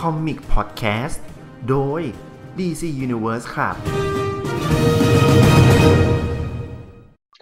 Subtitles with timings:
[0.00, 1.18] Comic Podcast
[1.68, 2.00] โดย
[2.58, 3.74] DC Universe ครับ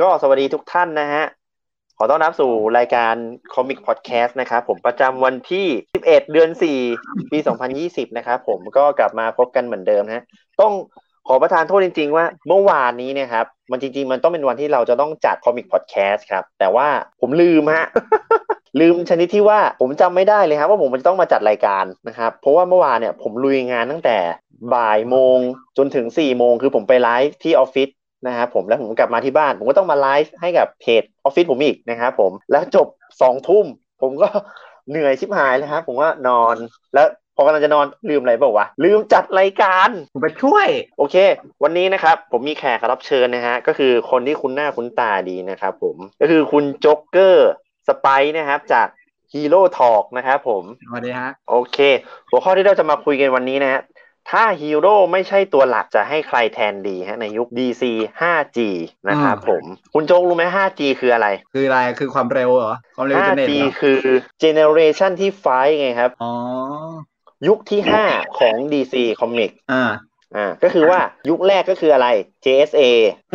[0.01, 1.25] ก็สวัสดีทุกท่านนะฮะ
[1.99, 3.15] ขอต้อนรับสู่รายการ
[3.55, 6.51] Comic Podcast นะครับผมประจำวันที่ 11 เดือน
[6.91, 7.39] 4 ปี
[7.79, 10.25] 2020 นะครับผมก็กลับมาพบกันเหมือนเดิมนะฮะ
[10.61, 10.73] ต้อง
[11.29, 16.89] ขอประทานโทษจริง ๆ ว่าเมื่อวานนี้นี่ยครับ มันจริง ๆ มันต้องเป็นวันที่เราจะต้องจัด Comic Podcast ครับ แต่ว่า
[17.21, 17.87] ผมลืมฮะ
[18.81, 24.19] ลืมชนิดที่ว่าผมจำไม่ได้เลยครับว่าผมจะต้องมาจัดรายการนะครับ เพราะว่าเมื่อวานเนี่ยผมลุยงานตั้งแต่
[24.75, 25.39] บ่ายโมง
[25.79, 27.89] จนถึง4โมงคือผมไปไลฟ์ที่ออฟฟิศ
[28.27, 32.87] นะครับผมแล้วผมกลับมาที่บ้าน ผมก็ต้องมาไลฟ์ให้กับเพจออฟฟิศผมอีกนะครับผมแล้วจบ
[33.21, 33.67] สองทุ่ม
[34.03, 34.29] ผมก็
[34.91, 36.57] เหนื่อยชิบหายเลยครับผมว่านอน
[36.95, 40.67] แล้วพอกำลังจะนอนลืมอะไรเปล่าวะลืมจัดรายการผมไปช่วย
[40.99, 41.17] โอเค
[41.63, 47.51] วันนี้นะครับ ผมมีแขกรับเชิญนะฮะก็คือคนที่คุ้นหน้าคุ้นตาดีนะครับผมก็คือคุณโจ๊กเกอร์
[47.89, 48.07] สไป
[48.37, 48.87] นะครับจาก
[49.33, 51.79] Hero Talk นะครับผมสวัสดีฮะโอเค
[52.31, 53.83] หัวข้อที่เราจะมาคุยกันวันนี้นะฮะ
[54.31, 57.83] ถ้าฮีโร่ไม่ใช่ตัวหลักจะให้ใครแทนดีฮะในยุค DC
[58.21, 58.59] 5G
[59.09, 59.65] นะครับผม
[59.95, 63.99] คุณโจ๊กรู้ไหม 5G คืออะไร คืออะไรคือความเร็วเหรอ ความเร็วอินเทอร์เน็ต 5G เหรอคือ
[64.43, 66.33] Generation ที่5ไงครับ อ๋อ
[67.49, 67.81] ยุคที่
[68.11, 69.85] 5 ของ DC Comic อ่า
[70.37, 72.09] อ่าก็คือว่ายุคแรกก็คืออะไร
[72.45, 72.83] JSA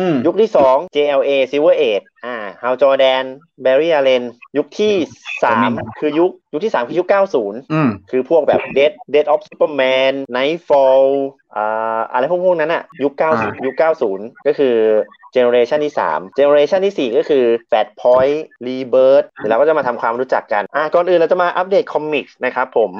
[0.00, 3.24] อืมยุคที่ 2 JLA Silver Age อ่า Hal Jordan
[3.64, 4.22] Barry Allen
[4.56, 4.94] ยุคที่
[5.48, 7.06] 3 คือยุค ยุคที่ 3 คือยุค
[7.38, 11.06] 90อืมคือพวกแบบ Death Death of Superman Knightfall
[11.54, 13.74] อ่าอะไรพวกพวกนั้นอะยุคอ่า90 ยุค
[14.10, 14.76] 90 ก็คือ
[15.36, 22.92] Generation ที่3 Generation ที่ 4 ก็คือ Flashpoint Rebirth เดี๋ยวเราก็จะมาทำความรู้จักกันอ่าก่อนอื่นเราจะมาอัปเดต comics นะครับผม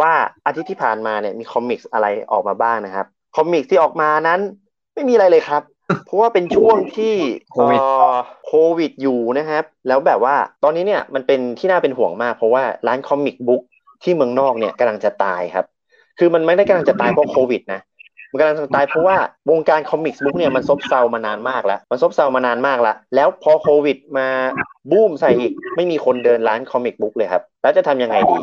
[0.00, 0.12] ว่า
[0.46, 4.40] อาทิตย์ที่ผ่านมาเนี่ยมี comics อะไรออกมาบ้างนะครับ comics ที่ออกมานั้น
[4.94, 5.62] ไม่มีอะไรเลยครับ
[6.06, 7.14] เพราะว่าเป็นช่วงที่
[7.52, 8.14] โควิดเอ่อ
[8.46, 10.34] โควิดอยู่นะครับ แล้วแบบว่า
[10.64, 13.62] ตอนนี้เนี่ยมันเป็นที่น่าเป็นห่วงมาก เพราะว่าร้าน comic book
[14.02, 15.66] ที่เมืองนอกเนี่ยกำลังจะตายครับ
[16.18, 17.80] คือมันไม่ได้กำลังจะตายเพราะโควิดนะ
[18.30, 19.16] มันกำลังจะตายเพราะว่า
[19.50, 24.28] วงการ comics book เนี่ยมันซบเซามานานมากแล้ว มันซบเซามานานมากแล้ว แล้วพอโควิดมา
[24.90, 28.38] บูมใส่อีก ไม่มีคนเดินร้าน comic book เลยครับ แล้วจะทำยังไงดี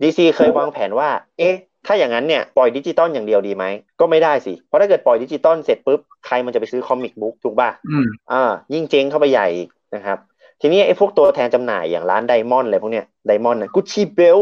[0.00, 1.08] DC เคยวางแผนว่า
[1.38, 1.54] เอ๊ะ
[1.86, 3.64] ถ้าอย่างนั้นเนี่ยปล่อยดิจิตอลอย่างเดียวดีไหม
[4.00, 8.42] ก็ไม่ได้สิ เพราะถ้าเกิดปล่อยดิจิตอลเสร็จปุ๊บใครมันจะไปซื้อ comic book ถูกป่ะอืมอ่า
[8.74, 10.18] ยิ่งเจ๊งเข้าไปใหญ่อีกนะครับ
[10.60, 14.40] ทีนี้ไอ้พวกตัวแทนจำหน่ายอย่างร้าน Diamond อะไรพวกเนี้ย Diamond นะ Gucci belt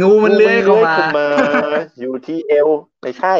[0.00, 1.26] งูมันเลื้อยเข้ามาขึ้นมา
[2.00, 2.68] อยู่ที่เอว
[3.02, 3.34] ไม่ใช่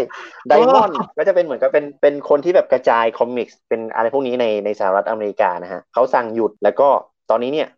[0.48, 6.88] Diamond ก็จะเป็นเหมือนกับเป็นเป็นคนที่แบบกระจาย comics เป็นอะไรพวกนี้ในในสหรัฐอเมริกานะฮะเขาสั่งหยุดแล้วก็
[7.30, 7.68] ตอนนี้เนี่ย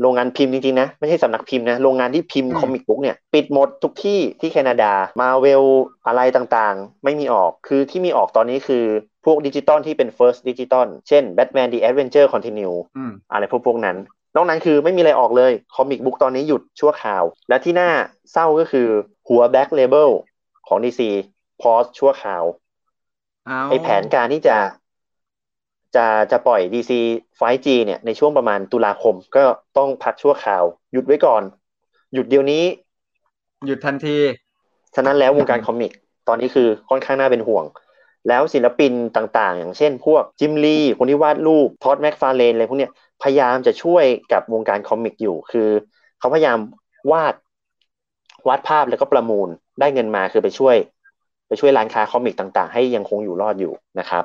[0.00, 5.62] โรงงานพิมพ์จริงๆนะ ไม่ใช่สำนักพิมพ์นะ โรงงานที่พิมพ์อืม comic book เนี่ย ปิดหมดทุกที่ที่แคนาดามาเวล
[6.06, 8.84] อะไรต่างๆ ไม่มีออกคือที่มีออกตอนนี้คือ
[9.24, 13.96] พวกดิจิตอลที่เป็น first ดิจิตอลเช่น Batman The Adventure Continue อืมอะไรพวกพวกนั้น
[14.36, 17.90] นอกนั้นคือไม่มีอะไรออกเลย comic book ตอนนี้หยุดชั่วคราว และที่น่า
[18.32, 18.88] เศร้าก็คือ
[19.28, 20.10] หัวแบ็ k เลเบล
[20.68, 21.00] ของ DC
[21.60, 22.44] pause ชั่วคราว
[23.46, 24.56] เอาไอ้แผนการที่จะ
[25.96, 26.92] จะจะปล่อย DC
[27.40, 29.42] 5G เนี่ยในช่วงประมาณตุลาคมก็
[29.78, 31.42] ต้องพักชั่วคราว หยุดไว้ก่อน
[32.14, 32.64] หยุดเดี๋ยวนี้
[33.66, 34.16] หยุดทันที
[34.94, 35.92] ฉะนั้นแล้ววงการ comic
[36.28, 37.64] ตอนนี้คือค่อนข้างน่าเป็นห่วง
[38.28, 45.68] แล้วศิลปินต่างๆ อย่างเช่นพวก Jim Lee คนที่วาดรูป Todd McFarlane อะไรพวกเนี้ยพยายามจะช่วยกับวงการ comic อยู่ คือ
[46.18, 46.58] เขาพยายาม
[47.12, 47.34] วาด
[48.48, 49.48] วาดภาพแล้วก็ประมูล
[49.80, 50.76] ได้เงินมาคือไปช่วย
[51.48, 54.24] ไปช่วยร้านค้าคอมิกต่าง ๆ ให้ยังคงอยู่รอดอยู่นะครับ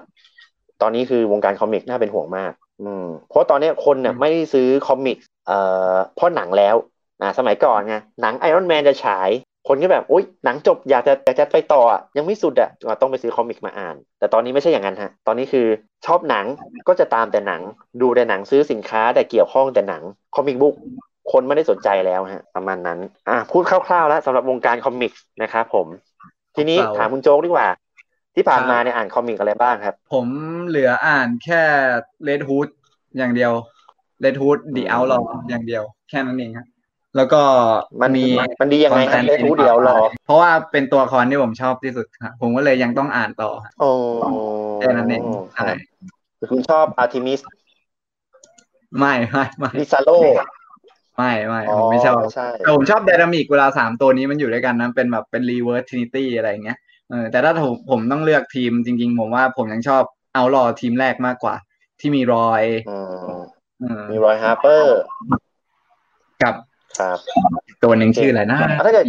[0.81, 5.17] ตอนนี้คือวงการคอมิกน่าเป็นห่วงมาก อืมเพราะตอนนี้คนเนี่ยไม่ได้ซื้อคอมิก
[5.47, 5.57] เอ่
[5.93, 6.75] อเพราะหนังแล้ว
[7.23, 9.29] นะสมัยก่อนไงหนังไอรอนแมนจะฉาย
[9.67, 15.67] คนก็แบบอุ้ยหนังจบอยากจะอยากจะไปต่ออะยังไม่สุดอะก็ต้องไปซื้อคอมิกมาอ่าน แต่ตอนนี้ไม่ใช่อย่างนั้นฮะ ตอนนี้คือ
[16.05, 16.45] ชอบหนัง
[16.87, 17.61] ก็จะตามแต่หนัง
[18.01, 20.03] ดูแต่หนังซื้อสินค้าแต่เกี่ยวข้องแต่หนัง
[20.35, 20.75] comic book
[21.31, 25.87] คนไม่ได้สนใจแล้วฮะประมาณนั้น อะพูดคร่าวๆแล้วสำหรับวงการ comics นะครับผม
[26.55, 27.67] ทีนี้เศร้าถามคุณโจ๊กดีกว่า
[28.35, 30.25] ที่ผ่านมาเนี่ยอ่านคอมิกอะไรบ้างครับ ผม
[30.67, 31.61] เหลืออ่านแค่
[32.23, 32.67] Red Hood
[33.17, 33.51] อย่างเดียว
[34.21, 35.19] Red Hood the Outlaw
[35.49, 36.67] อย่างเดียว แค่นั้นเองครับ
[37.15, 37.41] แล้วก็
[38.01, 38.23] มันมี
[38.61, 43.89] มันดียังไง content Red Hood เดี๋ยวรอเพราะว่าเป็นตัวละครที่ผมชอบที่สุดครับผมก็เลยยังต้องอ่านต่อครับโอ้
[44.81, 45.21] แค่นั้นเอง
[45.55, 45.69] ใช่
[46.51, 47.39] คุณชอบอาร์ติมิส
[48.99, 50.09] ไม่ไม่ไม่บิซาโร
[51.17, 56.77] ไม่ไม่ผมไม่ชอบใช่แต่ผมชอบ dynamic เวลาสามตัวนี้มันอยู่ด้วยกันนะเป็นแบบเป็น reverse trinity อะไรอย่างเงี้ย
[57.09, 60.03] เออแต่ถ้าผมผมต้องเลือกทีมจริง ๆ ผมว่าผมยังชอบ
[60.33, 61.55] Outlaw ทีมแรกมากกว่า
[61.99, 63.41] ที่มีรอยอืม
[63.81, 64.99] เออมีรอยฮาร์เปอร์
[66.43, 66.55] กับ
[66.99, 67.17] ครับ
[67.83, 69.05] ตัวหนึ่งชื่ออะไรนะถ้าเกิด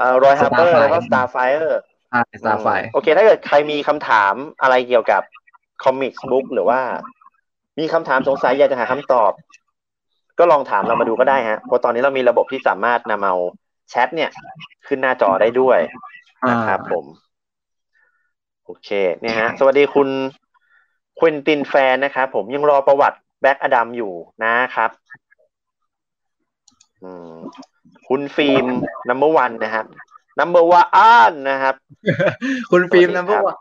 [0.00, 1.80] อ่ารอยฮาร์เปอร์ Starfire แล้วก็สตาร์ไฟเออร์
[2.40, 5.22] สตาร์ไฟโอเค ถ้าเกิดใครมีคำถามอะไรเกี่ยวกับ
[5.84, 6.80] comics book หรือว่า
[7.78, 9.32] มีคำถามสงสัยอยากจะหาคำตอบ
[10.38, 13.36] ก็ลองถามเรามาดูก็ได้ฮะเพราะตอนนี้เรามีระบบที่สามารถนำเอา
[13.90, 14.30] แชทเนี่ย
[14.86, 15.78] ขึ้นหน้าจอได้ด้วย
[16.50, 17.06] นะครับผม
[18.64, 18.88] โอเค
[19.20, 20.08] เนี่ยฮะ สวัสดีคุณ
[21.18, 24.12] ควินตินแฟนนะครับผมยังรอประวัติแบล็กอดัมอยู่
[24.44, 24.90] นะครับ
[27.02, 27.34] อืม
[28.08, 28.64] คุณฟิล์ม
[29.08, 29.86] นัมเบอร์วันนะครับ
[30.38, 30.82] นัมเบอร์วั
[31.30, 31.74] นนะครับ
[32.70, 33.56] คุณฟิล์มนัมเบอร์วัน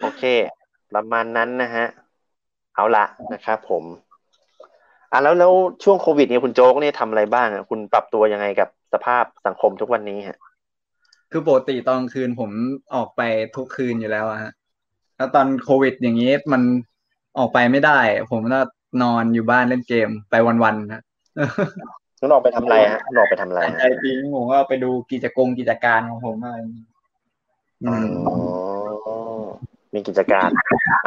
[0.00, 0.22] โอเค
[0.94, 1.86] ประมาณนั้นนะฮะ
[2.74, 3.84] เอาละนะครับผม
[5.10, 5.52] อะแล้วแล้ว
[5.84, 10.38] ช่วงโควิดเนี่ยคุณโจ๊กเนี่ยทำอะไรบ้างอะคุณปรับตัวยังไงกับ สภาพสังคมทุกวันนี้ฮะ
[11.30, 12.50] คือปกติตอนคืนผม
[12.94, 13.22] ออกไป
[13.56, 14.52] ทุกคืนอยู่แล้วอะฮะ
[15.16, 16.62] แล้วตอนโควิดอย่างนี้มัน
[17.38, 18.00] ออกไปไม่ได้
[18.30, 18.60] ผมก็
[19.02, 21.02] นอนอยู่บ้านเล่นเกมไปวันๆฮะ
[22.20, 26.56] คุณออกไปทำอะไรฮะคุณออกไปทำอะไรใจจริงผมก็ไปดูกิจกรรมกิจการของผมอะไร
[27.84, 27.92] อื
[28.26, 28.34] อ๋อ
[29.42, 29.44] ม
[29.94, 30.48] มีกิจการ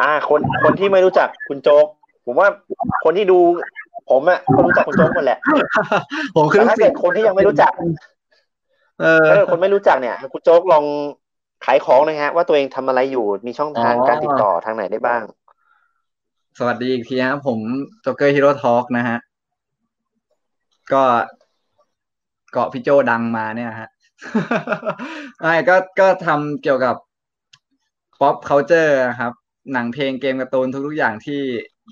[0.02, 1.86] อ่า คนคนที่ไม่รู้จักคุณโจ๊ก
[2.26, 2.48] ผมว่า
[3.04, 3.40] คนที่ดู
[4.10, 5.40] ผมอะก็รู้จักคุณโจ๊กหมดแหละ
[6.36, 7.72] ผมคือแต่ลูกถ้าศิเกิษดย์คนที่ยังไม่รู้จัก
[9.02, 10.86] เออถ้าเกิดคนไม่รู้จักเนี่ย คุณโจ๊กลอง
[11.66, 15.22] ขายของหนะฮะ ว่าตัวเองทำอะไรอยู่มีช่องทางอ๋อการติดต่อทางไหนได้บ้าง
[16.58, 17.60] สวัสดีอีกทีครับผม
[18.06, 19.18] จ็อกเกอร์ฮีโร่ทอล์กนะฮะ
[20.94, 21.04] ก็
[22.52, 23.90] เกาะพี่โจดังมาเนี่ยฮะ
[25.42, 26.96] ไอ้ก็ก็ทำเกี่ยวกับ
[28.20, 29.34] pop culture ครับ
[29.74, 31.42] หนังเพลงเกมการ์ตูนทุกๆอย่างที่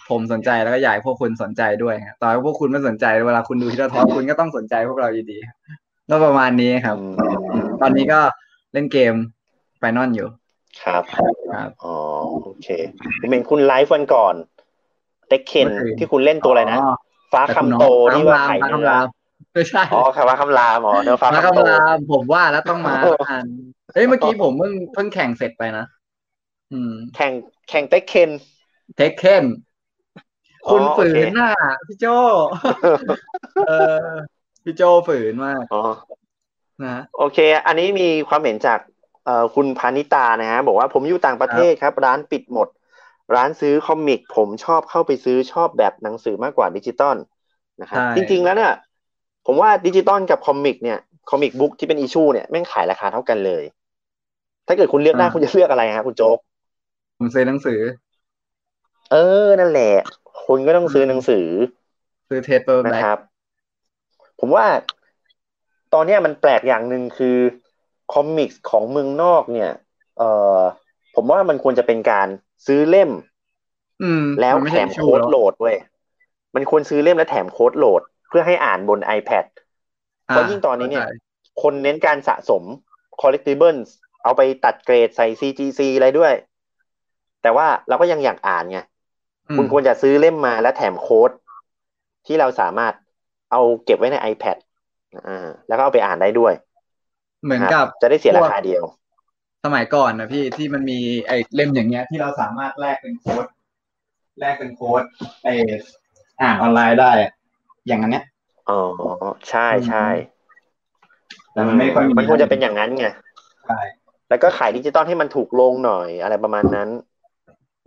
[0.09, 5.57] ผมสนใจแล้วก็อยากให้พวกคุณสนใจด้วยครับต่อให้พวกคุณไม่สนใจเวลาคุณดูฮีโร่ทอล์กคุณก็ต้องสนใจพวกเราอยู่ดีครับ
[6.09, 8.19] ก็ประมาณนี้ครับอืมตอนนี้ก็
[8.73, 9.13] เล่นเกม
[9.77, 10.27] ไฟนอลอยู่
[10.83, 11.03] ครับ
[11.51, 11.95] ครับ อ๋อ
[12.43, 12.67] โอเค
[13.21, 14.35] ผมเห็นคุณไลฟ์วันก่อน
[15.27, 16.79] เต็กเคนเมื่อคืนที่คุณเล่นตัวอะไรนะ
[17.33, 19.07] ฟ้าแต่คำคุณน้องโตที่ว่าฟ้าไข่คำเนื้อราม
[19.53, 22.93] ไม่ใช่ อ๋อคำว่าคำรามอ๋อเนื้อฟ้าฟ้าคำโตคำรามผมว่าแล้วต้องมา
[23.29, 23.45] อ่าน
[23.93, 25.85] เฮ้ยเมื่อกี้ผมเพิ่งเพิ่งแข่งเสร็จไปนะ
[26.71, 27.31] อืม แข่ง
[27.69, 28.29] แข่งเต็กเคน
[28.95, 29.45] เทคเคน
[30.69, 31.49] คุณอ๋อโอเคฝืนน่ะ
[31.87, 32.05] พี่โจ
[33.65, 33.71] เออ
[34.63, 35.77] พี่โจฝืนมากอ๋อ
[36.81, 38.79] นะโอเค อันนี้มีความเห็นจาก
[39.25, 42.67] เอ่อคุณพานิตานะฮะบอกว่าผมอยู่ต่างประเทศครับ ร้านปิดหมด
[43.35, 47.17] ร้านซื้อคอมิก ผมชอบเข้าไปซื้อชอบแบบหนังสือมากกว่าดิจิตอล
[47.81, 48.71] นะครับใช่จริง ๆแล้วเนี่ย
[49.45, 50.97] ผมว่าดิจิตอลกับคอมิกเนี่ย
[51.29, 53.63] comic book ที่เป็น issue เนี่ยแม่งขายราคาเท่ากันเลย
[54.67, 56.37] ถ้าเกิดคุณเลือกได้คุณจะเลือกอะไรฮะคุณโจ๊ก
[57.17, 57.79] ผมซื้อหนังสือ
[59.09, 59.17] เออ
[59.59, 59.83] นั่นแหละ
[60.43, 61.45] คุณก็ต้องซื้อหนังสือ
[62.27, 63.17] ซื้อเทสเปอร์แบนะล็ครับ
[64.39, 64.65] ผมว่า
[65.93, 67.37] ตอนเนี้ยมันแปลกอย่างหนึ่งคือ
[68.13, 69.71] คอมิกส์ของเมืองนอกเนี่ย
[70.17, 70.59] เอ่อ
[71.15, 72.27] ผมว่ามันควรจะเป็นการ
[72.67, 73.11] ซื้อเล่ม
[74.01, 75.75] อืม แล้วนไม่แถใช่มชูโค้ดหรอกโหลดเว้ย
[76.55, 79.45] มันควรซื้อเล่มแล้วแถมโค้ดโหลด เพื่อให้อ่านบน iPad
[80.29, 81.19] เพราะยิ่งตอนนี้เนี่ยข้าใจ
[81.61, 82.63] คนเน้นการสะสม
[83.21, 83.89] collectibles
[84.23, 86.33] เอาไปตัดเกรดใส่ CGC อะไรด้วย
[87.41, 88.85] แต่ว่าเราก็ยังอยากอ่านไงอืม
[89.55, 91.31] คุณควรจะซื้อเล่มมาแล้วแถมโค้ด
[92.25, 92.93] ที่เราสามารถ
[93.51, 94.57] เอาเก็บไว้ใน iPad
[95.27, 96.53] อ่า แล้วก็เอาไปอ่านได้ด้วย
[97.43, 98.83] เหมือนคกัรับบจะได้เสียพวรากคาเดียว
[99.65, 103.45] สมัยก่อนนะพี่ที่มันมีไอ้เล่มอย่างเงี้ย ที่เราสามารถแลกเป็นโค้ด
[104.39, 105.03] แลกเป็นโค้ด
[105.43, 105.49] ไอ
[106.41, 107.31] อ่านออนไลน์ได้อะ
[107.87, 108.25] อย่างอันเนี้ย
[108.67, 108.73] อ๋อ
[109.49, 109.99] ใช่ใช่
[111.53, 113.05] แต่มันไม่ค่อยมีมันควรจะเป็นอย่างนั้นไง
[113.65, 113.79] ใช่
[114.29, 116.89] แล้วก็ขายดิจิตอลให้มันถูกลงหน่อยอะไรประมาณนั้น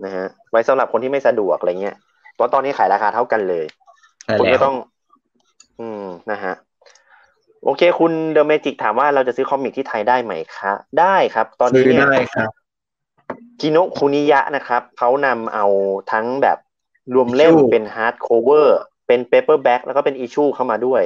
[0.04, 1.96] นะฮะไว้สำหรับคนที่ไม่สะดวกอะไรเงี้ย
[2.34, 3.66] เพราะตอนนี้ขายราคาเท่ากันเลย
[4.24, 4.74] ใช่คุณแล้ก็วต้อง
[5.80, 6.54] อืมนะฮะ
[7.64, 12.50] โอเค คุณเดอะเมจิกถามว่าเราจะซื้อคอมิกที่ไทยได้ไหมคะได้ครับ ตอนนี้ซื้อเนี่ยได้ครับ
[13.60, 15.66] คิโนะคุนิยะนะครับเขานำเอา
[16.12, 16.58] ทั้งแบบ
[17.14, 21.02] รวมเล่ม Issue เป็น hardcover เป็น paperback แล้วก็เป็น issue เข้ามาด้วย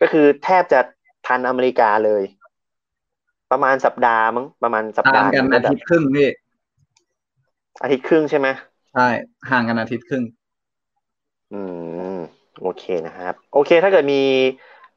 [0.00, 0.80] ก็คือแทบจะ
[1.26, 2.22] ทันอเมริกาเลย
[3.50, 6.28] ประมาณสัปดาห์มั้งประมาณสัปห่าดางห์กันหนึ่อางก็ทิตย์ครึ่งพี่
[7.82, 8.48] อาทิตย์ครึ่งใช่ไหม
[8.92, 9.06] ใช่
[9.50, 10.24] ห่างกันอาทิตย์ครึ่ง
[11.52, 11.60] อื
[12.16, 12.18] ม
[12.60, 14.22] โอเคนะครับ โอเค ถ้าเกิดมี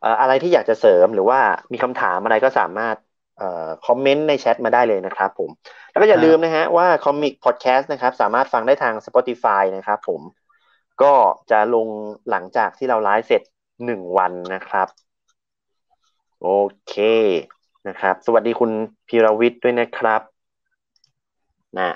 [0.02, 1.40] เอ่ออะไรที่อยากจะเสริมหรือว่า
[1.74, 2.98] มีคำถามอะไรก็สามารถ
[3.38, 5.50] เอ่อคอมเมนต์ในแชทมาได้เลยนะครับผม
[5.90, 10.22] แล้วก็อย่าครับลืมนะฮะว่าคอมิกพอดแคสต์นะครับ สามารถฟังได้ทาง Spotify นะครับผม
[11.02, 11.14] ก็
[11.52, 11.88] จะลง
[12.30, 13.42] หลังจากที่เราไลฟ์เสร็จ
[13.86, 14.88] หนึ่งวันนะครับ
[16.42, 16.50] โอ
[16.88, 16.96] เค
[17.88, 18.72] นะครับ สวัสดีคุณ
[19.08, 20.22] พีรวิทย์ด้วยนะครับ
[21.80, 21.92] นะ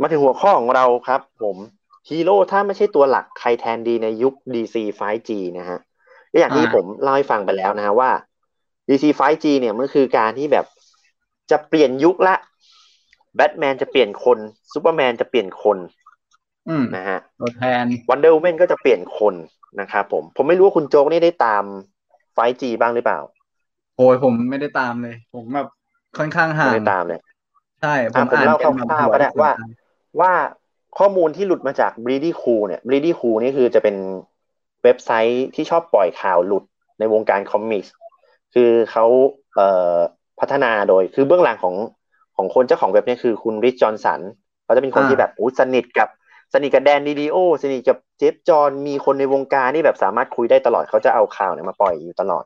[0.00, 1.56] มาถึงหัวข้อของเราครับ ผม
[2.08, 5.78] ฮีโร่ถ้าไม่ใช่ตัวหลักใครแทนดีในยุค DC 5G นะฮะ
[6.32, 8.10] ก็อย่างที่อ่าผมเล่าให้ฟังไปแล้วนะฮะว่า
[8.88, 10.66] DC 5G เนี่ยมันคือการที่แบบ
[11.50, 12.34] จะเปลี่ยนยุคละ
[13.36, 14.38] แบทแมนจะเปลี่ยนคน
[14.72, 15.78] ซูเปอร์แมนจะเปลี่ยนคน
[16.68, 19.34] อืมนะฮะตัวแทนวันเดอร์ m แมนก็จะเปลี่ยนคน
[19.80, 21.64] นะครับผม ผมไม่รู้ว่าคุณโจ๊กนี่ได้ตาม
[22.36, 23.20] 5G บ้างหรือเปล่า
[23.96, 25.66] โอ้ยผมไม่ได้ตามเลย ผมแบบ
[26.16, 27.20] ค่อนข้างห่าไม่งได้ตามเลย
[27.80, 29.83] ใช่ผมอะผมอ่านเล่าเป็นแบบคร่าวๆหัวก็ได้ที่ว่าสนใจ
[30.20, 30.32] ว่า
[30.98, 33.96] ข้อมูลที่หลุดมาจาก Bleeding Cool เนี่ย Breedy Cool นี่คือจะเป็น
[34.82, 36.64] เว็บไซต์ที่ชอบปล่อยข่าวหลุด
[36.98, 37.92] ในวงการ comics
[38.54, 39.04] คือเขา
[39.54, 39.96] เอ่อ
[40.40, 41.74] พัฒนาโดย คือเบื้องหลังของ
[42.36, 44.20] ของคนเจ้าของเว็บเนี่ยคือคุณริชจอห์นสัน
[44.64, 46.08] เขาจะเป็นคนอ่าที่แบบอู้สนิทกับ
[46.54, 52.44] สนิทกับแดนดีดีโอสนิทกับเจฟจอห์นมีคนในวงการที่แบบสามารถคุยได้ตลอดเขาจะเอาข่าวเนี่ยมาปล่อยอยู่ตลอด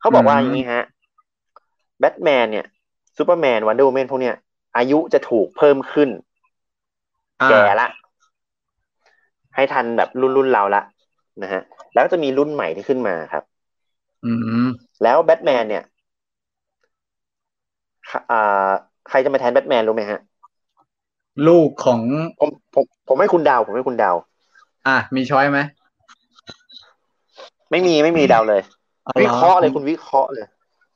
[0.00, 0.84] เขาบอกว่าอย่างนี้ฮะ
[2.00, 2.66] แบทแมนเนี่ย
[3.16, 4.34] ซูเปอร์แมนวันเดอร์ m แมนพวกเนี้ย
[4.76, 6.25] อายุจะถูกเพิ่มขึ้นอ่า
[7.50, 7.88] แก่ละ
[9.54, 10.82] ให้ทันแบบรุ่นรุ่นเราละ
[11.42, 11.62] นะฮะ
[11.92, 13.42] แล้วก็จะมีรุ่นใหม่ที่ขึ้นมาครับ
[14.24, 14.32] อื
[14.64, 14.68] ม
[15.02, 15.84] แล้วแบทแมนเนี่ย
[18.10, 18.70] ค่ะอ่า
[19.08, 20.20] ใครจะมาแทนแบทแมนรู้ไหมฮะ
[21.48, 22.00] ลูกของ
[22.40, 24.16] ผมผมผมให้คุณเดาว ผมให้คุณเดาว
[24.86, 25.60] อะ มีช้อยไหม
[27.70, 28.62] ไม่มีไม่มีเดาวเลย
[29.06, 30.46] อหวิเคราะห์เลยคุณวิเคราะห์เลย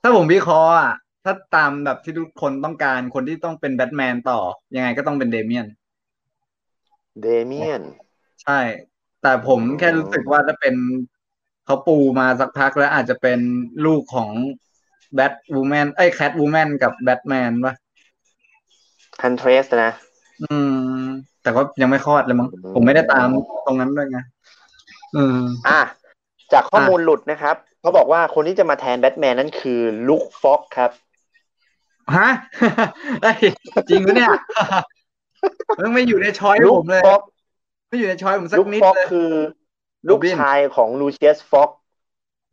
[0.03, 0.93] ถ้าผมวิเคราะห์อะ
[1.25, 4.41] ถ้าตามแบบที่ทุกคนต้องการคนที่ต้องเป็นแบทแมนต่อ
[4.77, 5.67] ยังไงก็ต้องเป็นเดเมียน
[7.23, 7.83] เดเมียน
[8.43, 8.61] ใช่
[9.23, 10.75] แต่ผมแค่รู้สึกว่าถ้าเป็น
[11.67, 13.39] เขาปูมาสักพักแล้วอาจจะเป็น
[13.87, 14.31] ลูกของ
[15.15, 17.75] แบทวูแมนเอ้ยแคทวูแมนกับแบทแมนวะ
[19.21, 19.93] คันเทรสนะ
[20.43, 20.55] อื
[21.01, 21.05] ม
[21.43, 23.27] แต่ก็ยังไม่คลอดเลยมั้งอืมผมไม่ได้ตาม
[23.67, 24.19] ตรงนั้นด้วยไง
[25.17, 25.81] อืมอะ
[26.53, 30.91] จากข้อมูลหลุดนะครับเขาบอกว่าคนที่จะมาแทนแบทแมนนั่นคือลุคฟ็อกครับ
[32.17, 32.29] ฮะ
[33.23, 33.37] เอ้ย
[33.89, 34.31] จริงปะเนี่ย
[35.79, 37.23] มันไม่อยู่ในช้อยลุผคมเลยฟ็อก
[37.89, 39.31] ไม่อยู่ในช้อยผมสักลุคนิดฟ็อกเลยคือ
[40.09, 41.71] ลูก Robin ชายของลูเชียสฟ็อก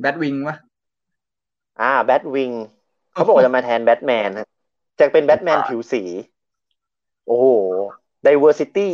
[0.02, 0.56] แบทวิงวะ
[1.82, 2.52] อ่าแบทวิง
[3.14, 4.48] เขาบอกว่าจะมาแทนแบทแมนฮะ
[5.00, 6.04] จะเป็นแบทแมนผิวสี
[7.28, 7.48] โอ้โห
[8.28, 8.90] diversity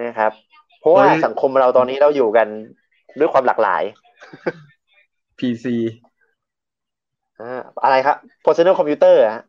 [0.00, 0.32] นะครับ
[0.80, 2.48] เพราะว่าสังคมเราตอนนี้เราอยู่กัน
[3.18, 3.82] ด้วยความหลากหลาย
[5.38, 5.74] PC
[7.40, 9.44] อ่าอะไรครับ personal computer อะฮะ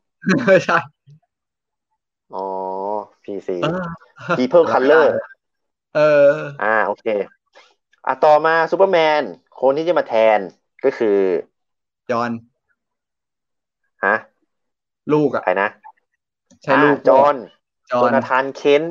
[0.65, 0.77] ใช่
[2.35, 2.45] อ๋อ
[3.29, 3.85] PC เออ
[4.37, 5.05] people color
[5.95, 6.31] เออ
[6.61, 7.05] อ่า โอเค
[8.05, 9.23] อะต่อมาซูเปอร์แมน
[9.61, 10.39] คนที่จะมาแทน
[10.83, 11.17] ก็คือ
[12.09, 12.31] จอห์น
[14.05, 14.15] ฮะ
[15.13, 15.69] ลูกอะใครนะ
[16.63, 17.35] ใช่ลูกอ่าจอห์น
[17.91, 18.83] จอโจห์นนาธานเคน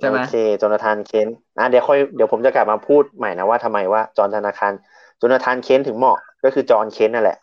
[0.00, 1.28] ใช่ไหมโอเคโจนาธานเคน
[1.58, 4.72] อะเดี๋ยวค่อยเดี๋ยวผมจะกลับมาพูดใหม่นะว่าทำไมว่าจอห์นนาธาน
[5.18, 7.38] โจนาธานเคนถึงเหมาะ ก็คือจอห์นเคนนั่นแหละ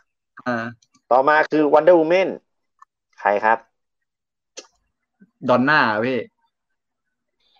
[0.47, 0.55] อ่า
[1.11, 2.29] ต่อมาคือวันเดอร์ m ูแมน
[3.19, 3.57] ใครครับ
[5.49, 6.19] ดอนน่าพี่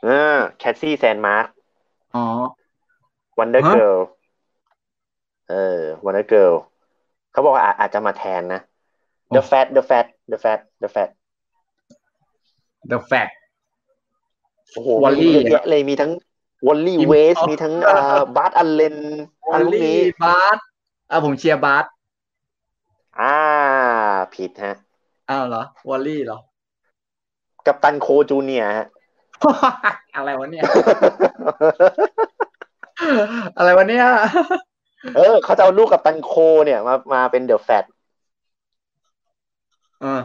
[0.06, 1.48] อ่าแคสซี่แซนด์สมาร์ก
[2.16, 2.22] อ๋อ
[3.40, 3.96] วันเดอร์เกิลฮะ
[5.50, 6.52] เออวันเดอร์เกิล
[7.32, 8.62] เขาบอกว่าอาอาจจะมาแทนนะ
[9.36, 11.10] The Flash The Flash The Flash The Flash
[12.92, 13.34] The Flash
[14.74, 16.12] โอ้โห มีเยอะแยะเลยมีทั้ง
[16.68, 20.58] Wally West มีทั้งอ่า Bart Allen อะไรพวกนี้ Bart
[21.10, 21.86] อะผมเชียร์ Bart
[23.20, 23.34] อ่า
[24.36, 24.74] ผิดฮะ
[25.30, 26.38] อ้าวเหรอ Wally เหรอ
[27.66, 28.88] Captain Cold Junior ฮะ
[30.16, 30.64] อะไรวะเนี่ย
[33.58, 34.06] อะไรวะเนี่ย
[35.16, 36.32] เออ เขาจะเอาลูก Captain Cold
[36.66, 37.84] เนี่ย มามาเป็น The Flash
[40.02, 40.22] เออ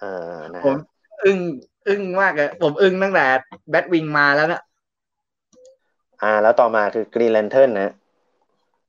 [0.00, 0.78] เออนะผมฮะ
[1.24, 1.38] อึ้ง
[1.88, 3.24] อึ้งมากเลยผมอึ้งตั้งแต่
[3.70, 4.62] Batwing มาแล้วนะ
[6.22, 7.92] อ่า แล้วต่อมาคือ Green Lantern นะ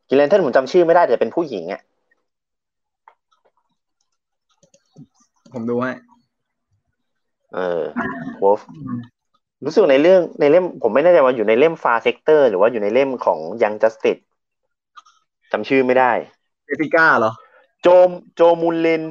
[0.09, 1.81] Green Lantern ผมจำชื่อไม่ได้แต่เป็นผู้หญิงอะ
[5.53, 5.91] ผมดูให้
[7.53, 7.83] เออ
[8.43, 8.61] วอฟ
[9.65, 14.17] รู้สึกในเรื่องในเล่ม ผมไม่แน่ใจว่าอยู่ในเล่ม Far Sector หรือว่าอยู่ในเล่มของ Young Justice
[15.51, 16.11] จำชื่อไม่ได้
[16.65, 17.31] เจสิก้าเหรอ
[17.81, 19.03] Jo Jo Mullein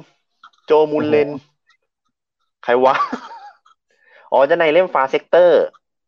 [0.66, 1.28] Jo Mullein
[2.64, 2.94] ใครวะ
[4.32, 5.62] อ๋อจะในเล่ม Far Sector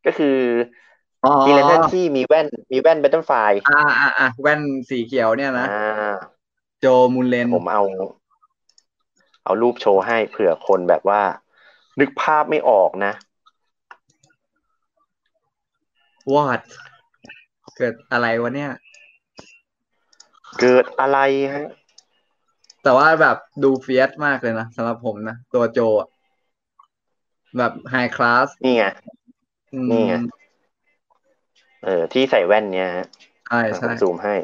[0.06, 0.36] ก็คือ
[1.24, 3.32] อ๋อ Green Lantern ที่มีแว่น มีแว่นเบตเทิลไฟ
[3.68, 6.14] อ่าอ่าอ่าแว่นสีเขียวเนี่ยนะอ่า
[6.80, 7.82] Jo Mullein ผมเอา
[9.44, 11.22] เอารูปโชว์ให้เผื่อคนแบบว่า
[12.00, 13.12] นึกภาพไม่ออกนะ
[16.34, 16.60] วอด
[17.76, 18.70] เกิดอะไรวะเนี่ย
[20.60, 21.18] เกิดอะไร
[21.54, 21.66] ฮะ
[22.82, 26.08] แต่ว่าแบบดูเฟียสมากเลยนะสำหรับผมนะ ตัวโจอะ
[27.56, 28.84] แบบไฮคลาสนี่ไง
[29.90, 30.14] นี่ไง
[31.84, 33.06] เออ ที่ใส่แว่นเนี้ยฮะ
[33.46, 34.34] ใช่ผใช่มซูมให้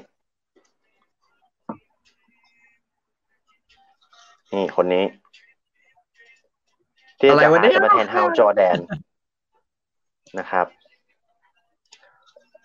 [4.53, 5.05] นี่คนนี้
[7.21, 8.79] ที่อะไรจะวะหาเนี่ยจะมาแทนฮาวจอแดน
[10.39, 10.67] นะครับ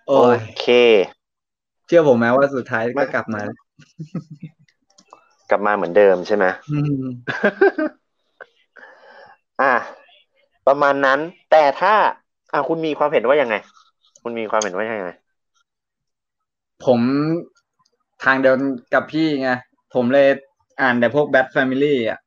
[0.08, 0.66] โอ้ยเค
[1.88, 3.42] เชื่อผมไหมว่าสุดท้ายก็กลับมา
[5.50, 7.06] กลับมาเหมือนเดิมใช่ไหมอืม
[9.62, 9.74] อะ
[10.68, 11.20] ประมาณนั้น
[11.52, 11.94] แต่ถ้า
[12.54, 13.56] อะคุณมีความเห็นว่ายังไง
[14.24, 15.12] คุณมีความเห็นว่ายังไง
[16.86, 17.00] ผม
[18.24, 18.60] ทางเดิน
[18.94, 19.52] กับพี่ไง
[19.94, 20.30] ผมเลย
[20.82, 22.20] อ่านแต่พวก Bat Family อะ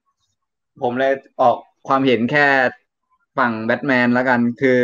[0.83, 1.57] ผมเลยออก
[1.89, 2.47] ความเห็นแค่
[3.39, 4.81] ฝั่งแบทแมนแล้วกัน คือ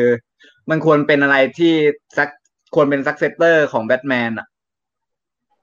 [0.70, 1.74] มันควรเป็นอะไรที่
[2.18, 2.28] สัก
[2.74, 4.46] ควรเป็น successor ของแบทแมนอะ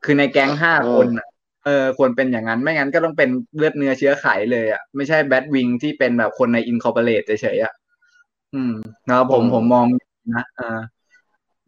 [0.04, 1.28] คือในแก๊งห้าคนอะ
[1.66, 7.74] เออควรเป็นอย่างนั้นไม่งั้นก็ต้องเป็นเลือดเนื้อเชื้อไขเลยอะไม่ใช่ Batwing ที่เป็นแบบคนใน Incorporate เฉยๆอะ
[8.54, 8.74] อืม
[9.08, 9.86] นะครับผมผมมอง
[10.36, 10.80] นะเออ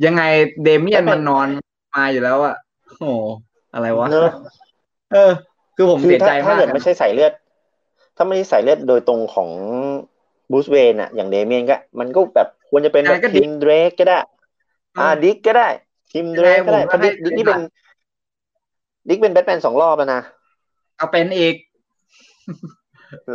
[0.05, 0.23] ยังไง
[0.63, 1.47] เดเมียนมันนอน
[1.95, 2.55] มาอยู่แล้วอะ
[2.99, 3.13] โอ้
[3.73, 4.31] อะไรวะเนอะ
[5.13, 5.31] เออ
[5.75, 7.33] คือผมคือเสียถ้าใจถ้ามากเกิดไม่ใช่สายเลือด
[8.17, 9.49] ถ้าไม่ใช่สายเลือดโดยตรงของ
[10.51, 14.19] บูสเวนอะอย่างเดเมียนก็ มันก็แบบควรจะเป็นแบบทีมเดรกก็ได้
[14.99, 15.67] อ่าดิกก็ได้
[16.11, 17.59] ทีมเดรกก็ได้เพราะดิกดิกนี่เป็น
[19.07, 20.21] ดิกเป็นแบทแมนสองรอบแล้วนะ
[20.97, 21.55] เอาเป็นอีก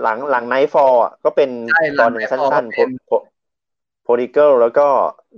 [0.02, 4.86] หลังหลังไนท์ฟอร์ก็เป็นใช่หลังตอนหนึ่ง Nightfall สั้นเป็นๆโพลิเกิลแล้วก็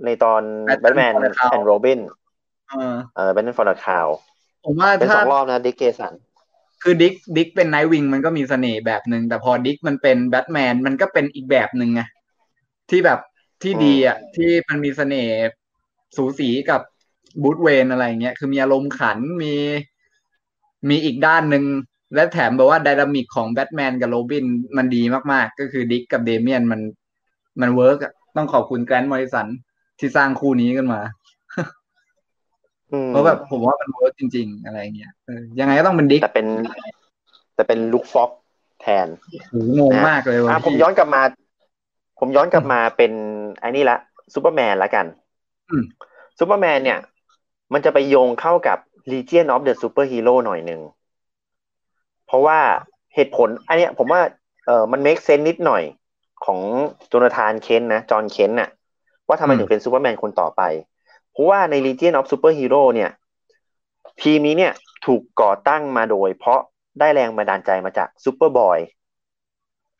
[0.05, 1.99] ในตอนแบ Batman ทแมน for the Crown แอนด์โรบิน
[2.69, 4.07] เออเออแบทแมนฟอร์ดคาว
[4.65, 6.13] ผมว่าเป็นถ้าสองรอบนะดิกเกสัน
[6.83, 12.01] คือดิกดิกเป็นไนท์วิงมันก็มีเสน่ห์แบบหนึ่งแต่พอดิกมันเป็นแบทแมนมันก็เป็นอีกแบบหนึ่งไง
[12.89, 13.19] ที่แบบ
[13.63, 15.35] ที่ดีอะที่มันมีเสน่ห์
[16.15, 16.81] สูสีกับ
[17.41, 19.53] บูธเวนอะไรเงี้ยคือมีอารมณ์ขันมี
[20.89, 21.63] มีอีกด้านหนึ่ง
[22.15, 24.45] และแถมแบบว่าไดนามิกของแบทแมนกับโรบิน
[24.77, 25.01] มันดี
[25.31, 26.81] มากๆ ก็คือดิกกับเดเมียนมัน
[27.61, 27.97] มันเวิร์ก
[28.35, 29.47] ต้องขอบคุณแกรนด์มอริสัน
[29.99, 31.24] ที่สร้างคู่นี้ขึ้นมาอืม
[33.07, 36.47] เพราะแบบผมว่ามันเวิร์กจริง ๆ อะไรเงี้ยเออยังไงก็ต้องเป็นดิกแต่เป็น
[37.55, 38.31] แต่เป็นลุคฟ็อก
[38.81, 39.07] แทน
[39.49, 41.21] โหงงมากเลยอะว่ะผมพี่ย้อนกลับมา
[42.19, 43.11] ผมย้อนกลับมาเป็น
[43.59, 43.97] ไอ้นี่ละ
[44.33, 45.05] ซูเปอร์แมนละกัน
[45.69, 45.83] อืม
[46.39, 46.99] ซูเปอร์แมนเนี่ย
[47.73, 48.77] มันจะไปโยงเข้ากับ
[49.11, 50.81] Legion of the Superhero หน่อยหนึ่ง
[52.27, 52.59] เพราะว่า
[53.15, 54.21] เหตุผล อันเนี้ยผมว่า
[54.65, 55.83] เออมัน make sense นิดหน่อย
[56.45, 56.59] ของ
[57.07, 58.69] Jonathan Kent นะ Jon Kent น่ะ
[59.27, 60.61] ว่าทำไมอืมถึงเป็นซูเปอร์แมนคนต่อไป
[61.35, 63.09] เพราะว่าใน Legion of Superhero เนี่ย
[64.23, 64.73] ทีมนี้เนี่ย
[65.05, 66.59] ถูกก่อตั้งมาโดย เพราะ
[66.99, 68.79] ได้แรงบันดาลใจมาจาก Superboy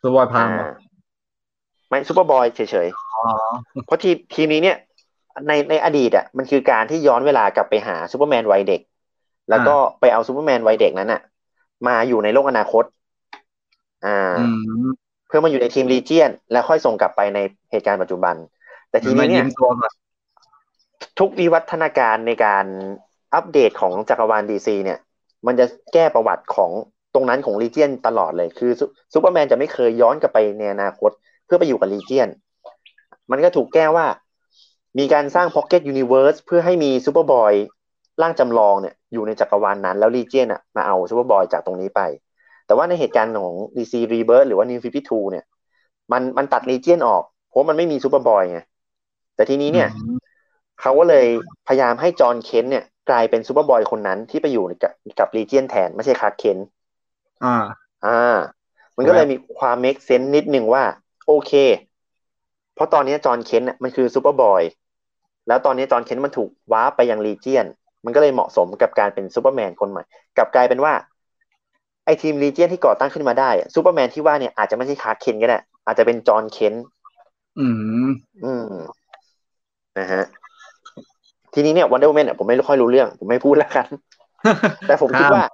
[0.01, 0.67] ตัวบอยพังเหรอ
[1.89, 4.77] ไม่ Superboy เฉยอ๋อๆเพราะทีมทีมนี้เนี่ย
[5.47, 8.81] ในในอดีตอะมันคือการที่ย้อนเวลากลับไปหาซูเปอร์แมนวัยเด็ก
[9.49, 11.21] แล้วก็ไปเอาซูเปอร์แมนวัยเด็กนั้นอะ
[11.87, 12.83] มาอยู่ในโลกอนาคต
[14.05, 14.43] อ่าอื
[14.87, 14.89] ม
[15.27, 17.39] เพื่อมาอยู่ในทีม Legion แล้วค่อยส่งกลับไปใน
[17.71, 18.35] เหตุการณ์ปัจจุบัน
[18.89, 19.93] แต่ทีมานี้เนี่ยิ้ยมตัวก่อน
[21.19, 22.65] ทุกวิวัฒนาการในการ
[23.33, 24.99] อัปเดตของจักรวาล DC เนี่ย
[25.45, 26.71] มันจะแก้ประวัติของ
[27.13, 28.71] ตรงนั้นของ Legion ตลอดเลย คือ
[29.13, 31.11] ซูเปอร์แมนจะไม่เคยย้อนกลับไปในอนาคต
[31.45, 32.29] เพื่อไปอยู่กับ Legion
[33.31, 34.05] มันก็ถูกแก้ว่า
[34.99, 37.53] มีการสร้าง pocket universe เพื่อให้มี Superboy
[38.21, 42.01] ร่างจำลองเนี่ยอยู่ในจักรวาลนั้น แล้ว Legion อะมาเอา Superboy จากตรงนี้ไป
[42.65, 45.45] แต่ว่าในเหตุการณ์ของ DC Rebirth หรือว่า New 52เนี่ย
[46.11, 48.59] มันมันตัด Legion ออก เพราะมันไม่มี Superboy ไง
[49.35, 49.89] แต่ทีนี้เนี่ย
[50.81, 51.25] เขาก็เลย
[51.67, 56.57] พยายามให้ Jon Kent เนี่ย กลายเป็น Superboy คนนั้นที่ไปอยู่กับกับ Legion แทน ไม่ใช่ Clark Kent
[57.43, 57.55] อ่า
[58.05, 58.35] อ่า
[58.97, 60.83] มันก็เลยมีความ make sense นิดนึงว่า
[61.27, 61.51] โอเค
[62.75, 64.63] เพราะตอนนี้ Jon Kent น่ะมันคือ Superboy
[65.47, 67.65] แล้วตอนนี้ Jon Kent มันถูก warp ไปยัง Legion
[68.05, 70.03] มันก็เลยเหมาะสมกับการเป็นซูเปอร์แมนคนใหม่
[70.37, 70.93] กลับกลายเป็นว่า
[72.05, 76.73] ไอ้ทีม Legion ที่ก่อตั้งขึ้นมาได้อะซูเปอร์แมนที่ว่าเนี่ยอาจจะไม่ใช่ Clark Kent ก็ได้อาจจะเป็น Jon Kent
[77.57, 77.67] อื
[78.05, 78.09] ม
[78.43, 78.63] อืม
[79.97, 80.23] นะฮะ
[81.55, 83.85] ทีนี้เนี่ยวันเดอร์ m แมนเนี่ยผมไม่ค่อยรู้เรื่อง ผมไม่พูดแล้วกัน
[84.87, 85.45] แต่ผมคิดครับว่า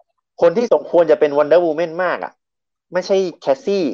[0.42, 2.32] คนที่สมควรจะเป็นวันเดอร์ m ูแมนมากอะ
[2.94, 3.86] ไม่ใช่แคสซี่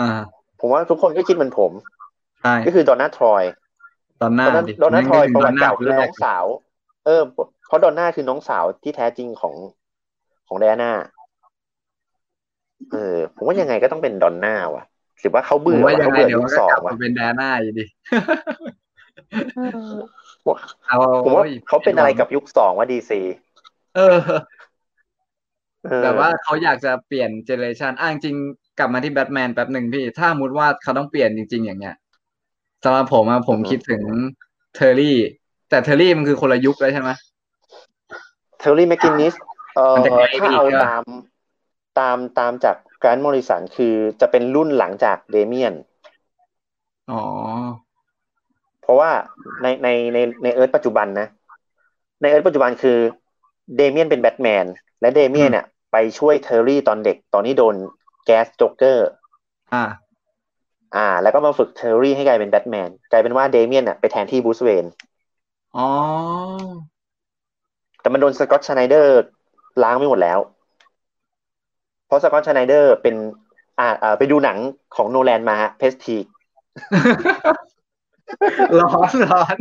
[0.00, 0.20] อ่า
[0.60, 1.72] ผมว่าทุกคนก็คิดเหมือนผม
[2.40, 3.42] ใช่ก็คือดอนน่าทรอย
[4.20, 6.44] ตอนหน้าดอนน่าดิดอนน่าทรอยประวัติเก่าคืคือน้องสาว
[7.06, 7.22] เออ
[7.66, 9.54] เพราะดอนน่าคือน้องสาวที่แท้จริงของ
[10.48, 10.92] ของไดอาน่า
[12.92, 14.84] เออ ผมว่ายังไงก็ต้องเป็นดอนน่าว่ะ
[15.20, 17.84] หรือว่าเขาผเบื่มอว่าว่ะยังเขาไงเบื่อเดี๋ยวยุมัคนก็สอกลังบว่ะมาเป็นแดน่าอยู่ดิ
[19.56, 20.19] เอา
[21.24, 23.20] ผมว่าเขาเป็นอะไรกับยุคสองว่าดีซี
[23.94, 24.18] เออ
[26.02, 28.36] แต่ว่าเขาอยากจะเปลี่ยน generation อะจริง
[28.78, 31.96] กลับมาที่แบทแมนแป๊บหนึ่งพี่ ถ้าสมมุติว่าเขาต้องเปลี่ยนจริง ๆ อย่างเงี้ย
[32.84, 34.02] สำหรับผมอะผมคิดถึง
[34.74, 35.18] Terry
[35.68, 37.10] แต่ Terry มันคือคนละยุคแล้วใช่ไหม
[38.58, 39.34] Terry McGinnis
[39.76, 41.02] เอ่อมันจะไกลถ้าเอาตาม
[41.98, 45.74] ตามตามจาก Grant Morrison คือจะเป็นรุ่นหลังจาก Damian
[47.10, 47.20] อ๋อ เพ
[48.90, 49.10] ราะว่า
[49.62, 51.28] ในในในใน Earth ปัจจุบันนะ
[52.20, 52.98] ใน Earth ปัจจุบันคือ
[53.76, 54.66] Damian เป็นแบทแมน
[55.00, 57.76] และ Damian เนี่ยไปช่วย Terry ตอนเด็กตอนนี้โดน
[58.24, 59.08] แก๊สโจ๊กเกอร์
[59.72, 59.82] อ่า
[60.96, 64.84] อ่า แล้วก็มาฝึก Terry ให้กลายเป็นแบทแมน กลายเป็นว่า Damian อะไปแทนที่ Bruce Wayne
[65.76, 65.86] อ๋อ
[68.00, 69.20] แต่มันโดน Scott Snyder
[69.82, 70.38] ล้างไปหมดแล้ว
[72.06, 73.14] เพราะ Scott Snyder เป็น
[73.78, 74.58] อ่าอ่าไปดูหนัง
[74.96, 76.16] ของโนแลนมาเพสที
[78.80, 79.56] ร้อนร้อน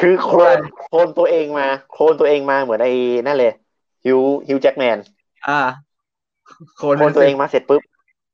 [0.00, 2.92] คือโคลนโคลนตัวเองมา โคลนตัวเองมาเหมือนไอ้
[3.26, 3.52] นั่นเลย
[4.04, 4.98] ฮิวฮิวแจ็กแมน
[5.46, 5.60] อ่า
[6.76, 7.82] โคลนตัวเองมาเสร็จปุ๊บ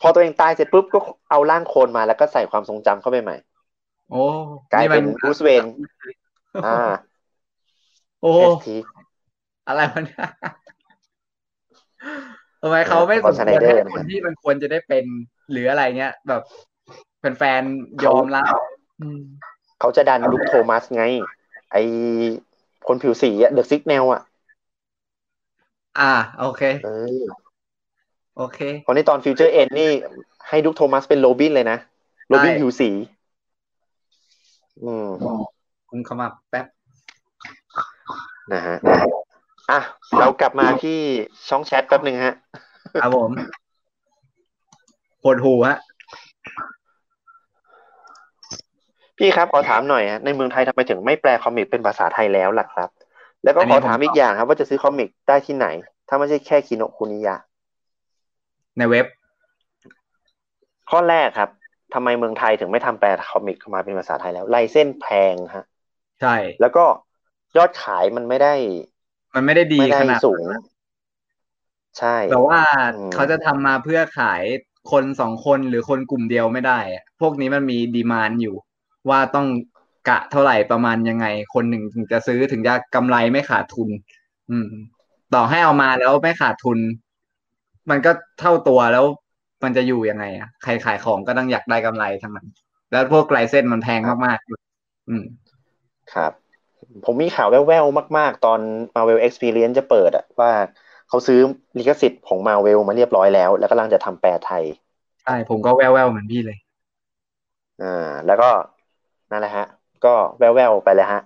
[0.01, 0.99] พอตัวเองตายเสร็จปุ๊บก็
[1.31, 3.37] เอาร่างโคลนมาแล้วก็ใส่ความทรงจำเข้าไปใหม่
[4.11, 4.23] โอ้
[4.73, 5.65] กลายเป็นมับรูซเวน
[6.65, 6.91] อ่า
[8.21, 8.77] โอ้เอสที
[9.67, 10.25] อะไรวะเนี่ย
[12.63, 15.05] ทำไมเขาไม่สมควรให้คนที่มันควรจะได้เป็น
[15.51, 16.43] หรืออะไรเงี้ย แบบ
[17.39, 18.80] แฟนๆยอมรับอืม
[19.81, 21.05] เขาจะดันลุคโทมัสไง
[21.73, 21.77] ไอ
[22.87, 24.21] คนผิวสีอะ The Signal อะ
[25.99, 26.89] อ่า โอเคเอ
[27.21, 27.25] อ
[28.37, 29.91] โอเคเพราะในตอนฟิวเจอร์เอ็นนี่
[30.49, 31.79] ให้ Duke Thomas เป็นโรบินเลยนะ
[32.29, 32.91] โรบินใช่ผิวสี
[34.83, 35.09] อืม
[35.89, 36.67] คุณขมับแป๊บ
[38.53, 38.77] นะฮะ
[39.71, 39.81] อะ
[40.19, 40.99] เรากลับมาที่
[41.49, 42.35] ช่องแชทแป๊บหนึ่งฮะ
[43.01, 43.31] ครับผม
[45.23, 45.77] ปวดหูฮะ
[49.21, 52.89] พี่ครับขอถามหน่อยฮะในเมืองไทยทำไมถึงไม่แปลคอมิกเป็นภาษาไทยแล้วล่ะครับ
[53.45, 55.67] แล้วก็ขอถามอีกอย่างครับ ว่าจะซื้อคอมิกได้ที่ไหน
[56.09, 57.37] ถ้าไม่ใช่แค่คิโนะคุนิยะ
[58.79, 59.07] ในเว็บ
[60.91, 61.51] ข้อแรกครับ
[61.95, 65.65] ทำไมเมืองไทยถึงไม่ทำแปลคอมิกออกมาเป็นภาษาไทยแล้วลายเส้นแพงฮะ
[66.21, 66.85] ใช่ แล้วก็
[67.57, 68.55] ยอดขายมันไม่ได้
[69.35, 70.45] มันไม่ได้ดีไม่ได้ขนาดสูง
[71.99, 72.61] ใช่ แต่ว่า
[72.97, 74.43] อืมเขาจะทำมาเพื่อขาย
[74.93, 78.55] คนสองคนหรือคนกลุ่มเดียวไม่ได้อะพวกนี้มันมีดีมานอยู่
[79.09, 79.47] ว่าต้อง
[80.09, 83.89] กะเท่าไหร่ประมาณยังไง คนหนึ่งถึงจะซื้อถึงจะกำไรไม่ขาดทุน
[84.51, 84.69] อืม
[85.35, 86.79] ต่อให้เอามาแล้วไม่ขาดทุน
[87.91, 88.11] มันก็
[88.41, 89.05] เท่าตัวแล้ว
[89.65, 92.49] มันจะอยู่ยังไงอะใครขายของก็ต้องอยากได้กำไรทั้งนั้น
[92.91, 95.25] แล้วพวก license มันแพงมากๆอืม
[96.15, 96.33] ครับ
[97.05, 98.61] ผมมีข่าวแว่วๆมาก ๆ ตอน
[98.95, 100.51] Marvel Experience จะเปิดอะว่า
[101.09, 101.41] เขาซื้อ
[101.79, 104.65] ลิขสิทธิ์ของ Marvel มาเรียบร้อยแล้ว แล้วกำลังจะทำแปลไทย
[105.25, 106.59] ใช่ ผมก็แว่วๆเหมือนพี่เลย
[107.83, 108.49] อ่า แล้วก็
[109.31, 109.67] นั่นแหละฮะ
[110.05, 111.23] ก็แว่วๆไปเลยฮะ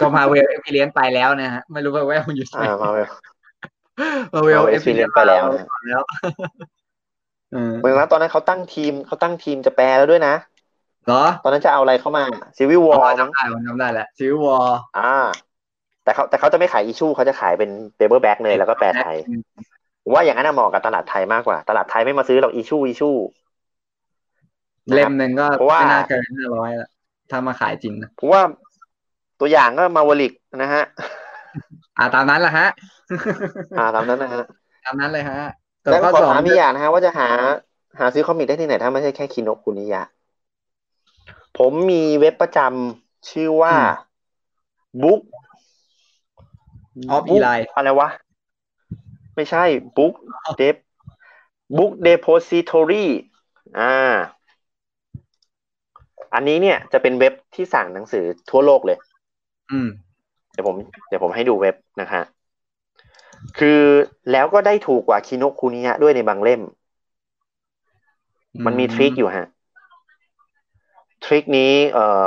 [0.00, 3.08] ก็ Marvel Experience ไปแล้วนะฮะ ไม่รู้ว่าแว่วอยู่ไหนอ่า Marvel
[4.34, 6.02] Marvel Marvel Experience Experience ไปแล้วนะแล้ว
[7.52, 10.34] เออเมื่อนั้นตอนนั้นเขาตั้งทีมเขาตั้งทีมจะแปลแล้วด้วยนะ
[11.06, 12.24] เหรอ ตอนนั้นจะเอาอะไรเข้ามา
[12.56, 14.56] Civil War มั้งจำได้ผมจำได้แหละซิววอ
[14.98, 15.12] อ่า
[16.04, 19.16] แต่เขาแต่เขาจะไม่ขาย issue เขาจะขายเป็น paperback เลยแล้วก็แปลไทย
[20.02, 23.10] ผมว่าอย่างนั้นนะเหมาะกับตลาดไทยมากกว่า ตลาดไทยไม่มาซื้อหรอก issue issue
[24.94, 26.89] เล่มหนึ่งก็เพราะว่าไม่น่าเกินห้าร้อยละ
[27.30, 28.42] ถ้ามาขายจริงนะผมว่า
[29.40, 30.82] ตัวอย่างก็มาวลิกนะฮะ
[31.98, 32.66] อ่าตามนั้นแหละฮะ
[33.78, 34.44] อ่าตามนั้นนะฮะ
[34.84, 35.40] ตามนั้นเลยฮะ
[35.80, 37.28] แต่แล้วข้อขอสองถามอีกอย่างนะฮะว่าจะหา
[37.98, 40.02] หาซื้อ comic ได้ที่ไหนถ้าไม่ใช่แค่ Kinokuniya
[41.58, 43.74] ผมมีเว็บประจำชื่อว่า
[45.02, 45.20] Book
[47.10, 48.08] Off อีไลน์อะไรวะ
[49.36, 49.64] ไม่ใช่
[49.96, 50.14] Book
[50.58, 53.06] De Book Depository
[53.78, 54.14] อ่า
[56.34, 58.98] อันนี้เนี่ยจะเป็นเว็บที่สั่งหนังสือทั่วโลกเลย
[59.72, 59.88] อืม
[60.52, 60.76] เดี๋ยวผม
[61.08, 62.22] เดี๋ยวผมให้ดูเว็บนะฮะ
[63.58, 63.80] คือ
[64.32, 66.60] แล้วก็ได้ถูกกว่าคิโนะคุนิยะด้วยในบางเล่ม
[68.66, 69.46] มันมีทริคอยู่ฮะ
[71.24, 72.24] ทริคนี้ เอ่อ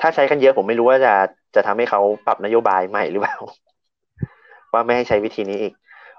[0.00, 1.14] ถ้าใช้กันเยอะผมไม่รู้ว่าจะ
[1.54, 3.36] จะทำให้เขาปรับนโยบายใหม่หรือเปล่า
[4.72, 5.74] ว่าไม่ให้ใช้วิธีนี้อีก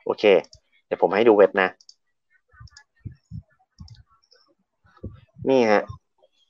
[0.05, 0.23] โอเค
[0.85, 1.69] เดี๋ยวผมให้ดูเว็บนะ
[5.49, 5.83] นี่ฮะ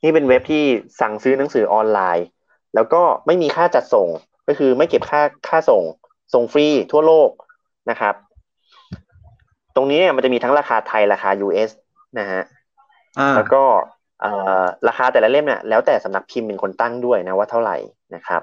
[0.07, 0.63] นี่เป็นเว็บที่
[1.01, 2.27] สั่งซื้อหนังสือออนไลน์
[2.75, 4.07] แล้วก็ไม่มีค่าจัดส่ง
[4.47, 5.83] ก็คือไม่เก็บค่าค่าส่ง
[6.33, 7.29] ส่งฟรีทั่วโลก
[7.89, 8.15] นะครับ
[9.75, 11.69] ตรงนี้เนี่ยมันจะมีทั้งราคาไทยราคา US
[12.19, 12.41] นะฮะ
[13.19, 13.63] อ่าแล้วก็
[14.21, 17.77] เอ่อราคาแต่ละเล่มเนี่ยแล้วแต่สำนักพิมพ์เป็นคนตั้งด้วยนะว่าเท่าไหร่
[18.15, 18.41] นะครับ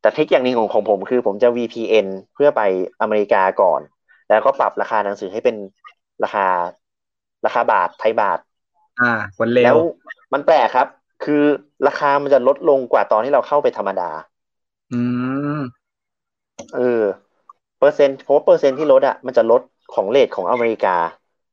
[0.00, 2.62] แต่ทริคอย่างหนึ่งของของผมคือผมจะ VPN เพื่อไป
[3.00, 3.80] อเมริกาก่อน
[4.28, 5.56] แล้วก็ปรับราคาหนังสือให้เป็น
[6.24, 6.46] ราคา
[7.46, 8.38] ราคาบาทไทยบาท
[9.00, 9.78] อ่าคนเลแล้วว
[10.32, 10.86] มันแปลกครับ
[11.24, 11.42] คือ
[11.86, 14.10] ราคามันจะลดลงกว่าตอนที่เราเข้าไปธรรมดา
[14.92, 15.00] อื
[15.58, 15.60] ม
[16.74, 17.02] เออ
[17.78, 19.62] เปอร์เซ็นต์เพราะว่าเปอร์เซ็นต์ที่ลดอะมันจะลด
[19.94, 20.96] ของเลทของอเมริกา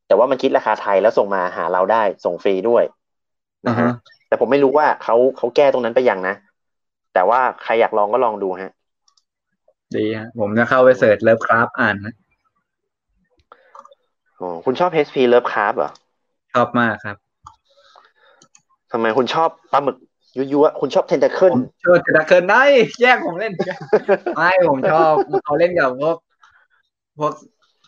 [0.08, 2.84] แต่ว่ามันคิดราคาไทยแล้วส่งมาหาเราได้ส่งฟรีด้วย
[3.68, 3.90] นะอ่าฮะฮะ
[4.28, 6.36] แต่ผมไม่รู้ว่าเขาเขาแก้ตรงนั้นไปยังนะ
[7.14, 8.72] แต่ว่าใครอยากลองก็ลองดูฮะ
[9.96, 12.14] ดีฮะผมจะเข้าไป search Lovecraft อ่านนะ
[14.40, 15.92] อ๋อคุณชอบ HP Lovecraft เหรอ
[16.54, 17.18] ชอบมากครับ
[18.92, 19.98] ทำไมคุณชอบปลาหมึก
[20.36, 22.64] ยั่วๆคุณชอบเทนเ a เคิลผมชอบจะเกินได้
[23.02, 23.54] แยกผมเล่น
[24.36, 25.14] ไม่ผมชอบ
[25.46, 26.18] เขาเล่นกับพวก
[27.18, 27.34] พวก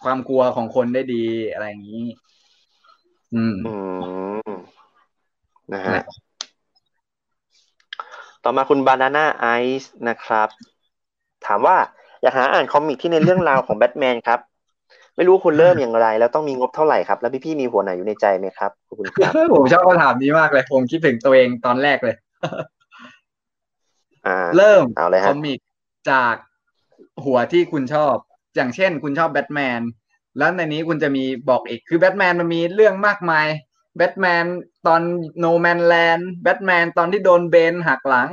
[0.03, 2.05] ความกลัวของคนได้ดีอะไรอย่างนี้
[3.33, 3.73] อืมอื
[4.49, 4.51] ม
[5.73, 6.03] นะฮะนะ
[8.43, 9.47] ต่อมาคุณบานาน่าไอ
[9.81, 10.49] ซ์นะครับ
[11.45, 11.77] ถามว่า
[12.21, 14.39] อยากหาอ่านคอมิกที่ในเรื่องราวของแบทแมนครับ
[15.19, 22.15] ไม่รู้คุณเริ่มอย่างไร แล้วต้องมีงบเท่าไหร่ครับ แล้วพี่ๆมีหัวไหนอยู่ในใจไหมครับขอบคุณครับผมชอบคำถามนี้มากเลย ผมคิดถึงตัวเองตอนแรกเลย
[24.27, 25.59] อ่าเริ่มเอาเลยคฮะอมิก
[26.11, 26.35] จาก
[27.25, 28.15] หัวที่คุณชอบ
[28.55, 29.81] อย่างเช่น คุณชอบแบทแมน
[30.37, 33.47] แล้วในนี้คุณจะมีบอกอีก คือแบทแมนมันมีเรื่องมากมาย
[33.97, 34.45] แบทแมน
[34.87, 35.01] ตอน
[35.39, 38.29] No Man's Land Batman ตอนที่โดน Bane หักหลัง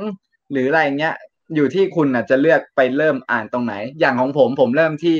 [0.51, 1.15] หรืออะไรอย่างเงี้ย
[1.55, 5.19] อยู่ที่คุณอะจะเลือกไปเริ่มอ่านตรงไหน อย่างของผมผมเริ่มที่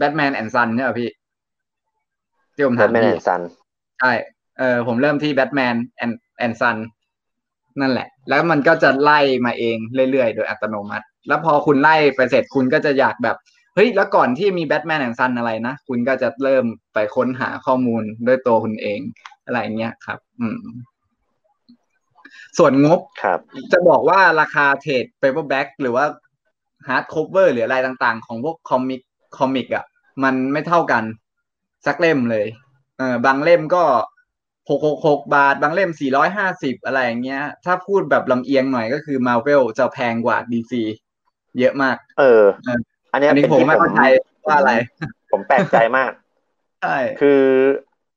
[0.00, 1.10] Batman and Son ใช่ป่ะพี่
[2.54, 3.40] ที่ผมถามพี่ Batman and Son
[4.00, 4.12] ใช่
[4.58, 6.76] เออผมเริ่มที่ Batman and and Son
[7.80, 9.76] นั่นแหละ แล้วมันก็จะไล่มาเอง
[10.10, 13.36] เรื่อยๆ โดยอัตโนมัติ แล้วพอคุณไล่ไปเสร็จคุณก็จะอยากแบบ
[13.74, 19.00] เฮ้ยแล้วก่อนที่มี Batman and Son อะไรนะ คุณก็จะเริ่มไปค้นหาข้อมูลด้วยตัวคุณเอง
[19.44, 20.60] อะไรเงี้ยครับ อืม
[22.58, 23.38] ส่วนงบครับ
[23.72, 26.04] จะบอกว่าราคา trade paperback หรือว่า
[26.88, 29.00] hardcover หรืออะไรต่างๆ ของพวก comic
[29.38, 29.84] comic อะ
[30.24, 31.04] มันไม่เท่ากัน
[31.86, 32.46] สักเล่มเลย
[32.98, 33.82] เออบางเล่มก็
[34.68, 40.82] หกหกหกบาท บางเล่มสี่ร้อยห้าสิบอะไรอย่างเงี้ย ถ้าพูดแบบลำเอียงหน่อยก็คือมาเวลจะแพงกว่า DC
[41.58, 42.78] เยอะมาก เออเออ
[43.12, 44.02] อันเนี้ยอันนี้เป็นผมที่ไม่เข้าใจ
[44.46, 44.72] ว่าอะไร
[45.32, 46.10] ผมแปลกใจมาก
[46.82, 47.42] ใช่คือ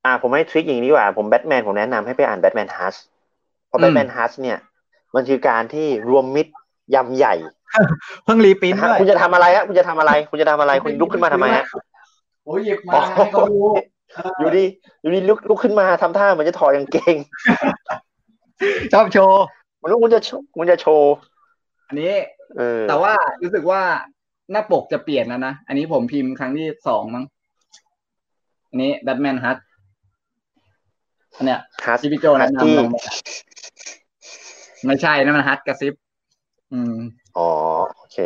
[0.04, 2.96] อ่า ผมให้ทริคอย่างนี้ดีกว่า ผมแบทแมนผมแนะนำให้ไปอ่านแบทแมนฮัส
[3.66, 4.58] เพราะแบทแมนฮัสเนี่ย
[5.14, 6.52] มันคือการที่รวมมิตร
[6.94, 7.34] ยำใหญ่
[8.24, 11.64] เพิ่งรีปรินท์นะฮะด้วยคุณจะทำอะไรฮะคุณจะทำอะไร คุณจะทำอะไร คุณลุกขึ้นมาทำไมฮะ
[12.44, 13.58] โอ้ยหยิบมาให้เขาดู
[14.38, 14.64] อยู่ดี
[15.00, 17.16] อยู่ดีลุกลุกขึ้นมาทำท่าเหมือนจะถอดกางเกง
[18.92, 19.44] ชอบโชว์
[19.82, 21.14] มันรู้คุณจะโชว์คุณจะโชว์
[21.88, 22.12] อันนี้
[22.56, 23.82] เออแต่ว่ารู้สึกว่า
[24.50, 27.24] หน้าปกจะเปลี่ยนแล้วนะ อันนี้ผมพิมพ์ครั้งที่สองมั้ง
[28.68, 29.58] อันนี้ Batman Hush
[31.36, 32.96] อันเนี้ย Hush ที่พี่โจแนะนำ Hush ที่ลงไป
[34.86, 35.94] ไม่ใช่นั่นมันฮัทกระซิบ
[36.72, 36.94] อืม
[37.36, 37.48] อ๋อ
[37.96, 38.18] โอเค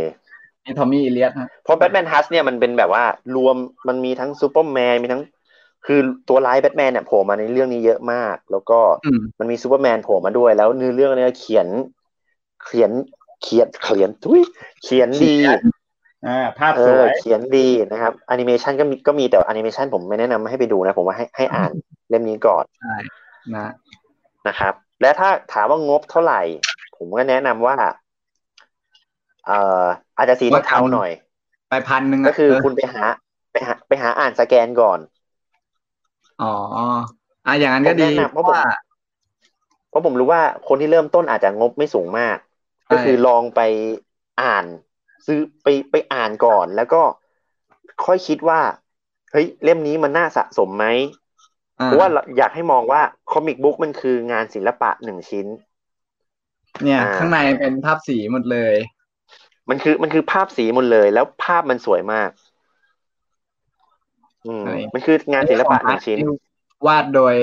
[0.68, 3.04] นี่ Tommy Elliot ฮะเพราะ Batman Hush เนี่ยมันเป็นแบบว่า
[3.36, 3.56] รวม
[3.88, 5.22] มันมีทั้งซูเปอร์แมนมีทั้ง
[5.86, 11.66] คือตัวร้ายแบทแมนเนี่ยโผล่มาในเรื่องนี้เยอะมาก แล้วก็อืมมันมีซูเปอร์แมนโผล่มาด้วย แล้วเนื้อเรื่องเนี่ยเขียน
[12.64, 12.90] เขียน
[13.42, 14.42] เขียนเขียนทุย
[14.82, 15.38] เขียนดี
[16.26, 21.70] อ่าภาพเอสอวยเขียนดีนะครับแอนิเมชันก็มีก็มีแต่แอนิเมชันผมไม่แนะนำให้ไปดูนะ ผมว่าให้ให้อ่าน
[22.08, 22.94] เล่มนี้ก่อนใช่
[23.56, 23.68] นะ
[24.48, 26.40] นะครับ และถ้าถามว่างบเท่าไหร่
[26.96, 27.76] ผมก็แนะนำว่า
[29.46, 29.86] เอ่อ
[30.18, 31.10] อาจจะสีเทาๆหน่อย
[31.68, 33.04] ไปพันหนึ่งะก็คือเคุณไปหา
[33.52, 35.00] ไปหา ไปหาอ่านสแกนก่อน
[36.40, 36.46] อ๋อ
[37.46, 38.60] อะอย่างนั้นก็ดีผมแนะนำเพเพราะราะผมว่า
[39.88, 42.36] เพราะผมรู้ว่าคนที่เริ่มต้นอาจจะงบไม่สูงมาก
[42.86, 43.60] ใช่ก็คือลองไป
[44.42, 44.66] อ่าน
[45.26, 47.02] ซื้อไปไปอ่านก่อน แล้วก็
[48.04, 48.60] ค่อยคิดว่า
[49.30, 50.86] เฮ้ยเล่มนี้มันน่าสะสมไหม
[51.80, 55.46] อ่เพราะว่าเราอยากให้มองว่าคอมิกบุ๊กมันคืองานศิลปะหนึ่งชิ้น
[56.82, 58.74] เนี่ยอ่าข้างในเป็นภาพสีหมดเลย
[59.70, 62.30] มันคือมันคือภาพสีหมดเลย แล้วภาพมันสวยมาก
[64.46, 66.18] อืมใช่มันคืองานศิลปะหนึ่งชิ้น
[66.86, 67.34] วาดโดย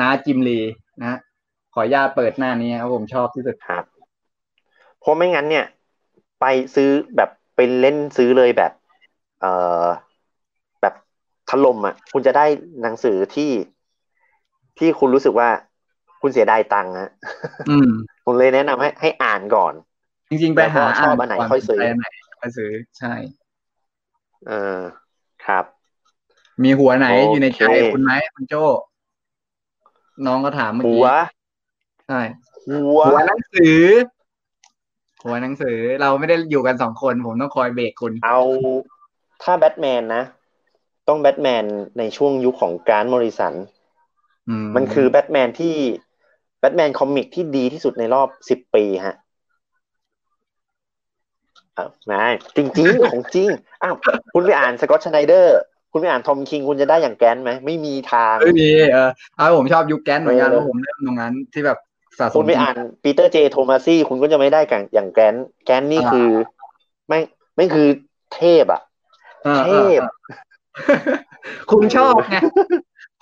[0.00, 0.60] น้าจิมลี
[1.00, 1.18] นะ
[1.74, 3.84] ขออนุญาตเปิดหน้านี้ครับผมชอบที่สุดครับ
[5.00, 5.66] เพราะไม่งั้นเนี่ย
[6.40, 8.72] ไปซื้อแบบไปเล่นซื้อเลยแบบ
[9.40, 9.52] เอ่
[9.84, 9.86] อ
[10.80, 10.94] แบบ
[11.50, 12.46] ถล่มอะ คุณจะได้
[12.82, 13.50] หนังสือที่
[14.78, 15.48] ที่คุณรู้สึกว่า
[16.22, 17.10] คุณเสียดายตังค์ฮะ
[17.70, 17.90] อืม
[18.24, 19.74] ผมเลยแนะนำให้ให้อ่านก่อน
[20.30, 22.06] จริงๆ ไปหาแล้วก็ชอบอันไหนก่ค่อยซื้อไปนไหน
[22.40, 23.12] ค่อยซื้อใช่
[24.46, 24.80] เออ
[25.46, 25.64] ครับ
[26.62, 27.62] มีหัวไหนโอเคอยู่ในใจ
[27.94, 28.64] คุณไหมคุณโจ้
[30.26, 31.08] น้องก็ถามเมื่อหักี้ว
[32.06, 32.20] ใช่
[32.68, 33.80] หัวหัวหนังสือ
[35.24, 38.40] หัวหนังสือเราไม่ได้อยู่กันสองคนผมต้องคอยเบรกคุณ เอา
[39.42, 40.22] ถ้าแบทแมนนะ
[41.08, 41.64] ต้องแบทแมน
[41.98, 43.54] ในช่วงยุคของการมอริสัน
[44.48, 45.74] อืมมันคือแบทแมนที่
[46.60, 49.29] แบทแมนคอมิกที่ดีที่สุดในรอบสิบปีฮะอ้าว
[52.12, 53.48] นายจริงๆ ของจริง
[53.82, 53.94] อ้าว
[54.32, 55.58] คุณไปอ่าน Scott Snyder
[55.92, 61.78] คุณไปอ่าน Tom King คุณจะได้อย่าง Grant ไหมไม่มีทางไม่มีเออเอาผมชอบยุค Grant เหมือนกันเออเพราะผมเริ่มตรงนั้นที่แบบ
[62.18, 63.36] สะสมคุณไปอ่าน Peter J.
[63.50, 65.34] Tomasi คุณก็จะไม่ได้กันอย่าง Grant
[65.64, 66.28] Grant นี่คือ
[67.08, 67.18] ไม่
[67.56, 67.88] ไม่คือ
[68.34, 68.82] เทพอะ
[69.44, 72.36] เออเทเออพคุณชอบไง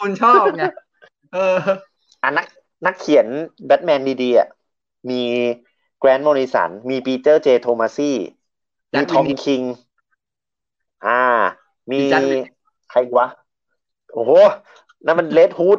[0.01, 0.63] คุณชอบไง
[1.35, 1.57] เออ
[2.23, 2.47] อะนัก
[2.87, 3.27] นักเขียน
[3.67, 4.49] แบทแมนดีๆอะ
[5.11, 5.23] มี
[5.99, 7.49] แกรน t ์มอริสันมี Peter J.
[7.63, 8.38] Tomasi
[8.93, 9.63] มี Tom King Judd Winick
[11.07, 11.21] อ่า
[11.91, 12.43] มีมีแจ็ควิน
[12.91, 13.27] ใครอีกวะ
[14.15, 14.33] โอ้โห
[15.05, 15.79] นั่นมันเลดฮูด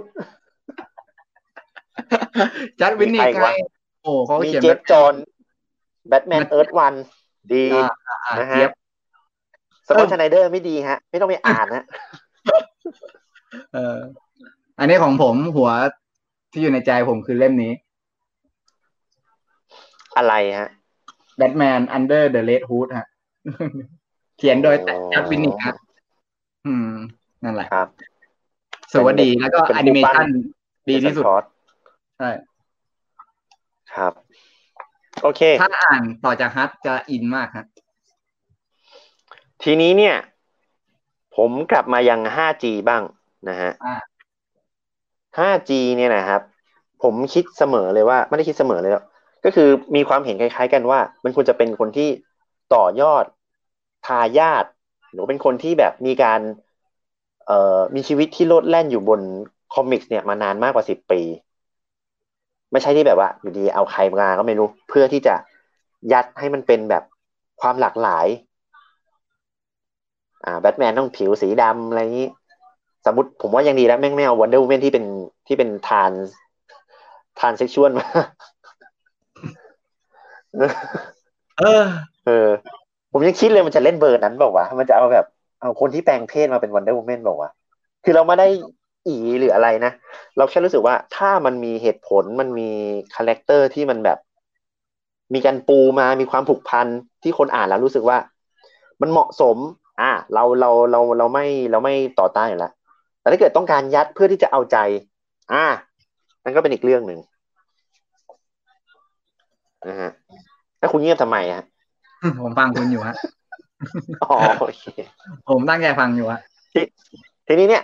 [2.82, 3.52] จัดวินนี่มีใครใครวะ
[4.04, 5.14] โอ้เขามีเขียน Geoff Johns
[6.08, 6.94] Batman มัน Earth One
[7.54, 8.72] ดีอ่าอ่าอ่านะฮะเจี๊ยบ
[9.88, 11.86] Scott Snyder ไม่ดีฮะ ไม่ต้องไปอ่านฮะ
[13.74, 14.00] เออ
[14.80, 15.70] อันนี้ของผมหัว
[16.52, 17.72] ที่อยู่ในใจผมคือเล่มนี้
[20.18, 20.70] อะไรฮะ
[21.40, 23.08] Batman Under the Red Hood ฮะ
[24.38, 25.74] เขียนโดยอ๋อจัดวินนี่ฮะ
[26.68, 26.92] อืม
[27.44, 27.88] นั่นแหละครับ
[28.94, 30.30] สวัสดีแล้วก็เป็นแอผู้นิเมปั้ชันน
[30.90, 31.44] ดีที่สุดคอร์ส
[32.18, 32.30] ใช่
[33.94, 34.14] ครับ
[35.24, 37.66] โอเค ถ้าอ่านต่อจากฮัทจะอินมากฮะ
[39.64, 40.16] ทีนี้เนี่ย
[41.36, 43.04] ผมกลับมายัง 5G บ้าง
[43.50, 43.96] นะฮะอ่า
[45.38, 46.42] 5G เนี่ยนะครับ
[47.04, 49.06] ผมคิดเสมอเลยว่า ไม่ได้คิดเสมอเลยหรอก
[49.46, 52.10] ก็คือมีความเห็นคล้ายๆกันว่า มันควรจะเป็นคนที่
[52.74, 53.26] ต่อยอด
[54.08, 54.66] ทายาท
[55.12, 56.40] หรือเป็นคนที่แบบมีการ
[57.46, 59.22] เอ่อมีชีวิตที่โลดแล่นอยู่บน
[59.74, 61.22] คอมิกส์เนี่ยมานานมากกว่าสิบปี
[62.72, 65.36] ไม่ใช่ที่แบบว่า อยู่ดีเอาใครมาก็ไม่รู้ เพื่อที่จะ
[66.12, 67.04] ยัดให้มันเป็นแบบ
[67.62, 68.28] ความหลากหลาย
[70.46, 72.28] อ่าแบทแมนต้องผิวสีดำอะไรนี้
[73.06, 75.06] สมมติผมว่ายังดีแล้วแม่งไม่เอา Wonder Woman ที่เป็น
[75.48, 76.12] ที่เป็น trans
[77.40, 78.06] transsexual มา
[81.60, 81.86] เออ
[82.26, 82.48] เออ
[83.12, 85.26] ผมยังคิดเลยมันจะเล่นเบอร์นั้นบอกว่ามันจะเอาแบบ
[85.60, 87.50] เอาคนที่แปลงเพศมาเป็น Wonder Woman บอกว่า
[88.04, 88.48] คือเราไม่ได้
[89.08, 89.92] อีหรืออะไรนะ
[90.38, 92.70] เราแค่รู้สึกว่าถ้ามันมีเหตุผลมันมี
[93.16, 94.18] คาแรคเตอร์ที่มันแบบ
[95.34, 96.88] มีการปูมามีความผูกพัน
[97.24, 98.18] ที่คนอ่านแล้วรู้สึกว่า
[99.02, 99.58] มันเหมาะสม
[100.02, 102.72] อ่าเราเราเราเราไม่เราไม่ต่อต้านอยู่แล้ว
[103.20, 104.78] แต่ถ้าเกิดต้องการยัดเพื่อที่จะเอาใจ
[105.54, 105.66] อ่า
[106.44, 107.20] นั่นก็เป็นอีกเรื่องหนึ่ง
[109.88, 110.12] นะฮะ
[110.80, 111.64] แล้วคุณเงียบทำไมฮะ
[112.44, 113.16] ผมฟังคุณอยู่ฮะ
[114.24, 114.84] อ๋อโอเค
[115.50, 116.42] ผมตั้งใจฟังอยู่ฮะ
[117.48, 117.84] ทีนี้เนี่ย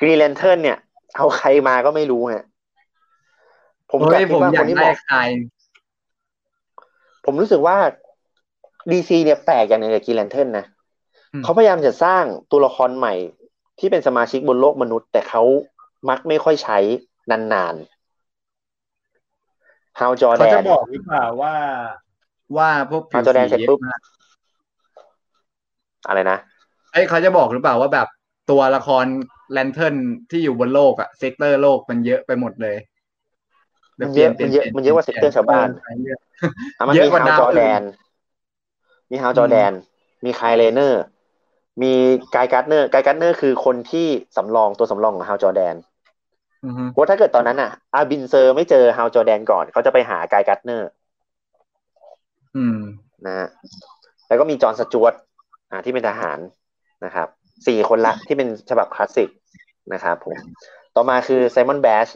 [0.00, 0.78] กรีเลนเทิร์นเนี่ย
[1.16, 2.44] เอาใครมาก็ไม่รู้ฮะ
[3.90, 5.18] ผมโอ้กลับยคิผดมว่าอคยากนที่เหได้มาะใคร
[7.24, 7.76] ผมรู้สึกว่า
[8.90, 10.64] ดีซีเนี่ยแปลกอย่างหนึ่งกับกรีเลนเทิร์นนะ
[11.32, 13.14] อืมเขาพยายามจะสร้างตัวละครใหม่
[13.78, 15.42] ที่เป็นสมาชิกบนโลกมนุษย์ แต่เขา
[16.08, 16.78] มักไม่ค่อยใช้
[17.30, 17.93] นานๆ
[20.00, 21.54] ฮาวจอแดเขาจะนบอกหรือเปล่าว่า
[22.56, 24.00] ว่าพวกผิเอาวจอแดนสีเสร็จเยปุ๊บอะมาก
[26.08, 26.38] อะไรนะ
[26.92, 28.08] เอ้ยเขาจะบอกหรือเปล่าว่าแบบ
[28.50, 29.04] ตัวละคร
[29.52, 29.94] Lantern
[30.30, 32.76] ที่อยู่บนโลกอะ sector โลกมันเยอะไปหมดเลย
[34.00, 35.68] มันเยอะมันเยอะมันเยอะกว่า sector ชาวบ้าน
[36.04, 36.18] เยอะ
[36.78, 37.94] อะมันเยมีอะกว่าฮาวดาวจอแดนอื่
[39.10, 39.72] มีฮาวจอแดน
[40.24, 41.02] มี Kyle Rayner
[41.82, 41.92] มี
[42.34, 45.74] Guy Gardner Guy Gardner คือคนที่สำรองตัวสำรองของ Hal Jordan
[46.64, 50.90] อือฮึเพราะถ้าเกิดตอนนั้นอะ Abin Sur ไม่เจอ Hal Jordan ก่อนเขาจะไปหา Guy Gardner
[52.56, 52.80] อืม
[53.26, 53.48] นะฮะ
[54.28, 55.12] แล้วก็มีจอห์นสจวต
[55.70, 56.38] อ่าที่เป็นทหาร
[57.04, 57.28] นะครับ
[57.66, 59.28] สี่คนละที่เป็นฉบับคลาสสิก
[59.92, 60.36] นะครับผม
[60.94, 62.08] ต่อมาคือไซมอนแบช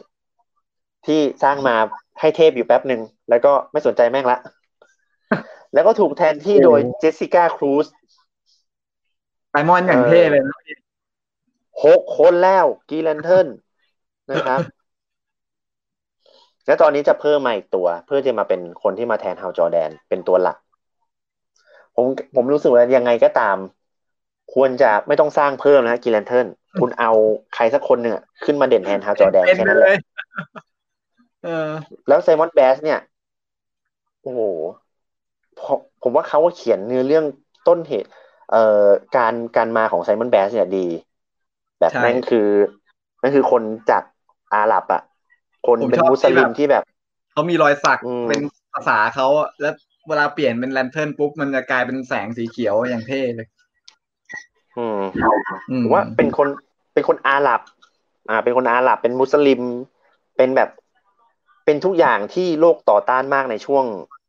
[1.07, 1.75] ที่สร้างมา
[2.19, 4.37] ให้เทพอยู่แป๊บหนึ่ง แล้วก็ไม่สนใจแม่งละ
[5.73, 7.85] แล้วก็ถูกแทนที่โดยเจสสิก้าครูซ
[9.49, 10.57] ไซมอนอย่างเท่เลยนะ
[11.85, 13.47] หกคนแล้วกีแลนเทิร์น
[14.31, 14.61] นะครับ
[16.65, 20.57] แล้วตอนนี้จะเพิ่มมาอีกตัว เพื่อจะมาเป็นคนที่มาแทนฮาวจอแดนเป็นตัวหลัก
[21.95, 23.57] ผมผมรู้สึกว่ายังไงก็ตาม
[24.53, 26.47] ควรจะไม่ต้องสร้างเพิ่มนะกีแลนเทิร์น
[26.79, 27.11] คุณเอา
[27.55, 29.95] ใครสักคนหนึ่งอะขึ้นมาเด่นแทนฮาวจอแดนเป็นแค่ไปนั้นแหเลละย
[31.41, 31.49] เออ
[32.07, 32.99] แล้วไซมอนแบสเนี่ย
[34.21, 34.41] โอ้โห
[35.57, 37.25] ผมผมว่าเขาเขียนเนื้อเรื่อง
[37.67, 38.09] ต้นเหตุ
[38.49, 38.57] เอ่อ
[39.15, 40.85] การการมาของไซมอนแบสเนี่ยดี
[41.79, 42.47] แบบใช่นั่นคือ
[43.21, 44.03] นั่นคือคนจาก
[44.53, 45.01] อาหรับอะ
[45.67, 48.41] คนผมเป็นชอบมุสลิมที่แบบที่แบบเขามีรอยสักอืมเป็น
[48.73, 49.73] ภาษาเขาอะแล้ว
[50.07, 53.47] เวลาเปลี่ยนเป็นแลนเทิร์นปุ๊บมันจะกลายเป็นแสงสีเขียวอย่างเท่เลย
[54.77, 54.99] อืม
[55.69, 56.47] อืมผมว่าเป็นคน
[56.93, 57.61] เป็นคนอาหรับ
[58.29, 59.61] อ่า เป็นคนอาหรับเป็นมุสลิม
[60.37, 60.69] เป็นแบบ
[61.65, 63.85] เป็นทุกอย่างที่โลกต่อต้านมากในช่วง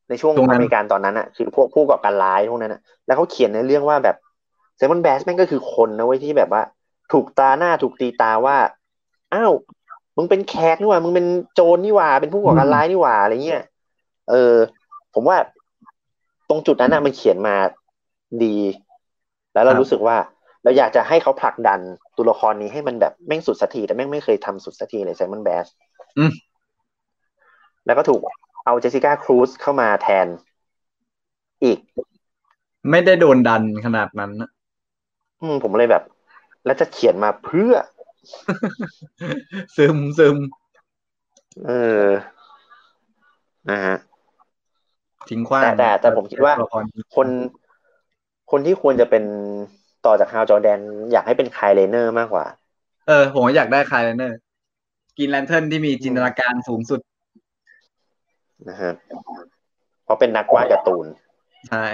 [0.08, 4.16] ในช่วงอเมริกันตอนนั้นอะคือพวกผู้ก่อการร้ายพวกนั้นอะแล้วเขาเขียนในเรื่องว่าแบบ
[4.76, 6.62] ไซมอนแบสแม่งก็คือคนนะเว้ยที่แบบว่า
[7.12, 8.56] ถูกตาหน้าถูกตีตาว่า
[9.34, 9.52] อ้าว
[10.16, 13.62] มึงเป็นแขกนี่หว่า มึงเป็นโจรนี่หว่า เป็นผู้ก่อการร้ายนี่หว่าอะไรเงี้ย
[14.30, 14.54] เออ
[15.14, 15.36] ผมว่า
[16.48, 17.56] ตรงจุดนั้นนะมันเขียนมา
[18.44, 18.56] ดี
[19.52, 20.16] แล้วเรารู้สึกว่า
[20.62, 21.80] เราอยากจะให้เขาผลักดัน
[22.16, 25.66] ตัวละครนี้ให้มันแบบแม่งสุดสักทีแต่แม่งไม่เคยทำสุดสักทีเลยไซมอนแบส
[26.18, 26.32] อืม
[27.86, 28.20] แล้วก็ถูก
[28.64, 30.26] เอา Jessica Cruz เข้ามาแทน
[31.64, 31.78] อีก
[32.90, 34.50] ไม่ได้โดนดันขนาดนั้นนะ
[35.40, 36.02] อืมผมเลยแบบ
[36.64, 37.72] แล้วจะเขียนมาเพื่อ
[39.76, 40.36] ซึมซึม
[41.66, 41.70] เอ
[42.04, 42.06] อ
[43.70, 43.96] นะฮะ
[45.28, 46.84] ทิ้งขว้างแต่แต่แต่ผมคิดว่าตัวละคร
[47.16, 47.28] คน
[48.50, 49.24] คนที่ควรจะเป็น
[50.06, 50.80] ต่อจาก Hal Jordan
[51.12, 52.46] อยากให้เป็น Kyle Rayner มากกว่า
[53.08, 54.38] เออ ผมอยากได้ Kyle Rayner
[55.18, 57.00] Green Lantern ที่มีจินตนาการสูงสุด
[58.68, 58.92] นะฮะ
[60.04, 61.06] เพราะเป็นนักวาดการ์ตูน
[61.68, 61.84] ใช่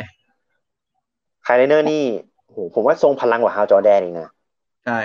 [1.45, 2.05] Kyle Rayner นี่
[2.47, 4.29] โหผมว่าทรงพลังกว่า Hal Jordan อีกนะ
[4.85, 4.99] ใช่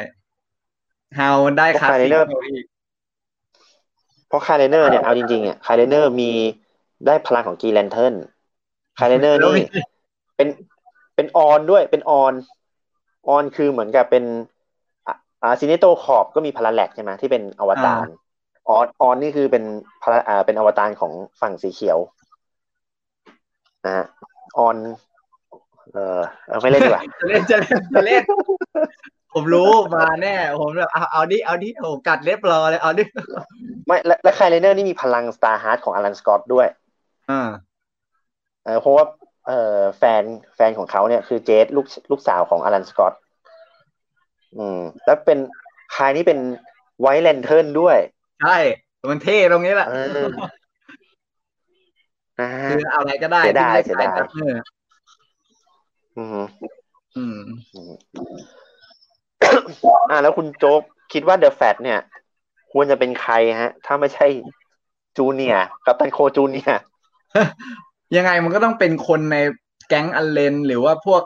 [1.17, 2.65] ฮาวได้คลาสสิก Kyler อีก
[4.27, 6.31] เพราะคาเลเนอร์เนี่ยเอาจริงๆอะ Kyle Rayner มี
[7.05, 8.13] ได้พลังของ Green Lantern
[8.99, 9.81] Kyle Rayner แล้วนี่มี
[10.35, 10.47] เป็น
[11.15, 12.33] เป็นออนด้วยเป็นออน
[13.27, 14.23] ออนคือเหมือนกับเป็น
[15.07, 18.07] อะอ่า Sinestro Corps ก็มี Parallax ใช่ไหมที่เป็นอวตาร
[18.69, 19.63] Ion Ion นี่คือเป็น
[20.01, 21.99] พาราอ่าเป็นอวตารของฝั่งสีเขียว
[23.85, 24.05] นะฮะ
[24.57, 24.77] ออน
[25.93, 28.23] เออเอาไม่เล่นดีกว่าจะเล่นจะเล่นจะเล่น
[29.33, 33.03] ผมรู้มาแน่ ผมแบบเอาเอาดิเอาดิโอ้กัดเล็บรอเลยเอาดิ
[33.87, 36.67] ไม่และและ Kyle Rayner นี่มีพลัง Starheart ของ Alan Scott ด้วย
[37.31, 37.49] อ่า
[38.65, 39.05] เออเพราะว่า
[39.47, 40.23] เออแฟน
[40.55, 43.13] แฟนของเขาเนี่ยคือเจสลูกลูกสาวของอลันสกอต
[44.57, 45.39] อืม แล้วเป็น
[45.95, 46.39] คายนี่เป็น
[46.99, 47.97] ไวท์แลนเทิร์นด้วย
[48.41, 48.57] ใช่
[49.09, 50.27] มันเท่ตรงนี้แหละเออ
[52.39, 54.55] นะฮะคือเอาอะไรก็ได้เสียดายที่ไม่เสียดายใช่ Turner
[56.17, 56.37] อืม
[57.17, 57.39] อืม
[60.09, 60.81] อ่า แล้วคุณโจ๊ก
[61.13, 61.99] คิดว่าเดอะแฟตเนี่ย
[62.71, 64.27] ควรจะเป็นใครฮะ ถ้าไม่ใช่
[65.17, 66.81] Junior Captain Cold Junior
[68.15, 69.37] ยังไงมันก็ต้องเป็นคนใน
[69.87, 71.23] แก๊ง Allen หรือว่าพวก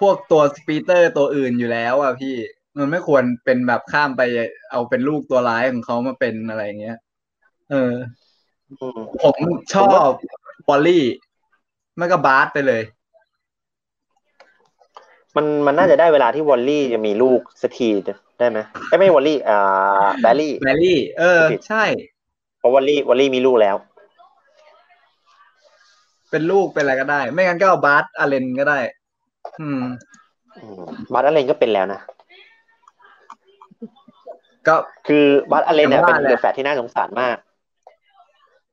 [0.00, 2.34] พวกตัว speedster ตัวอื่นอยู่แล้วอะพี่
[2.76, 4.22] มันไม่ควรเป็นแบบข้ามไป
[4.70, 6.98] เอาเป็นลูกตัวร้ายของเขามาเป็นอะไรอย่างเงี้ย
[7.70, 7.94] เออ
[8.70, 9.36] อืมผม
[9.74, 10.10] ชอบ
[10.68, 11.04] Wally
[11.96, 12.82] ไม่ก็ Bart ไปเลย
[15.36, 17.88] มันมันน่าจะได้เวลาที่ Wally จะมีลูกสักที
[18.38, 18.58] ได้ไหม
[18.88, 21.84] ไอ้ยไม่ Wally อ่า Barry Barry เออผิดใช่
[22.58, 23.76] เพราะ Wally Wally มีลูกแล้ว
[26.30, 28.78] เป็นลูกเป็นอะไรก็ได้ ไม่งั้นก็เอา Bart Allen ก็ได้
[29.60, 29.82] อืม
[30.58, 30.82] อืม
[31.12, 32.00] Bart Allen ก็เป็นแล้วนะ
[34.68, 34.76] ก็
[35.06, 37.36] คือ Bart Allen เนี่ยแต่เป็นว่าแหละ The Flash ที่น่าสงสารมาก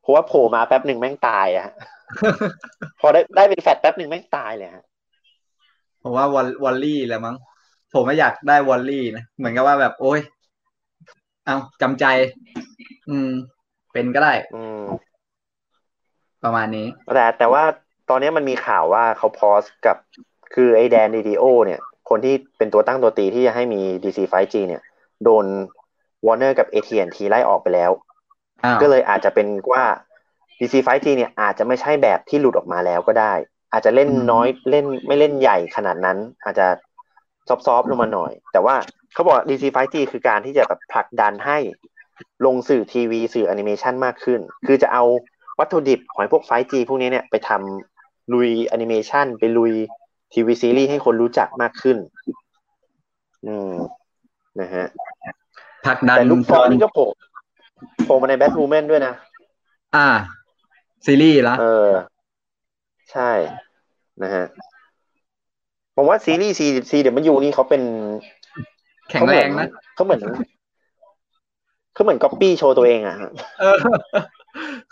[0.01, 1.73] เพราะว่าโผล่มาแป๊บหนึ่งแม่งตายอะฮะ
[3.01, 4.83] พอได้ได้เป็นแฟตแป๊บหนึ่งแม่งตายเลยฮะ
[6.01, 7.35] ผมว่า Wal- Wally แหละมั้ง
[7.93, 10.19] ผมไม่อยากได้ Wally นะเหมือนกับว่าแบบ โอ้ย
[11.45, 12.05] เอาจำใจ
[13.09, 13.29] อืม
[13.93, 14.83] เป็นก็ได้ อืม
[16.43, 17.63] ประมาณนี้ แต่แต่ว่า
[18.09, 19.97] ตอนนี้มันมีข่าวว่าเขาพอสกับ
[20.53, 21.79] คือไอ้ Dan DiDio เนี่ย
[22.09, 24.81] คนที่เป็นตัวตั้งตัวตีที่จะให้มี DC 5G เนี่ย
[25.23, 25.45] โดน
[26.25, 27.91] Warner กับ AT&T ไล่ออกไปแล้ว
[28.63, 29.83] อ้าวก็เลยอาจจะเป็นว่า
[30.59, 33.33] DC 5G เนี่ยอาจจะไม่ใช่แบบที่หลุดออกมาแล้วก็ได้
[33.71, 36.67] อาจจะเล่นน้อยเล่นไม่เล่นใหญ่ขนาดนั้น อาจจะ
[37.47, 38.75] ซอฟๆลงมาหน่อย แต่ว่า
[39.13, 41.57] เขาบอก DC 5G คือการที่จะแบบผลักดันให้
[42.45, 45.03] ลงสื่อทีวีสื่อแอนิเมชันมากขึ้น คือจะเอา
[45.59, 49.73] วัตถุดิบของพวก 5G พวกนี้เนี่ยไปทำลุยแอนิเมชันไปลุย
[50.33, 51.97] ทีวีซีรีส์ให้คนรู้จักมากขึ้น
[53.45, 53.73] อืม
[54.59, 54.85] นะฮะ
[55.85, 57.05] ผลักดันแต่ลูกฟอนี่ก็โผล่
[58.05, 59.13] โผล่มาในแบท w ูแมนด้วยนะ
[59.95, 60.07] อ่า
[61.05, 61.89] ซีรีส์ละเออ
[63.11, 63.31] ใช่
[64.23, 64.45] นะฮะ
[65.95, 67.81] ผมว่าซีรีส์ CW นี่เขาเป็น
[69.09, 70.21] แข็งแรงนะเขาเหมือน
[71.93, 73.77] เขาเหมือนก๊อปปี้โชว์ตัวเองอะฮะเออ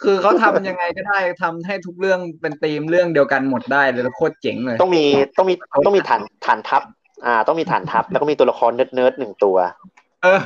[0.01, 5.05] คือเขาทำยังไงก็ได้ทำให้ทุกเรื่องเป็นธีมเรื่องเดียวกันหมดได้เลยแล้วโคตรเจ๋งเลย ต้องมี
[5.38, 5.53] ต้องมี
[5.86, 6.84] ต้องมีฐานฐานทัพ
[7.26, 9.57] อ่า ต้องมีฐานทัพ แล้วก็มีตัวละคร nerd nerd หนึ่งตัว
[10.24, 10.39] เออ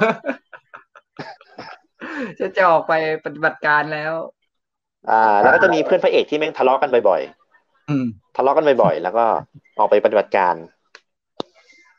[2.39, 2.93] จะจะออกไป
[3.25, 4.13] ปฏิบัติการแล้ว
[5.09, 7.42] อ่า แล้วก็จะมีเพื่อนพระเอกที่แม่งทะเลาะกันบ่อยอืมๆ
[8.35, 9.25] ทะเลาะกันบ่อยๆแล้วก็
[9.79, 10.55] ออกไปปฏิบัติการ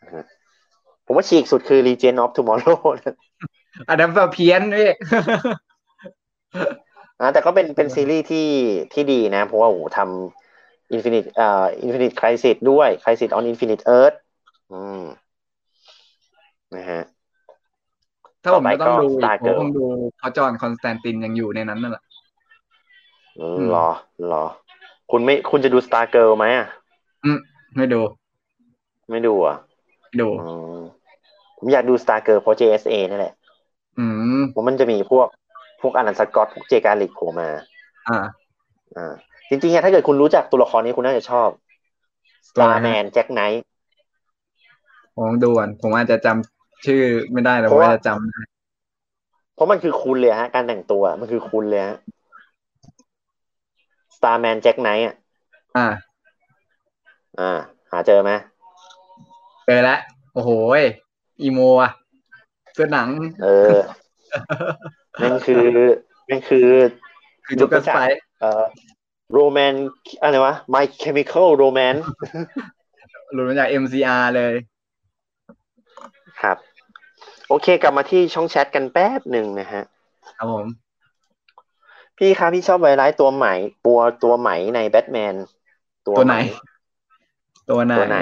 [0.04, 0.24] นะฮะ
[1.06, 3.16] ผมว่าฉีกสุดคือ Legion of Tomorrow นะ
[3.88, 4.90] อันนั้นแบบเพี้ยนพี่
[7.20, 8.48] อ่าแต่ก็เป็นเป็นซีรีส์ที่
[8.92, 14.16] ที่ดีนะ เพราะว่าโอ้โหทำ Infinite อ่า Infinite Crisis ด้วย Crisis on Infinite Earth
[14.72, 15.02] อืม
[16.76, 17.02] นะฮะ
[18.42, 19.84] ถ้าผมไม่ต้องดูอีต่อไปกก็ผมคงดู
[20.18, 22.02] เพราะจอห์นคอนสแตนตินยังอยู่ในนั้นนั่นแหละ
[23.38, 23.88] อืมเหรอ
[24.26, 24.46] เหรอ
[25.10, 26.66] คุณไม่คุณจะดู Star Girl ไหมอะ
[27.24, 27.38] อืม
[27.76, 28.00] ไม่ดู
[29.10, 29.56] ไม่ดูอะ
[30.08, 30.40] ไม่ดูอื
[30.76, 30.78] ม
[31.58, 33.34] ผมอยากดู Star Girl เพราะ JSA นี่แหละ
[33.98, 34.06] อื
[34.40, 35.28] มเพราะมันจะมีพวก
[35.80, 37.48] พวกอนันสกอตพวกเจการลิกโผล่มา
[38.08, 38.18] อ่า
[38.96, 39.12] อ่า
[39.48, 41.48] จริงๆอะถ้าเกิดคุณรู้จักตัวละครนี้คุณน่าจะชอบ
[42.56, 43.62] ตัวอะไรฮะ Starman Jack Knight
[45.14, 47.02] ผมต้องดูก่อนผมอาจจะจำชื่อ
[47.32, 48.40] ไม่ได้แต่เพผมราะว่าอาจจะจำได้
[49.54, 51.96] เพราะมันคือคุณเลยฮะ การแต่งตัวมันคือคุณเลยฮะ
[54.24, 55.16] Starman Jack Knight อะ
[55.76, 55.86] อ่า
[57.40, 57.58] อ่า
[57.90, 58.32] หาเจอไหม
[59.66, 60.00] เจอแล้ว
[60.34, 60.50] โอ้โห
[60.80, 60.82] ย
[61.42, 61.90] อีโมอะ
[62.74, 63.08] เสื้อหนัง
[63.42, 63.76] เออ
[65.22, 65.64] นั่นคือ
[66.30, 66.68] นั่นคือ
[67.46, 68.00] คือจุกเกอร์สไป
[68.40, 68.64] เอ่อ
[69.32, 69.74] โรแมน
[70.22, 72.02] อะไรวะ My Chemical Romance
[73.32, 74.54] หลุดมาจาก MCR เลย
[76.42, 76.56] ครับ
[77.48, 79.82] โอเคกลับมาที่ช่องแชทกันแป๊บหนึ่งนะฮะ
[80.36, 80.66] ครับผม
[82.18, 83.54] พี่ครับพี่ชอบไวไลท์ตัวใหม่
[83.86, 85.34] ตัวตัวใหม่ในแบทแมน
[86.06, 86.34] ตัวไหน
[87.70, 88.18] ตัวไหนตัวไหน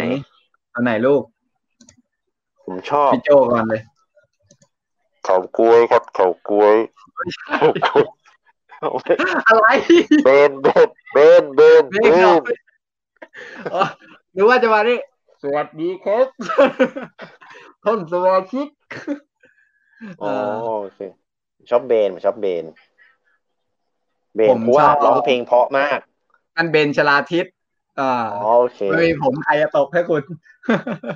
[0.73, 1.23] ตัวไหนลูก
[2.65, 3.83] ผมชอบพี่โจก่อนเลย
[5.25, 6.77] เขากล้วยครับเขากล้วย
[9.49, 9.67] อะไร
[10.25, 12.43] เบนเบนเบนเบนไม่เบครับน
[13.75, 13.83] อ๋อ
[14.33, 14.97] หรือว่าจะมาดิ
[15.43, 16.27] สวัสดีครับ
[17.85, 18.69] ท่านสมาชิก
[20.23, 20.33] อ๋อ
[20.81, 21.01] โอเค
[21.71, 22.65] ชอบเบนผมชอบเบน
[24.35, 25.99] เบนผมเพราะว่าชอบร้องเพลงเพราะมาก
[26.57, 27.47] อันเบนชลาทิศ
[28.01, 30.23] อ่าอ๋อโอเคไม่มีผมใครจะตกให้คุณ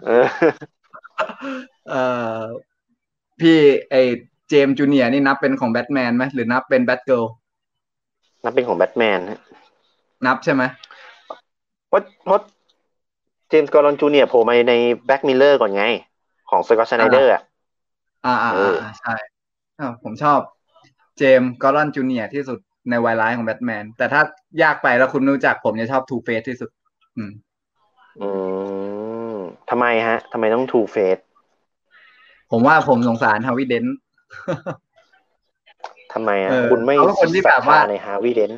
[0.06, 0.26] เออ
[1.88, 2.02] เอ่
[2.38, 2.40] อ
[3.40, 3.58] พี่
[3.90, 3.94] ไอ
[4.48, 7.22] James Junior นี่นับเป็นของแบทแมนไหมหรือนับเป็น Batgirl
[8.44, 9.40] นับเป็นของแบทแมนฮะ
[10.26, 10.62] นับใช่ไหม
[11.88, 12.40] เพราะเพราะ
[13.48, 14.74] James Gordon Junior โผล่มาใน
[15.06, 15.84] Black Mirror ก่อนไง
[16.50, 17.42] ของ Scott Snyder อะ
[18.24, 19.14] อ่าอ่าเอออ่อ่าใช่
[19.78, 20.40] อ่าผมชอบ
[21.18, 22.58] James Gordon Junior ที่สุด
[22.90, 24.22] ในวายร้ายของแบทแมน แต่ถ้า
[24.62, 26.70] ยากไปแล้วคุณรู้จักผมจะชอบ Two-Face ที่สุด
[27.16, 27.32] อืม
[28.20, 28.28] อื
[29.34, 29.36] ม
[29.70, 31.18] ทำไมฮะทำไมต้องทูเฟส
[32.50, 33.86] ผมว่าผมสงสารฮาวิเดน
[36.12, 38.52] ทำไมอะเออคุณไม่เขาเป็นคนที่แบบว่าศรัทธในฮาวิเดน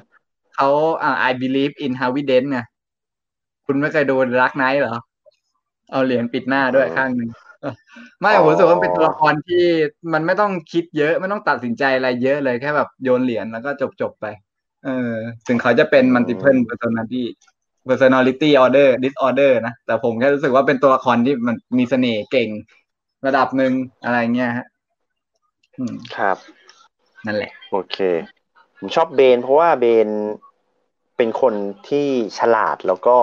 [0.56, 0.68] เขา
[1.02, 2.58] อ่า I believe in Harvey Dent ไง
[3.66, 4.96] คุณไม่เคยดูรักไนท์เหรอ
[5.92, 7.30] เอาเหรียญปิดหน้าด้วยข้างหนึ่ง
[8.20, 9.64] ไม่ผมรู้สึกว่ามันเป็นตัวละครที่
[10.12, 14.26] มันไม่ต้องคิดเยอะ ไม่ต้องตัดสินใจอะไรเยอะเลยแค่แบบโยนเหรียญแล้วก็จบจบๆไป
[14.84, 15.12] เออ
[15.48, 17.22] ถึงเขาจะเป็น multiple personality
[17.88, 22.48] personality order disorder นะ แต่ผมแค่รู้สึกว่าเป็นตัวละครที่มันมีเสน่ห์เก่ง
[23.26, 23.72] ระดับหนึ่ง
[24.04, 24.66] อะไรเงี้ยฮะ
[25.78, 26.36] อืมครับ
[27.26, 27.96] นั่นแหละ โอเค
[28.78, 30.08] ผมชอบเบน เพราะว่าเบน
[31.16, 31.54] เป็นคน
[31.88, 32.06] ที่
[32.38, 33.16] ฉลาดแล้วก็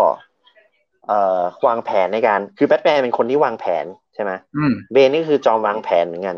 [1.08, 6.38] เอ่อวางแผนในการ คือแบทแมนเป็นคนที่วางแผน ใช่ไหมอืมเบนนี่คือจอมวางแผนเหมือนกัน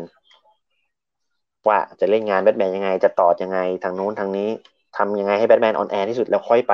[1.68, 4.48] ว่าจะเล่นงานแบทแมนยังไง จะต่อยังไงทางนู้นทางนี้
[4.96, 6.72] ทำยังไงให้แบทแมนออนแอร์ที่สุดแล้วค่อยไป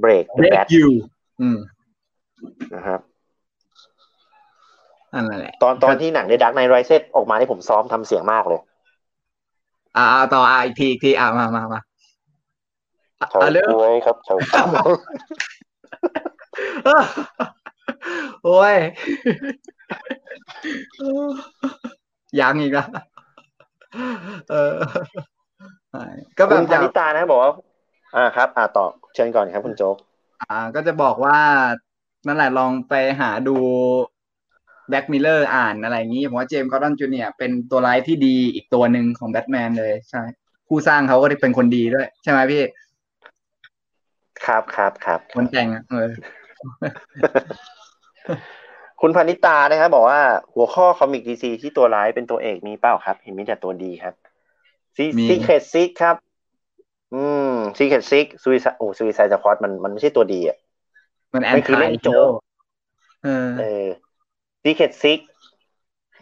[0.00, 0.88] เบรกแบ break ท you
[1.40, 1.58] อืม
[2.74, 3.00] นะครับ
[5.14, 8.60] นั่นแหละตอนตอนที่หนังในดักไนไรเซตออกมาที่ผมซ้อมทำเสียงมากเลย
[9.96, 11.80] อ่าเอาต่ออ่าอีกทีอีกทีอ่ามามามา
[13.20, 14.98] อะเขาอะเร็วป่วยครับเขาป่วย
[18.44, 18.76] โอ้ย
[22.40, 22.86] ยังอีกละ
[24.50, 24.74] เออ
[26.38, 27.52] ก็แบคุบณอพาย่างนิตานะบอกว่า
[28.16, 29.96] อ่าครับ อ่าต่อเชิญก่อนครับคุณโจ๊ก
[30.42, 31.38] อ่า ก็จะบอกว่า
[32.26, 33.56] นั่นแหละลองไปหาดู
[34.88, 40.22] Black Mirror อ่านอะไรอย่างนี้ผมว่า James Gordon Junior เป็นตัวร้ายที่ดีอีกตัวหนึ่งของแบทแมนเลยใช่
[40.68, 42.62] ผู้สร้างเขาก็เป็นคนดีด้วย ใช่ไหมพี่
[44.44, 46.10] ครับครับครับคนแต่งอะเออ
[49.00, 50.20] คุณพานิตานะครับบอกว่า
[50.54, 54.14] หัวข้อคอมิกดีซีที่ตัวร้ายเป็นตัวเอกมีเปล่าครับ เห็นมีแต่ตัวดีครับ
[54.96, 56.16] ซีมีซีเคทซิกครับ
[57.14, 60.56] อืมซีเคทซิกซูซโอ้ซูซายสควอตมันมันไม่ใช่ตัวดีอะ
[61.34, 62.28] มันแอมันนคือทาเล่ยนโจ๊ก
[63.24, 63.86] เออเออ
[64.62, 65.20] ซีเคทซิก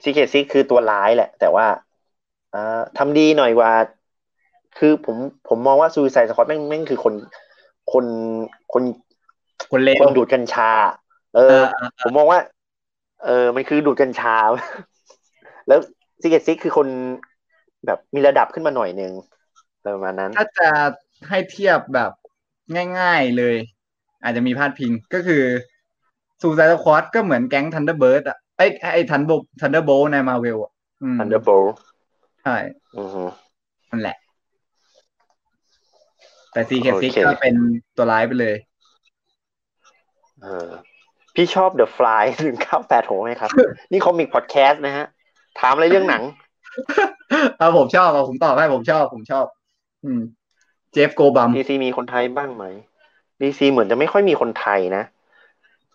[0.03, 1.67] ซีเคทซิกคือตัวร้ายแหละ แต่ว่า
[2.55, 3.73] อ่าทำดีหน่อยกว่า
[4.79, 5.17] คือผม
[5.49, 7.15] ผมมองว่าซูซายสควอตแม่งแม่งคือคน
[7.93, 8.05] คน
[8.73, 8.83] คน
[9.71, 10.71] คนเลวคนดูดกัญชา
[11.35, 12.39] เอเอออเออผมมองว่า
[13.25, 14.37] เออ มันคือดูดกัญชา
[15.69, 15.79] แล้ว
[16.23, 16.89] Secret Six คือคน
[17.87, 19.13] แบบมีระดับขึ้นมาหน่อยนึง
[19.85, 20.69] ประมาณนั้น ถ้าจะ
[21.29, 22.13] ให้เทียบแบบ
[23.01, 23.57] ง่ายๆเลย
[24.23, 25.43] อาจจะมีพาดพิงก็คือ
[26.41, 29.31] Suicide Squad ก็เหมือนแก๊ง Thunderbird อะไอ้ไอ้ Thunderbolt
[29.61, 30.73] Thunderbolt ในมาเวลอะ
[31.03, 31.69] อืม Thunderbolt
[32.43, 32.57] ใช่
[32.99, 33.23] อือฮึ
[33.91, 34.17] นั่นแหละ
[36.53, 37.55] แต่ Secret Six โอเคก็เป็น
[37.97, 38.55] ตัวร้ายไปเลย
[40.43, 40.69] เออ
[41.35, 43.51] พี่ชอบ The Fly หนึ่งเก้าแปดหไหมครับ
[43.93, 45.07] นี่ Comics Podcast นะฮะ
[45.61, 46.23] ถามอะไรเรื่องหนัง
[47.59, 49.47] เอาผมชอบเอาผมตอบให้ผมชอบ ผมชอบ
[50.05, 50.21] อืม
[50.93, 52.65] เจฟโกบัม DC มีคนไทยบ้างไหม
[53.43, 55.05] DC เหมือนจะไม่ค่อยมีคนไทยนะ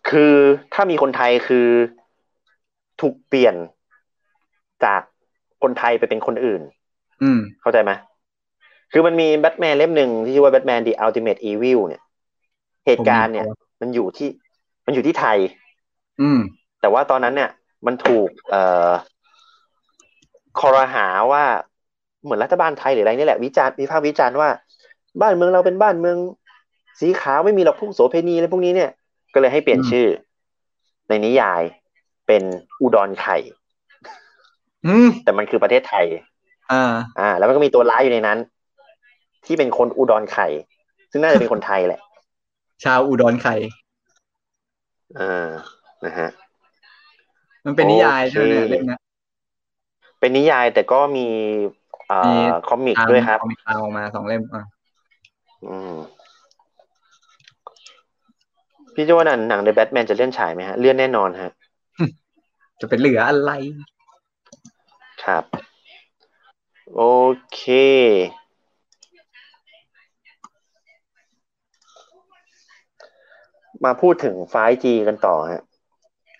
[0.09, 0.33] คือ
[0.73, 1.67] ถ้ามีคนไทยคือ
[3.01, 3.55] ถูกเปลี่ยน
[4.83, 5.01] จาก
[5.63, 6.61] คนไทยไปเป็นคนอื่น
[7.23, 7.91] อืม เข้าใจไหม
[8.91, 12.01] คือมันมีแบทแมนเล่มหนึ่งที่ชื่อว่าแบทแมน The Ultimate Evil เนี่ย
[12.85, 13.45] เหตุการณ์เนี่ย
[13.81, 14.29] มันอยู่ที่
[14.89, 15.37] มันอยู่ที่ไทย
[16.21, 16.39] อืม
[16.81, 17.49] แต่ว่าตอนนั้นเนี่ย
[17.85, 18.91] มันถูก เอ่อ
[20.59, 21.43] คอรหาว่า
[22.23, 24.49] เหมือนรัฐบาลไทยหรืออะไรนี่แหละวิจารณ์วิพากษ์วิจารณ์ว่า
[25.21, 26.17] บ้านเมืองเราเป็นบ้านเมือง
[26.99, 28.89] สีขาวไม่มีหรอกพวกโสเพณีอะไรพวกนี้เนี่ย
[29.33, 30.07] ก็เลยให้เปลี่ยนอืมชื่อ
[31.09, 31.61] ในนิยาย
[32.27, 32.43] เป็น
[32.81, 33.37] อุดรไข่
[34.85, 36.05] อืมแต่มันคือประเทศไทย
[36.71, 38.37] อ่า อ่า แล้วมันก็มีตัวร้ายอยู่ในนั้น
[39.45, 40.47] ที่เป็นคนอุดรไข่
[41.11, 42.01] ซึ่งน่าจะเป็นคนไทยแหละ
[42.83, 43.55] ชาวอุดรไข่
[45.17, 45.51] อ่า
[46.05, 46.29] นะฮะ
[47.65, 48.99] มันเป็นนิยายใช่ไหมเนี่ยโอเคเล่มเนี้ย
[50.19, 51.27] เป็นนิยายแต่ก็มี
[52.11, 54.63] อ่มีาคอมิกด้วยครับตามคอมิกตามออกมาสองเล่มอะ
[55.65, 55.95] อืม
[58.93, 61.51] พี่โจว่าหนังหนัง The Batman จะเลื่อนฉายไหมฮะ เลื่อนแน่นอนฮะ
[62.81, 63.51] จะเป็นเหลืออะไร
[65.23, 65.43] ครับ
[66.95, 67.03] โอ
[67.53, 67.61] เค
[73.85, 75.61] มาพูดถึง 5G กันต่อฮะ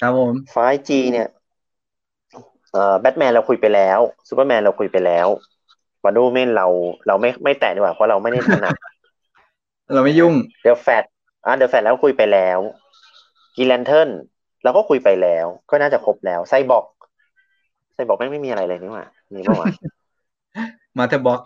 [0.01, 1.27] ครับผม 5G เนี่ย
[2.71, 5.27] เอ่อแบทแมนเราคุยไปแล้วซูเปอร์แมนเราคุยไปแล้ว
[6.03, 6.67] Wonder Woman เรา
[7.07, 8.75] เราไม่ไม่แตะดีกว่าเพราะเราไม่ได้ถนัด
[9.93, 12.59] เราไม่ยุ่ง The Flash อะ The Flash แล้วคุยไปแล้ว
[13.55, 14.09] Green Lantern
[14.63, 16.86] เราก็คุยไปแล้ว ก็น่าจะครบแล้ว Cyborg
[17.93, 19.73] Cyborg ไม่งไม่มีอะไรเลยนี่หว่ามีเมื่อวาน
[20.97, 21.41] Mother Box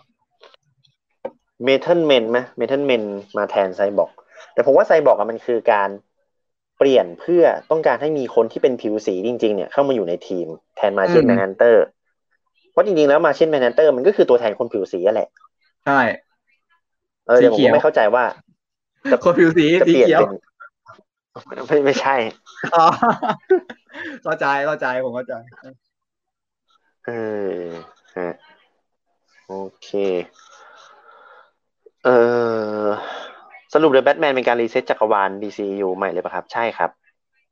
[1.64, 3.02] Metal Men ไหม Metal Men
[3.36, 4.12] มาแทนไซบอร์ก
[4.52, 5.90] แต่ผมว่าไซบอร์กมันคือการ
[6.78, 11.84] เปลี่ยนเพื่อต้องการให้มีคนที่เป็นผิวสีจริง ๆ เนี่ยเข้ามาอยู่ในทีมแทน Martian Manhunter
[12.70, 15.28] เพราะจริงๆแล้ว Martian Manhunter มันก็คือตัวแทนคนผิวสีแหละ
[15.86, 16.00] ใช่
[17.26, 18.24] เออเดี๋ยวผมไม่เข้าใจว่า
[19.24, 20.22] คนผิวสีสีเขียว
[21.68, 22.16] ไม่ไม่ใช่
[22.76, 22.86] อ๋อ
[24.24, 25.34] เข้าใจเข้าใจผมเข้าใจ
[27.06, 27.68] เออ
[28.16, 28.28] ฮะ
[29.46, 29.88] โอเค
[32.04, 32.90] เออ
[33.74, 36.90] สรุปเลยแบทแมนเป็นการรีเซ็ตจักรวาล DCU ใหม่เลยปะครับ ใช่ครับ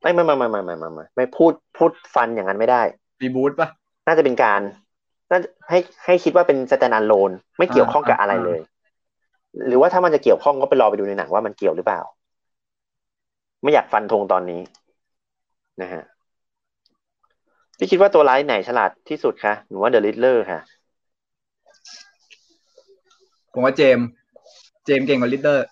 [0.01, 2.81] ไม่ไม่ไม่ไม่ไม่ไม่ไม่ไม่ไม่พูดพูดฟันอย่างนั้นไม่ได้
[3.23, 3.67] reboot ปะ
[4.07, 4.61] น่าจะเป็นการ
[5.31, 8.59] น่าให้ให้คิดว่าเป็น standalone ไม่เกี่ยวข้องกับอะไรเลย
[9.67, 12.01] หรือว่าถ้ามันจะเกี่ยวข้องก็ไปรอไปดูในหนังว่ามันเกี่ยวหรือเปล่า
[13.63, 14.61] ไม่อยากฟันธงตอนนี้
[15.81, 16.03] นะฮะ
[17.77, 20.59] พี่คิดว่าตัวร้ายไหนฉลาดที่สุดคะหนูว่า The Riddler ค่ะ
[23.53, 24.07] ผมว่าเจมส์
[24.85, 25.65] เจมส์เก่งกว่า Riddler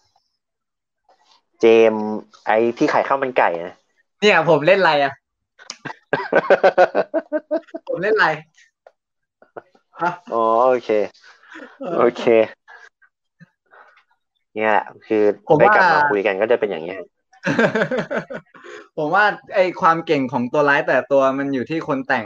[1.62, 2.06] เจมส์
[2.46, 3.76] ไอที่ขายข้าวมันไก่นะ
[4.20, 5.14] เนี่ยผมเล่นอะไรอะ
[7.88, 8.28] ผมเล่นอะไร
[10.02, 10.90] ฮะอ๋อโอเค
[11.98, 12.24] โอเค
[14.56, 16.98] เนี่ยแหละคือผมไปว่ากลับมาคุยกันก็จะเป็นอย่างนี้ย
[18.98, 22.26] ผมว่าไอความเก่งของตัวร้ายแต่ตัวมันอยู่ที่คนแต่ง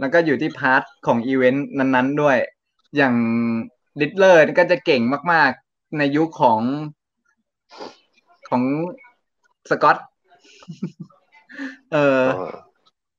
[0.00, 2.36] แล้วก็อยู่ที่ part ของอีเวนต์นั้น ๆ ด้วย
[2.96, 3.14] อย่าง
[4.00, 5.02] Riddler ก็จะเก่ง
[5.32, 6.60] มาก ๆ ในยุคของ
[8.50, 8.62] ของ
[9.70, 9.96] สกอต
[11.92, 12.48] เอออ๋อ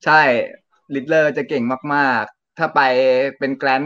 [0.05, 0.21] ใช่
[0.95, 1.63] Riddler จะเก่ง
[1.95, 2.81] มาก ๆ ถ้าไป
[3.39, 3.81] เป็น Grant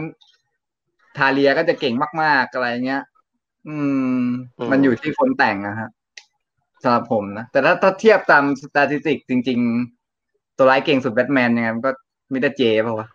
[1.16, 3.02] ทาเลียก็จะเก่งมาก ๆ อะไรเงี้ย
[3.68, 3.76] อื
[4.18, 4.20] ม
[4.70, 5.88] มันอยู่ที่คนแต่งอะฮะ
[6.82, 9.58] สำหรับผมนะ แต่ถ้าถ้าเทียบตามสถิติจริง
[10.08, 11.90] ๆ ตัวร้ายเก่งสุดแบทแมนยังไงมันก็
[12.32, 12.52] Mr.
[12.56, 13.08] J ป่าวะ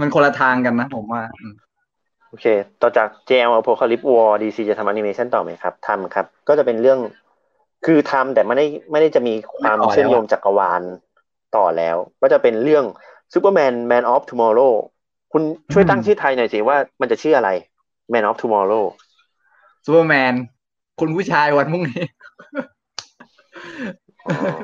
[0.00, 1.54] มันคนละทางกันนะผมว่าอืม
[2.28, 2.46] โอเค
[2.82, 6.98] ต่อจาก JL Apocalypse War DC จะทำแอนิเมชันต่อไหมครับทำครับ ก็จะเป็นเรื่อง
[7.86, 10.82] คือทำแต่ไม่ได้ไม่ได้จะมีความเชื่อมโยงจักรวาล
[11.56, 12.84] ต่อแล้ว ก็จะเป็นเรื่อง
[13.32, 14.72] Superman Man of Tomorrow
[15.32, 17.50] คุณช่วยตั้งชื่อไทยหน่อยสิว่ามันจะชื่ออะไร
[18.12, 18.84] Man of Tomorrow
[19.84, 20.34] ซูเปอร์แมน
[21.00, 22.04] คุณผู้ชายวันพรุ่งนี้
[24.26, 24.56] อ๋อ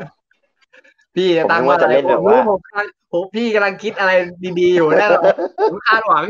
[1.15, 4.13] พี่จะตั้งผมนึกว่าจะเล่นแบบว่าโอ้โหผมคาดผมพี่กำลังคิดอะไร
[4.61, 5.25] ดีๆอยู่แน่นอน
[5.71, 6.25] ผมคาดหวัง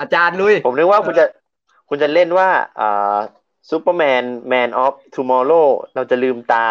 [0.00, 1.24] อาจารย์ลุย ผมนึกว่าคุณจะ
[1.88, 2.48] คุณจะเล่นว่า
[2.80, 3.16] อ่า
[3.70, 6.66] Superman Man of Tomorrow เราจะลืมตา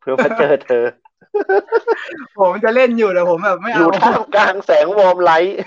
[0.00, 0.84] เพื่อมาเจอเธอ
[2.40, 5.58] ผมจะเล่นอยู่แต่ผมแบบไม่อเอายู่ท่ามกลางแสงวอร์มไลท์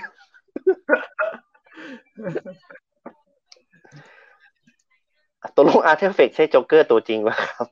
[5.56, 7.66] ตกลง Arthur Fleck ใช่โจ๊กเกอร์ตัวจริงวะครับ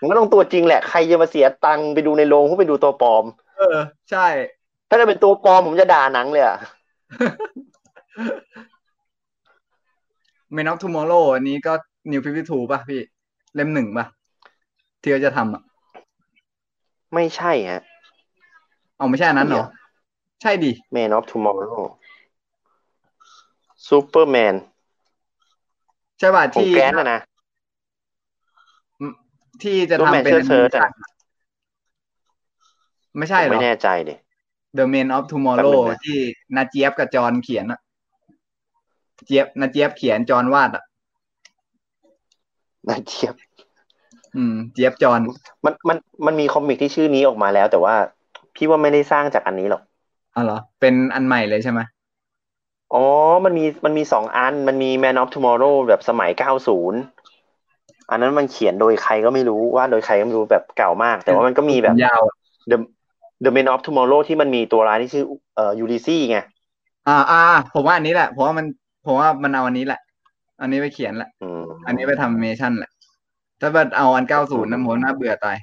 [0.00, 3.24] มันก็ต้องตัวจริงแหละ ใครจะมาเสียตังค์ไปดูในโรงเพื่อไปดูตัวปลอม
[3.58, 3.78] เออ
[4.10, 4.26] ใช่
[4.88, 6.58] ถ้าจะเป็นตัวปลอมผมจะด่าหนังเลยอะ
[10.52, 11.72] เมนอ f ทูมอร์โลอันนี้ก็
[12.10, 13.00] New Fifty-Two ป่ะพี่
[13.54, 14.06] เล่มหนึ่งป่ะ
[15.00, 15.62] ที่เขาจะทำอะ
[17.14, 17.82] ไม่ใช่ฮะ
[18.96, 19.64] เอาไม่ใช่อันนั้นเหรอ
[20.42, 21.84] ใช่ดิ Man of Tomorrow
[23.88, 24.54] Superman
[26.18, 27.20] ใช่ป่ะของที่แกรนท์อะนะ
[29.62, 30.88] ที่จะ Superman ทำเป็นเชิดๆอะ
[33.18, 34.14] ไม่ใช่ผมเหรอไม่แน่ใจดิ
[34.78, 36.18] The Man of Tomorrow แป๊บนึงนะที่
[36.56, 37.80] นาเจี๊ยบกับจอห์นเขียนอะ
[39.26, 40.84] เจี๊ยบนาเจี๊ยบเขียนจอห์นวาดอะ
[42.88, 43.34] น่าเทียบ
[44.36, 45.20] อืม เจี๊ยบจอห์น
[45.64, 47.94] มันมันมันมีคอมิกที่ชื่อนี้ออกมาแล้ว แต่ว่า
[48.54, 49.82] พี่ว่าไม่ได้สร้างจากอันนี้หรอก
[50.36, 51.80] อ๋อเหรอ เป็นอันใหม่เลยใช่ไหม
[52.94, 53.04] อ๋อ
[53.44, 62.36] มันมีมันมีสองอัน มันมี Man of Tomorrow แบบสมัย90อันนั้นมันเขียนโดยใครก็ไม่รู้ว่าโดยใครก็ไม่รู้แบบเก่ามาก แต่ว่ามันก็มีแบบยาวอะ
[62.70, 62.76] The
[63.44, 65.24] The Man of Tomorrow ที่มันมีตัวร้ายที่ชื่อ
[65.56, 66.38] เอ่อยูริซี่ไง
[67.08, 67.40] อ่าอ่า
[67.74, 68.66] ผมว่าอันนี้แหละผมว่ามัน
[69.06, 70.00] ผมว่ามันเอาอันนี้แหละ
[70.60, 72.90] อันนี้ไปเขียนแหละอืมอันนี้ไปทำเมชั่นแหละ
[73.60, 75.56] ถ้าเอาอันเก้าศูนย์นะผมว่าน่าเบื่อตาย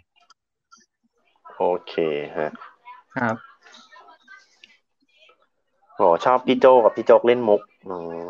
[1.57, 1.93] โอเค
[2.37, 2.51] ฮะ
[3.17, 3.35] ครับ
[5.95, 7.95] โหชอบพี่โจกับพี่โจกเล่นมุกอื
[8.25, 8.29] ม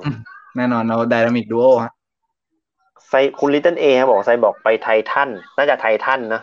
[0.56, 1.92] แน่นอนเราไดนามิกดูโอฮะ
[3.10, 6.42] ไซคุณลิตเติ้ลเอครับบอกไซบอกไปไททันน่าจะไททันนะ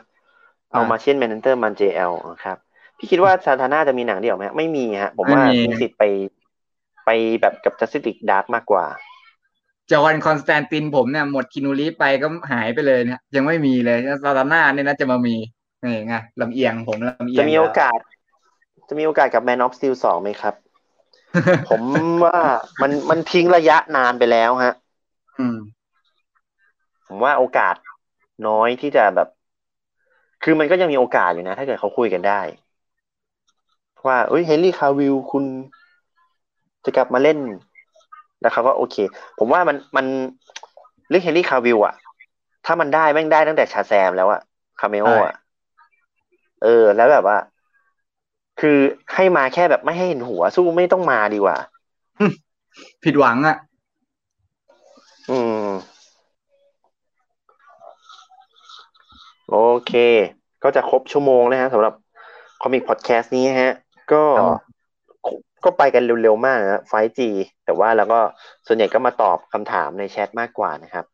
[0.72, 2.12] เอามาเช่นแมนเตอร์มันเจเอล
[2.44, 2.58] ครับ
[3.02, 6.04] พี่คิดว่าซาทาน่าจะมีหนังเดี่ยวไหมไม่มีฮะ ผมว่าไม่มีมีสิทธิ์ไป
[7.04, 8.84] ไปแบบกับจัสติกดาร์กมากกว่า
[9.90, 15.36] จอห์นคอนสแตนตินผมเนี่ยหมดคินูรีไปก็หายไปเลยเนี่ยยังไม่มีเลยซาตาน่าเนี่ยน่าจะมามี
[15.82, 17.98] นี่ไงลำเอียงผมลำเอียงจะมีโอกาส
[18.88, 20.54] จะมีโอกาสกับแมนออฟสตีลสองไหมครับ
[21.70, 21.82] ผม
[22.24, 22.38] ว่า
[22.82, 24.74] มันมันทิ้งระยะนานไปแล้วฮะ
[25.38, 25.56] อืม
[27.06, 27.74] ผมว่าโอกาส
[28.48, 29.28] น้อยที่จะแบบ
[30.44, 32.40] คือมันก็ยังมีโอกาสอยู่นะ ถ้าเกิดเขาคุยกันได้
[34.06, 35.44] ว่าเอ้ยเฮนรี่คาวิลคุณ
[36.84, 37.38] จะกลับมาเล่น
[38.40, 38.96] แล้วเขาก็โอเค
[39.38, 40.06] ผมว่ามันมัน
[41.08, 41.94] เรื่อง Henry Cavill อะ
[42.66, 44.40] ถ้ามันได้แม่งได้ตั้งแต่ Shazam แล้วอะ
[44.80, 45.34] cameo อะ
[46.62, 47.38] เออ แล้วแบบว่า
[48.60, 48.78] คือ
[49.14, 51.56] ให้มาแค่แบบไม่ให้เห็นหัวสู้ไม่ต้องมาดีกว่า
[53.04, 53.56] ผิดหวังอะ
[55.30, 55.66] อืม
[59.50, 59.92] โอเค
[60.62, 61.94] ก็จะครบชั่วโมงนะฮะสำหรับ
[62.60, 63.74] Comics Podcast นี้ฮะ
[64.12, 64.60] ก็ครับ
[65.64, 67.28] ก็ไปกันเร็วๆมากนะไฟจี
[67.64, 68.20] แต่ว่าแล้วก็
[68.66, 71.04] ส่วนใหญ่ก็มาตอบคำถามในแชทมากกว่านะครับ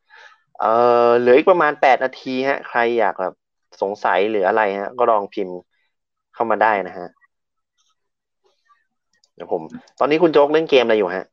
[0.60, 0.72] เอ่
[1.06, 3.34] อเหลืออีกประมาณแปดนาทีฮะ ใครอยากแบบ
[3.82, 5.56] สงสัยหรืออะไรฮะ ก็ลองพิมพ์
[6.34, 7.08] เข้ามาได้นะฮะ
[9.34, 9.62] เดี๋ยวผม
[9.98, 11.26] ตอนนี้คุณโจ๊กเล่นเกมอะไรอยู่ฮะ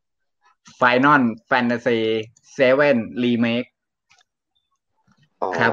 [0.81, 1.99] Final Fantasy
[2.57, 3.69] 7 Remake
[5.41, 5.71] อ๋อครับ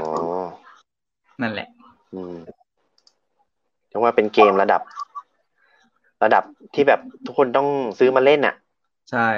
[1.42, 1.68] นั่นแหละ
[2.14, 2.36] อืม
[3.88, 4.80] เรียกว่าเป็นเกมระดับ
[6.22, 6.44] ระดับ
[6.74, 7.68] ที่แบบทุกคนต้อง
[7.98, 8.54] ซื้อมาเล่นอะ
[9.10, 9.28] ใช่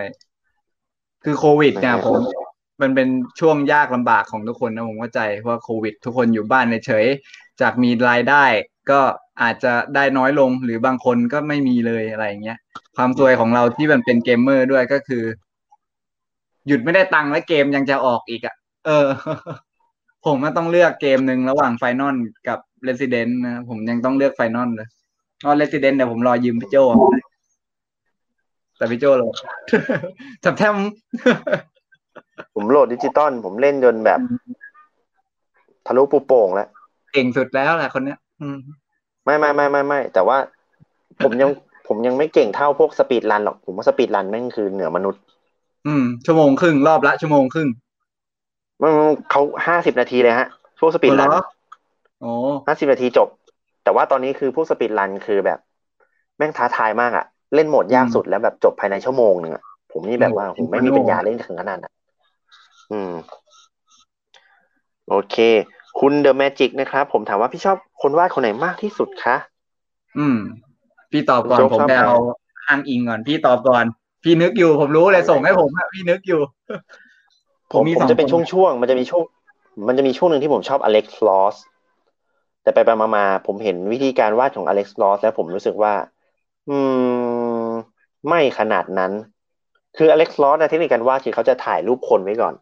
[1.25, 2.21] คือโควิดเนี่ยนะครับผม
[2.83, 3.09] มันเป็น
[3.41, 8.45] ช่วงยากลำบากของทุกคนนะผมเข้าใจเพราะว่าโควิด ทุกคนอยู่บ้านเฉยๆจากมีรายได้
[8.91, 9.01] ก็
[9.43, 12.59] อาจจะได้น้อยลงหรือบางคนก็ไม่มีเลยอะไรอย่างเงี้ย
[12.97, 15.25] ความซวยของเราที่มันเป็นเกมเมอร์ด้วยก็คือ
[16.67, 18.55] หยุดไม่ได้ตังค์และเกมยังจะออกอีกอะ
[18.87, 19.07] เออ
[20.27, 22.17] ผมก็ต้องเลือกเกมหนึ่งระหว่าง Final
[22.49, 22.59] กับ
[22.89, 24.89] Resident นะผมยังต้องเลือก Final เลย
[25.41, 26.99] เพราะ Resident เดี๋ยวผมรอยืมพี่โจเอา
[28.77, 29.31] แต่พี่โจเลย
[30.45, 30.75] จับแทม
[32.55, 34.21] ผมโหลดดิจิตอลผมเล่นจนแบบ
[35.87, 36.69] ทะลุปูโป่งแล้ว
[37.13, 38.59] เก่งสุดแล้วแหละคนเนี้ย อืม
[39.25, 40.37] ไม่ไม่ไม่ไม่ไม่แต่ว่า
[41.23, 41.51] ผมยัง
[41.89, 45.23] ผมยังไม่เก่งเท่าพวก speedrun หรอก ผมว่า speedrun แม่งคือเหนือมนุษย์
[45.87, 47.69] อืม ชั่วโมงครึ่งรอบละชั่วโมงครึ่ง
[48.81, 48.91] มัน
[49.31, 50.49] เขาห้าสิบนาทีเลยฮะ
[50.81, 51.45] พวก speedrun เหรอ
[52.21, 52.33] โอ้
[52.67, 53.29] ห้าสิบนาทีจบ
[53.85, 55.59] แต่ว่าตอนนี้คือพวก speedrun คือแบบ
[56.39, 57.25] แม่งท้าทายมากอะ
[57.55, 59.63] เล่นโหมดยากสุดแล้วแบบจบภายในชั่วโมงหนึ่งอะ
[59.93, 61.93] ผมนี่แบบว่าผมไม่มีปัญญาเล่นถึงขนาดนั้นอะ
[62.93, 63.13] อืม
[65.09, 65.37] โอเค
[65.99, 69.37] คุณ The Magic นะครับ ผมถามว่าพี่ชอบคนวาดคนไหนมากที่สุดคะ
[70.19, 70.39] อืม
[71.11, 72.19] พี่ตอบก่อนโจ๊กผมชอบไปเอา
[72.61, 73.85] ใครอ้างอิงก่อน พี่ตอบก่อน
[74.25, 76.41] พี่นึกอยู่ ผมรู้เลยส่งให้ผมอะพี่นึกอยู่
[77.73, 79.23] ผมมีผมสองจะเป็นคช่วงๆมันจะมีช่วง
[79.89, 81.57] มันจะมีช่วงหนึ่งที่ผมชอบอเล็กซ์ลอส
[82.65, 85.93] แต่ไปไปมามาๆผมเห็นวิธีการวาดของอเล็กซ์ลอสแล้วผมรู้สึกว่า
[86.69, 87.73] อืม
[88.29, 89.13] ไม่ขนาดนั้น
[89.97, 92.55] คืออเล็กซ์ลอสในเทคนิคการวาดคือเขาจะถ่ายรูปคนไว้ก่อน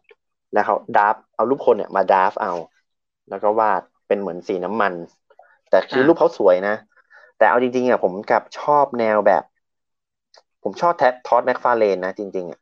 [0.53, 2.51] แล้วเขาดับเอารูปคนเนี่ยมาดับเอา
[3.29, 4.93] แล้วก็วาดเป็นเหมือนสีน้ำมัน
[5.69, 6.75] แต่คืออารูปเขาสวยนะ
[7.37, 9.43] แต่เอาจริงๆอะผมกลับชอบแนวแบบ
[10.63, 12.59] ผมชอบแท็ทอดแม็กฟาเลนนะจริง ๆอะ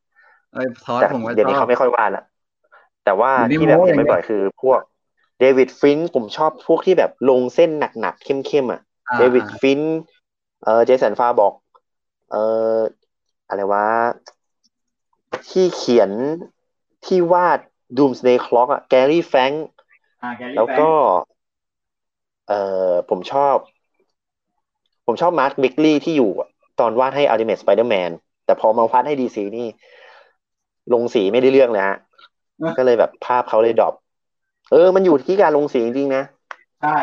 [0.52, 2.24] เอ้ยทอสแต่ผมก็เดี๋ยวชนี้อบเขาไม่ค่อยวาดละ
[3.04, 4.80] แต่ว่าอยู่ที่ที่แบบโม้เห็นอย่างเงี้ยบ่อยๆคือพวก
[5.42, 7.70] เดวิดฟินช์ผมชอบพวกที่แบบลงเส้น
[8.00, 9.98] หนักๆเข้มๆอะอ่าเดวิดฟินช์
[10.64, 11.54] เออเจสันฟาบอก
[12.32, 12.36] เอ
[12.76, 12.78] อ
[13.48, 13.86] อะไรวะ
[15.50, 16.12] ที่เขียน
[17.06, 17.60] ที่วาด
[17.98, 19.52] Doomsday Clock อะ Gary Frank
[20.24, 20.92] อ่า Gary แล้วก็ฟง
[22.48, 22.54] เอ
[22.90, 23.56] อผมชอบ
[25.06, 26.32] ผมชอบ Mark Bagley ที่อยู่
[26.80, 28.12] ตอนวาดให้ Ultimate Spider-Man
[28.46, 29.68] แต่พอมาวาดให้ DC นี่
[30.94, 31.98] ลงสีไม่ได้เรื่องเลยฮะ
[32.78, 33.94] ก็เลยแบบภาพเขาเลย drop
[34.72, 36.24] เออ มันอยู่ที่การลงสีจริงๆนะ
[36.82, 36.98] ใช่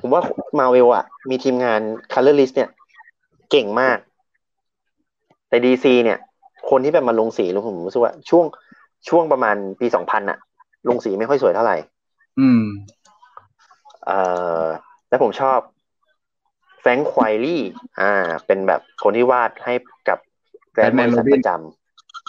[0.00, 0.22] ผมว่า
[0.58, 1.80] มาเวลอะมีทีมงาน
[2.12, 2.70] Colorist เนี่ย
[3.50, 3.98] เก่งมาก
[5.48, 6.18] แต่ดีซีเนี่ย
[6.70, 8.44] คนที่แบบมาลงสีแล้วผมรู้สึกว่า ช่วง
[9.08, 10.38] ช่วงประมาณปีสองพันอะ
[10.88, 11.76] ลงสีไม่ค่อยสวยเท่าไหร่
[12.40, 12.62] อืม
[14.06, 14.18] เอ่
[14.62, 14.64] อ
[15.08, 15.58] แล้วผมชอบ
[16.80, 17.62] แฟรงค์ควายลี่
[18.00, 18.12] อ่า
[18.46, 19.74] เป็นแบบคนที่วาดให้
[20.08, 20.18] กับ
[20.72, 21.50] แกรนด์มอ Batman ริสัน Robin ประจ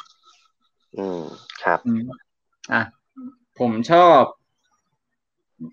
[0.09, 1.21] ำอืม
[1.63, 2.03] ครับอืม
[2.73, 2.81] อะ
[3.59, 4.21] ผมชอบ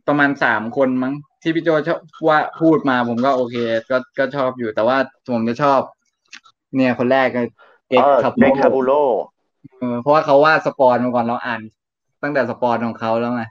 [0.09, 3.57] ประมาณสามคนมั้งที่พี่โจชอบว่าพูดมาผมก็โอเค
[3.91, 4.97] ก็ก็ชอบอยู่แต่ว่า
[5.30, 5.80] ผมจะชอบ
[6.76, 7.43] เนี่ยคนแรกก็
[7.89, 8.93] เกเออคับ Greg Capullo
[9.78, 11.61] เออเพราะว่าเขาวาด Spawn มาก่อนเราอ่าน
[12.22, 13.45] ตั้งแต่ Spawn ของเขาแล้วไง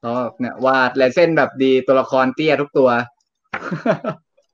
[0.00, 2.88] เขาแบบเนี่ยวาดลายเส้นแบบดีตัวละครเตี้ยทุกตัว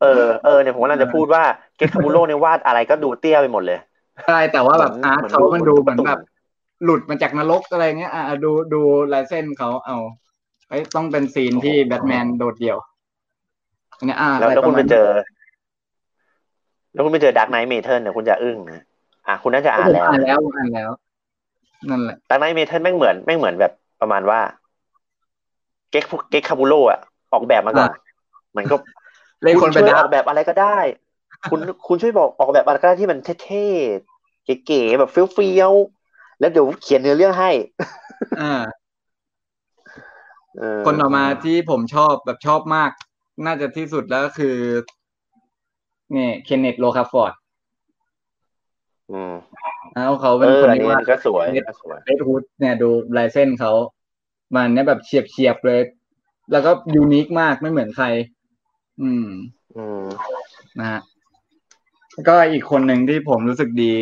[0.02, 1.44] เออเออเนี่ยผมกำลังจะพูดว่า
[1.76, 3.78] Greg Capullo เนี่ยวาดอะไรก็ดูเตี้ยไปหมดเลย
[4.26, 6.20] ใช่แต่ว่าแบบเหมือน art เหมือนเขามันดูดูเหมือนการ์ตูนแบบ
[6.84, 9.96] หลุดมาจากนรกอะไรเงี้ย อะดูดูลายเส้นเขาเอา
[10.68, 12.78] ไอ้ยต้องเป็นซีนที่แบทแมนโดดเดี่ยว
[13.98, 14.98] อันนี้อ่าแล้วอะไรแล้วปคุณระไปมาณเจอ
[16.92, 18.80] แล้วคุณไปเจอดักไนท์เมเทิลเนี่ยคุณจะอึ้งนะ
[19.26, 20.90] อะคุณน่าจะอ่านผมแล้วอ่านแล้วผมอ่านแล้ว
[21.90, 24.40] นั่นแหละดักไนท์เมเทิลแม่งเหมือนแม่งเหมือนแบบประมาณว่า
[25.90, 27.00] เก็กเก็กคาบูโลอะ
[27.32, 27.90] ออกแบบมาก่อน
[28.56, 28.76] มันก็
[29.42, 30.78] เล่นคุคนณเป็นช่วยดาออกแบบอะไรก็ได้
[31.48, 35.99] คุณคุณช่วยบอกออกแบบอะไรก็ได้ที่มันเท่ๆเก๋ๆแบบเฟี้ยวๆ
[36.40, 37.50] แล้วเดี๋ยวเขียนเนื้อเรื่องให้
[38.40, 38.52] อ่า
[40.58, 42.90] เออคนต่อมาที่ผมชอบแบบชอบมาก
[43.46, 44.56] น่าจะที่สุดแล้วก็คือ
[46.12, 47.32] เนี่ยเคนเนตโลคาฟอร์ด
[49.12, 49.34] อืม
[49.92, 53.72] แล้วเขาเอเป็นอคนอันที่นี้วาดก็สวยเม็ดก็สวยเรดฮูดเนี่ยดูลายเส้นเขา
[54.54, 55.80] มันเนี่ยแบบเฉียบเฉียบๆเลย
[56.52, 58.06] แล้วก็ยูนิคมากไม่เหมือนใคร
[59.02, 59.26] อืม
[59.76, 60.04] อืม
[60.78, 61.00] นะฮะ
[62.12, 63.94] แล้วก็อีกคนหนึ่งที่ผมรู้สึกดี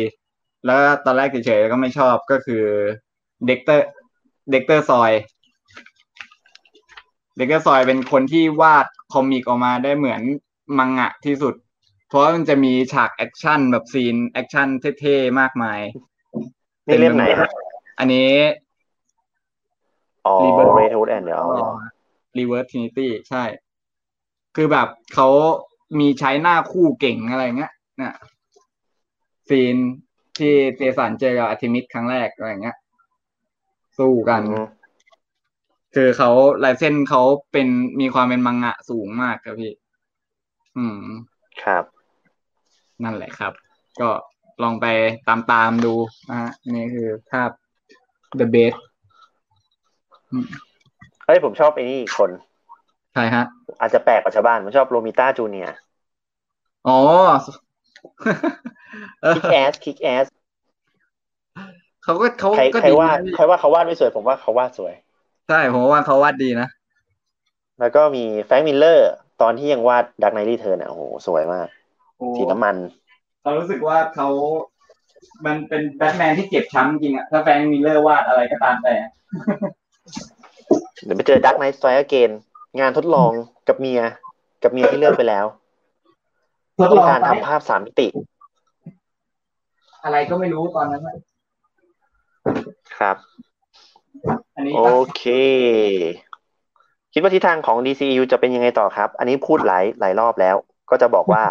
[0.65, 2.63] แล้วก็ตอนแรกเฉยๆแล้วก็ไม่ชอบก็คือ
[3.47, 5.11] Dexter Dexter Soy
[7.37, 10.21] Dexter Soy เป็นคนที่วาด comic ออกมาได้เหมือน
[10.77, 11.55] มังงะที่สุด
[12.07, 14.67] เพราะว่ามันจะมีฉากแอคชั่นแบบ scene แอคชั่น
[14.99, 15.79] เท่ๆมากมาย
[16.87, 17.49] นี่เล่มไหนฮะ
[17.99, 18.29] อันนี้
[20.25, 21.71] อ๋อ Rebirth Red Hood and the Outlaw
[22.37, 23.43] Reverse Trinity ใช่
[24.55, 25.27] คือแบบเขา
[25.99, 28.13] มีใช้หน้าคู่เก่งอะไรเงี้ยเนี่ย
[29.49, 29.75] scene
[30.41, 32.77] ที่ Jason เจอกับอาร์ทิมิสครั้งแรกอะไรเงี้ย
[33.97, 34.67] สู้กันอืม
[35.95, 36.29] คือเขา
[36.63, 37.21] ลายเส้นเขา
[37.51, 37.67] เป็น
[37.99, 39.71] มีความเป็นมังงะสูงมากครับพี่
[40.77, 41.05] อืม
[41.63, 41.83] ครับ
[43.03, 43.53] นั่นแหละครับ
[44.01, 44.09] ก็
[44.63, 44.85] ลองไป
[45.27, 45.93] ตามตามๆดู
[46.29, 47.49] นะฮะนี่คือภาพ
[48.39, 48.77] The Best
[51.25, 52.31] เฮ้ยผมชอบไอ้นี่อีกคน
[53.13, 53.45] ใช่ฮะ
[53.79, 55.69] อาจจะแปลกกว่าชาวบ้านผมชอบ Romita Jr.
[56.87, 57.68] อ๋อเออ
[59.35, 60.25] Kick-Ass Kick-Ass
[62.03, 64.93] เขาก็เขาใครก็ใครดีว่านะพี่ใครว่าเขาวาดไม่สวย ผมว่าเขาวาดสวย
[65.47, 66.67] ใช่ผมว่าเขาวาดดีนะ
[67.79, 69.09] แล้วก็มี Frank Miller
[69.41, 71.67] ตอนที่ยังวาด Dark Knight Returns อะโอ้โห สวยมาก
[72.37, 72.75] สีน้ำมัน
[73.43, 74.27] เรารู้สึกว่าเขา
[75.45, 78.95] มันเป็นแบทแมนที่เจ็บช้ำจริงอะถ้า Frank Miller วาดอะไรก็ตามแต่
[81.03, 82.31] เดี๋ยวไปเจอดักไนท์สไตร์เกน
[82.79, 83.31] งานทดลอง
[83.67, 84.01] กับเมีย
[84.63, 85.45] กับเมียที่เลิกไปแล้ว
[86.79, 88.07] ทดต้อลองงการไปทำภาพสามมิติ
[90.03, 91.15] อะไรก็ไม่รู้ตอนนั้นอะ
[92.97, 93.17] ครับ
[94.55, 94.81] อันนี้โอ
[95.15, 95.23] เค
[97.13, 100.55] คิดว่าทิศทางของ DCU จะเป็นยังไงต่อครับ อันนี้พูดหลายหลายรอบแล้ว
[100.89, 101.43] ก็จะบอกว่า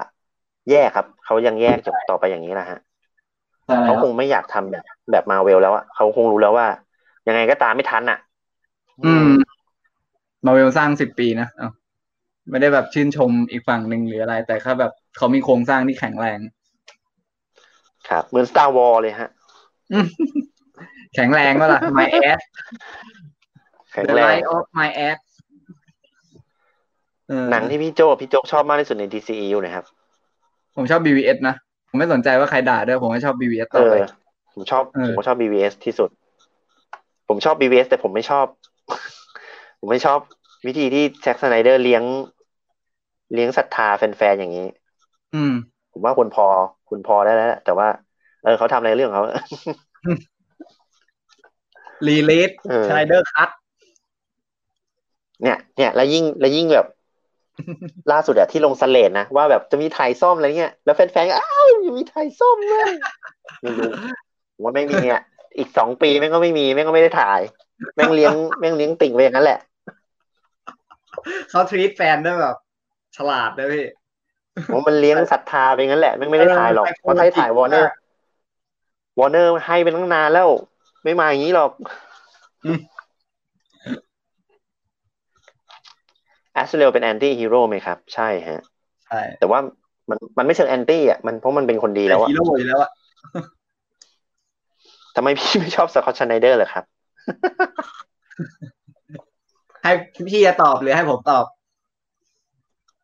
[0.71, 2.79] แย่ครับ เขายังแยกจบต่อไปอย่างนี้นะฮะ
[3.67, 6.67] ใช่แล้เขาวคงไม่อยากทำแบบแบบมาเวลแล้วอะเขาคงรู้แล้วว่า
[7.29, 8.19] ยังไงก็ตามไม่ทันอะ
[9.05, 9.29] อืม
[10.45, 11.69] มาเวลสร้างสิบปีนะเอ้า
[12.51, 16.39] ไม่ได้แบบชื่นชมอีกฝั่งหนึ่งหรืออะไร แต่แค่แบบเขามีโครงสร้างที่แข็งแรง
[18.09, 19.31] ครับ เหมือน Star Wars เลยฮะ
[21.15, 22.41] แข็งแรงก็ล่ะ my ass
[23.93, 25.19] แข็ง the แรง light of my ass
[27.29, 29.85] เออหนังที่พี่โจพี่โจกชอบมากที่สุดใน DCU นะครับ
[30.77, 31.55] ผมชอบ BVS นะ
[31.89, 34.07] ผมไม่สนใจว่าใครด่าด้วยผมก็ชอบ BVS เอต่อไป อ
[34.55, 36.11] ผมชอบเออ ผมก็ชอบ BVS ที่สุด
[37.29, 38.47] ผมชอบ BVS แต่ผมไม่ชอบ
[39.81, 40.19] ผมไม่ชอบ
[40.67, 42.03] วิธีที่ Zack Snyder เลี้ยง
[43.33, 44.67] เลี้ยงศรัทธาแฟนๆอย่างนี้
[45.35, 45.55] อืม
[45.93, 46.47] ผมว่าคุณพอ
[46.91, 47.89] คุณพอได้แล้วแหละแต่ว่า
[48.45, 49.25] เออเขาทำอะไรเรื่องของเขา
[52.07, 53.51] Release เออ Snyder Cut
[55.43, 56.87] เนี่ย เนี่ย แล้วยิ่งแล้วยิ่งแบบ
[58.13, 62.93] ล่าสุดอะที่ลงสเลดนะ ว่าแบบจะมีถ่ายซ่อมอะไรเงี้ยแล้วแฟนๆก็อ้าวยังมีถ่ายซ่อมเลย
[63.63, 63.91] ไม่รู้
[64.55, 65.23] ผมว่าไม่มีอะ
[65.59, 67.41] อีกสองปีแม่งก็ไม่มีแม่งก็ไม่ได้ถ่าย
[67.95, 69.59] แม่งเลี้ยงแม่งเลี้ยงติ่งไปอย่างนั้นแหละ
[71.51, 72.57] เขา treat แฟนด้วยแบบ
[73.19, 73.87] ฉลาดด้วยพี่
[74.73, 77.97] ผมมันเลี้ยงศรัทธาไปงั้นแหละแม่งไม่ได้ถ่ายหรอกเออเพราะถ้าให้ถ่ายวอร์เนอร์มาก
[79.19, 80.49] วอร์เนอร์ให้ไปตั้งนานแล้ว
[81.05, 81.71] ไม่มาอย่างนี้หรอก
[82.65, 82.79] อืม
[86.53, 88.61] Azrael เป็น anti ฮีโร่ไหมครับ ใช่ฮะ
[89.07, 89.59] ใช่แต่ว่า
[90.09, 92.91] มันมันไม่เชิง anti อะมันเพราะมันเป็นคนดีแล้วอะฮีโร่อยู่แล้วอะ
[95.17, 96.85] ทำไมพี่ไม่ชอบ Scott Snyder เลยครับ
[99.83, 99.93] ให้
[100.31, 101.45] พี่จะตอบหรือให้ผมตอบ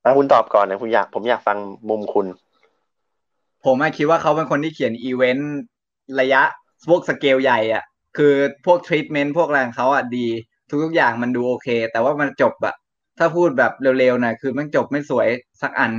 [0.04, 2.26] อะคุณตอบก่อนนะคุณอยากผมอยากฟังมุมคุณ
[3.64, 5.52] ผมอะคิดว่าเขาเป็นคนที่เขียนอีเวนต์
[6.20, 6.42] ระยะ
[6.88, 7.84] พวกสเกลใหญ่อะ
[8.16, 8.34] คือ
[8.66, 10.26] พวกทรีทเมนต์พวกอะไรของเขาอะดี
[10.82, 12.74] ทุกๆอย่างมันดูโอเค แต่ว่ามันจบอะ
[13.18, 15.28] ถ้าพูดแบบเร็วๆหน่อยคือมันจบไม่สวย
[15.62, 15.92] สักอัน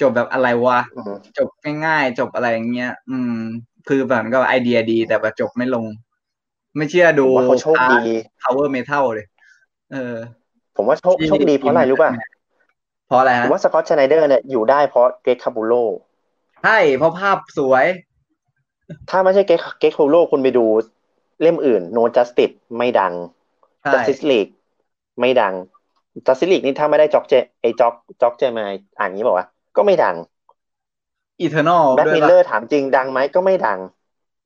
[0.00, 1.48] จบแบบอะไรวะอืมจบ
[1.86, 3.34] ง่ายๆ จบอะไรอย่างเงี้ย อืม
[3.88, 5.84] คือแบบก็ไอเดียดี แต่แบบจบไม่ลง
[6.76, 8.00] ไม่เชื่อดู ผมว่าเขาโชคดี
[8.42, 9.26] power metal เลย
[9.92, 10.16] เออ
[10.76, 12.10] ผมว่าโชคโชคดีเพราะอะไรรู้ป่ะ
[13.10, 15.72] เพราะอะไรฮะ ผมว่า Scott Snyder เนี่ยอยู่ได้เพราะ Greg Capullo
[16.62, 17.86] ใช่เพราะภาพสวย
[19.10, 20.64] ถ้าไม่ใช่เกรกเกรกคาบูโลคุณไปดู
[21.40, 23.14] เล่มอื่น No Justice ไม่ดัง
[23.82, 24.50] ใช่ Justice League
[25.20, 25.54] ไม่ดัง
[26.26, 29.46] Justice League นี่ถ้าไม่ได้จ็อกเจไอจ็อกจ็อกเจมายอ่านงี้บอกว่า
[29.76, 30.16] ก็ไม่ดัง
[31.44, 33.78] Eternal แบ็คด้วยมิลป่ะเลอร์ถามจริงดังไหมก็ไม่ดัง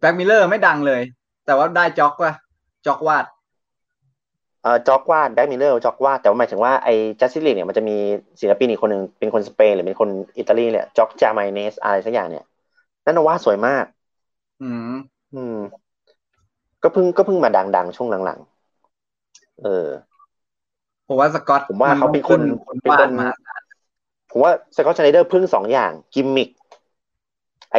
[0.01, 1.03] แบ็กมิลเลอร์ไม่ดังเลย
[1.45, 2.33] แต่ว่าได้จ็อกว่ะ
[2.87, 3.25] จ็อกวาด
[4.65, 7.93] เอ่อจ็อกวาดแบ็คมิลเลอร์จ็อกวาดแต่ว่าหมายถึงว่าไอ้ Justice League เนี่ยมันจะมี
[8.41, 12.45] ศิลปินอีกคนหนึ่งเป็นคนสเปนหรือเป็นคนอิตาลีเนี่ยจ็อกจามายเนสอะไรสักอย่างเนี่ย
[13.05, 13.85] นั่นนะวาดสวยมาก
[14.61, 14.95] อืม
[15.33, 15.85] อืม
[16.83, 19.89] ก็เพิ่งก็เพิ่งมาดังๆ ช่วงหลังๆ เออ
[21.07, 23.27] ผมว่าสกอตผมว่าเขาเป็นคนคนเป็นวาคดนมา
[24.31, 26.49] ผมว่าสกอตชไนเดอร์พึ่งสองอย่าง กิมมิค
[27.73, 27.79] ไอ้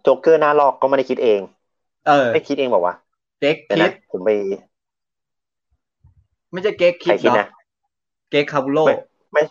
[0.00, 1.40] โจ๊กเกอร์หน้าลอกก็ไม่ได้คิดเอง
[2.04, 2.94] เออ ไม่คิดเองบอกว่า
[3.38, 4.30] เก๊กเดี๋ยวคินะดผมไป
[6.52, 7.46] ไม่ใช่เก๊กใคคิรดคิดหรอนะ
[8.30, 8.78] เก๊กคาบุโล
[9.32, 9.42] ไม่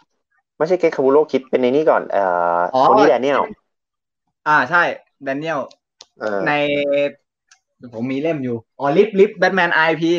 [0.57, 2.23] ไม่ใช่เกคคาบูโรคิดเป็นในนี้ก่อนเอ่
[2.57, 3.41] ออ๋อโทนี่แดเนียล
[4.45, 4.79] อ่าใช่
[5.23, 5.59] แดเนียล
[6.19, 6.49] เออใน
[7.93, 10.11] ผมมีเล่มอยู่อ๋อลิฟลิฟแบทแมนไอพี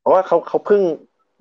[0.00, 0.82] เพราะว่าเขาเขาเพิ่ง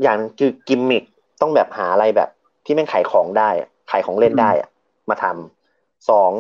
[0.04, 1.04] อย่างคือกิมมิค
[1.42, 2.30] ต้องแบบหาอะไรแบบ
[2.66, 4.70] ที่แม่งขายของได้อะขายของเล่นได้อะ
[5.10, 6.32] มาทำสอง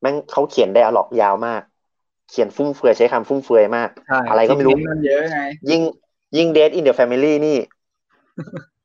[0.00, 1.62] แม่งเขาเขียนไดอะล็อกยาวมาก
[2.28, 5.38] เขียนฟุ่มเฟือยใช้คำฟุ่มเฟือยมากใช่อะไรก็ไม่รู้ที่มันเยอะไง
[6.36, 7.58] ยิ่งยิ่ง Death in the Family นี่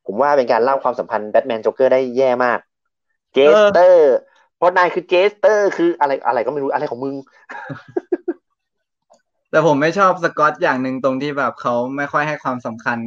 [0.06, 2.58] ผมว่าเป็นการเล่าความสัมพันธ์แบทแมนโจ๊กเกอร์ได้แย่มาก
[3.34, 7.14] เจสเตเพราะนายคือ jester คืออะไรอะไรก็ไม่รู้อะไรของมึง
[9.50, 12.98] แต่ผมไม่ชอบสกอตอย่างหนึ่งตรงที่แบบเขาไม่ค่อยให้ความสำคัญ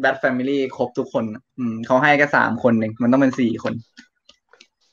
[0.00, 3.74] Bat Family ครบทุกคนอะอืมเขาให้แค่สามคนเองมันต้องเป็นสี่คน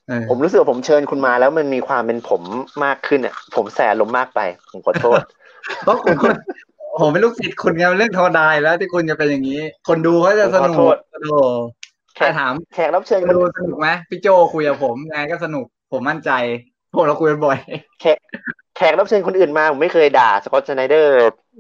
[0.08, 2.42] เออผมรู้สึกว่าผมเชิญคุณมาแล้วมันมีความเป็นผม
[2.86, 4.40] มากขึ้นอะ ผม slam มากไป
[4.72, 5.20] ผมขอโทษ
[5.84, 6.16] เพราะคุณ
[7.00, 11.38] ผมเป็นลูกศิษย์คุณไงมันเรื่องธรรมดาอยู่แล้วที่คุณจะเป็นอย่างนี้ คนดูเขาจะสนุกขอโทษโอ้
[12.16, 16.32] ใครถามแขกรับเชิญคนคนดูสนุกไหมพี่โจคุยกับผมไงก็สนุกผมมั่นใจ
[16.94, 17.58] พวกเราคุยกันบ่อย
[18.02, 18.18] แขก
[18.78, 21.16] แขกรับเชิญคนอื่นมาผมไม่เคยด่า Scott Snyder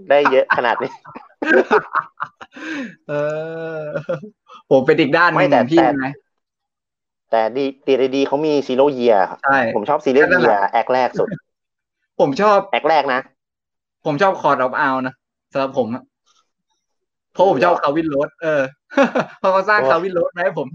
[0.09, 0.91] ได้เยอะขนาดนี้
[3.09, 3.13] เอ
[3.79, 3.83] อ
[4.71, 6.07] ผมเป็นอีกด้านหนึไม่งของพี่ไง ไม่แต่แต่
[7.31, 11.27] แต่ดีดีดีเขามี Zero Yearใช่ผมชอบ Zero Year นั่นแหละ act แรกสุด
[12.19, 13.21] ผมชอบ act แรกนะ
[14.05, 15.13] ผมชอบ Court of Owls นะ
[15.55, 16.03] สำหรับผมอะ
[17.31, 18.61] เพราะผมชอบ Calvin Rose เออ
[19.39, 20.67] เพราะเขาสร้างโอ้ Calvin Rose มาให้ผม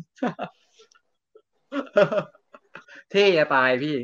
[3.11, 3.97] เท่จะตายพี่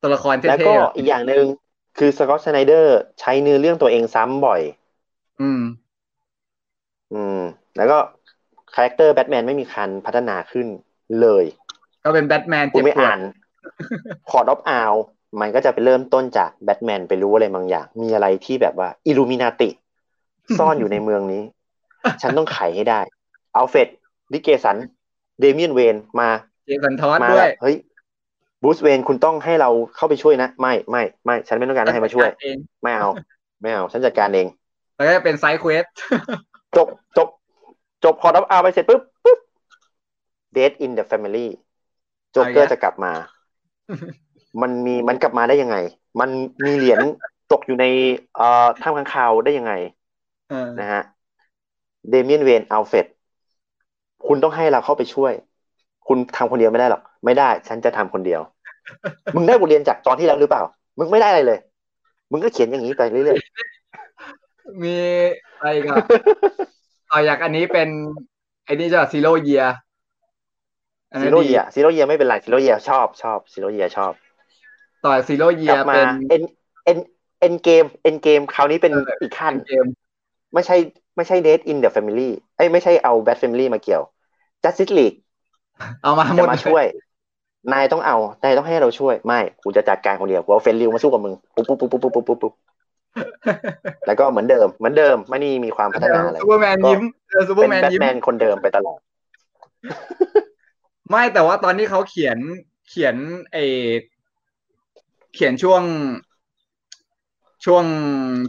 [0.00, 1.44] ตัวละครเท่แล้วก็ๆอะอีกอย่างหนึ่ง
[1.98, 4.60] คือ Scott Snyder ใช้เนื้อเรื่องตัวเองซ้ำบ่อย
[5.40, 5.60] อืม
[7.12, 7.38] อืม
[7.76, 7.98] แล้วก็
[8.74, 10.66] character แบทแมนไม่มีการพัฒนาขึ้น
[11.20, 11.44] เลย
[12.04, 13.18] ก็เป็นแบทแมนคุณเจ็บไม่ปวดอ่าน
[14.30, 14.94] Court of Owls
[15.40, 19.68] มันก็จะไปเริ่มต้นจากแบทแมนไปรู้อะไรบางอย่าง มีอะไรที่แบบว่าอิลูมินาติ
[20.58, 21.42] ซ่อนอยู่ในเมืองนี้
[22.22, 23.00] ฉันต้องไขให้ได้
[23.56, 23.88] Alfred
[24.32, 24.76] Dick Grayson
[25.40, 26.28] Damian Wayne มา
[26.66, 27.76] Jason Todd มาด้วยเฮ้ย
[28.62, 33.08] Bruce Wayne คุณต้องให้เราเข้าไปช่วยนะ ไม่ไม่ไม่ฉันไม่ต้องการให้ใครมาช่วยเองไม่เอา
[33.62, 34.46] ไม่เอา ฉันจัดการเอง
[34.96, 35.84] แล้วก็จะเป็น side quest
[36.76, 37.28] จบจบ
[38.04, 39.38] จบ Court of Owls ไปเสร็จปุ๊บปุ๊บ
[40.56, 41.46] Death in the Family
[42.32, 43.12] โจ๊กเกอร์จะกลับมา
[44.60, 45.76] มันมีมันกลับมาได้ยังไง
[46.20, 46.30] มัน
[46.66, 47.00] มีเหรียญ
[47.52, 47.86] ตกอยู่ใน
[48.36, 49.72] เอ่อถ้ำค้างคาวได้ยังไง
[50.48, 51.02] เออนะฮะ
[52.10, 53.06] Damian Wayne Alfred
[54.26, 55.32] คุณต้องให้เราเข้าไปช่วย
[56.08, 58.40] คุณทำคนเดียวไม่ได้หรอก ไม่ได้ ฉันจะทำคนเดียว
[59.34, 60.62] มึงได้บทเรียนจากตอนที่แล้วหรือเปล่า
[60.98, 61.58] มึงไม่ได้อะไรเลย
[62.32, 63.38] มึงก็เขียนอย่างนี้ไปเรื่อย
[64.82, 64.96] มี
[65.58, 65.96] อะไรอีกัน
[67.08, 67.88] เอาอยากอันนี้เป็น
[68.64, 74.12] ไอ้นี่จะซีโร่เยียๆซีโร่เยียซีโร่เยียไม่เป็นไรซีโร่เยียชอบชอบซีโร่เยียชอบ
[75.04, 76.42] ต่อซีโร่เยีกยลับมาเป็นเอ็น
[76.84, 76.98] เอ็น
[77.40, 79.84] เอ็นเกมเอ็นเกมคราวนี้เป็นเอออีอีกขั้นเกม
[80.54, 80.76] ไม่ใช่
[81.16, 84.02] ไม่ใช่ Dead in the Family เอ้ยไม่ใช่เอา Bad Family มาเกี่ยว
[84.62, 85.16] Justice League
[86.02, 86.84] เอามาหมจะดมาช่วย
[87.72, 92.52] นายต้องเอา นายต้องให้เราช่วย ไม่กูจะจัดการคนเดียวกูเอาเฟนริวมาสู้กับมึง ปุ๊บปุ๊บปุ๊บปุ๊บปุ๊บปุ๊บปุ๊บ
[94.06, 98.98] แล้วก็เหมือนเดิม เหมือนเดิมไม่นี่มีความพัฒนาอะไรซูเปอร์แมนยิ้มเออซูเปอเป็ร์นแมนแบทยิ้มแมนคนเดิมไปตลอด
[101.10, 102.38] ไม่แต่ว่าตอนที่เขาเขียน
[102.88, 103.16] เขียน
[103.54, 103.84] เออ
[105.34, 105.82] เขียนช่วง
[107.64, 107.84] ช่วง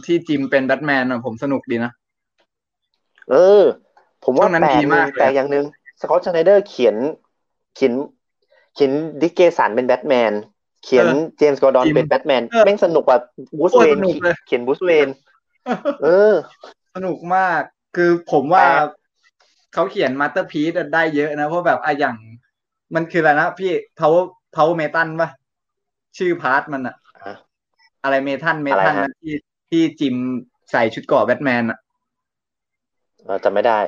[0.06, 1.92] ที่จิมเป็นแบทแมนอะผมสนุกดีนะ
[3.30, 3.62] เออ
[4.24, 5.64] ผมว่าช่วงนั้นแปลดีกมากเลยแปลกอย่างหนึ่ง
[6.00, 6.96] สกอตชไนเดอร์เขียน
[7.74, 7.92] เขียน
[8.74, 10.32] เขียนดิกเกสันเป็นแบทแมน
[10.84, 11.06] เขียน
[11.38, 13.18] เจมส์กอร์ดอนเป็นแบทแมนแม่งสนุกกว่า
[13.58, 13.96] บูสเวน
[14.46, 15.08] เขียนบูสเวน
[16.02, 16.34] เออ
[16.94, 17.60] สนุกมาก
[17.96, 18.88] คือผมว่าแปลก
[19.74, 22.16] เขาเขียนมาสเตอร์พี e ได้เยอะนะ เพราะแบบอะอย่าง
[22.94, 24.24] มันคืออะไรนะพี่ power
[24.54, 25.30] power metal ป่ะ
[26.18, 27.36] ชื่อพาร์ทมันอะฮะ
[28.02, 29.34] อะไรเมทัลเมอะไรทัลฮะนะที่
[29.70, 30.16] ที่จิม
[30.70, 31.78] ใส่ชุดเกราะแบทแมนอะ
[33.24, 33.78] เออจำไม่ได้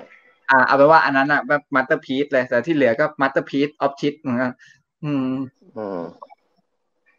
[0.50, 4.52] อ่า เอาเป็นว่าอันนั้นอะแบบมาสเตอร์พี e เลย แต่ที่เหลือก็ masterpiece ออฟชิดเหมือนกัน
[5.04, 5.32] อืม
[5.76, 6.00] อืม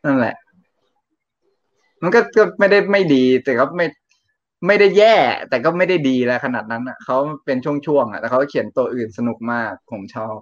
[0.06, 0.36] นั่นแหละ
[2.04, 3.86] มันก็ก็ไม่ได้ไม่ดี แต่ก็ไม่
[4.68, 5.16] ไม่ได้แย่
[5.50, 10.36] แต่ก็ไม่ได้ดีแล้วขนาดนั้นอะเขาเป็นช่วงๆอะแต่เขาเขียนตัวอื่นสนุกมาก ผมชอบ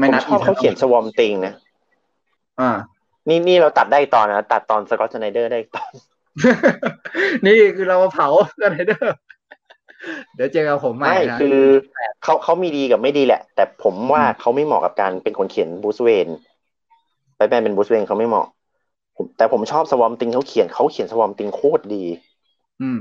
[0.00, 1.54] ผมนับชอบเขาเขียน Swamp Thing นะ
[2.60, 2.70] อ่า
[3.28, 5.90] นี่นี่เราตัดได้อีกตอนนะตัดตอน Scott Snyder ได้อีกตอน
[7.46, 8.28] นี่คือเรามาเผา
[8.62, 9.10] กันเลยเด้อ
[10.36, 11.58] เดี๋ยวเจอกับผมใหม่ไม่นะคือ
[12.22, 16.28] เขาเขามีดีกับไม่ดีแหละ แต่ผมว่าเขาไม่เหมาะกับการเป็นคนเขียน Bruce Wayne
[17.36, 18.46] ไปแปลเป็น Bruce Wayne เขาไม่เหมาะ
[19.16, 22.04] ผมแต่ผมชอบ Swamp Thing เขาเขียนเขาเขียน Swamp Thing โคตรดี
[22.82, 22.98] อืม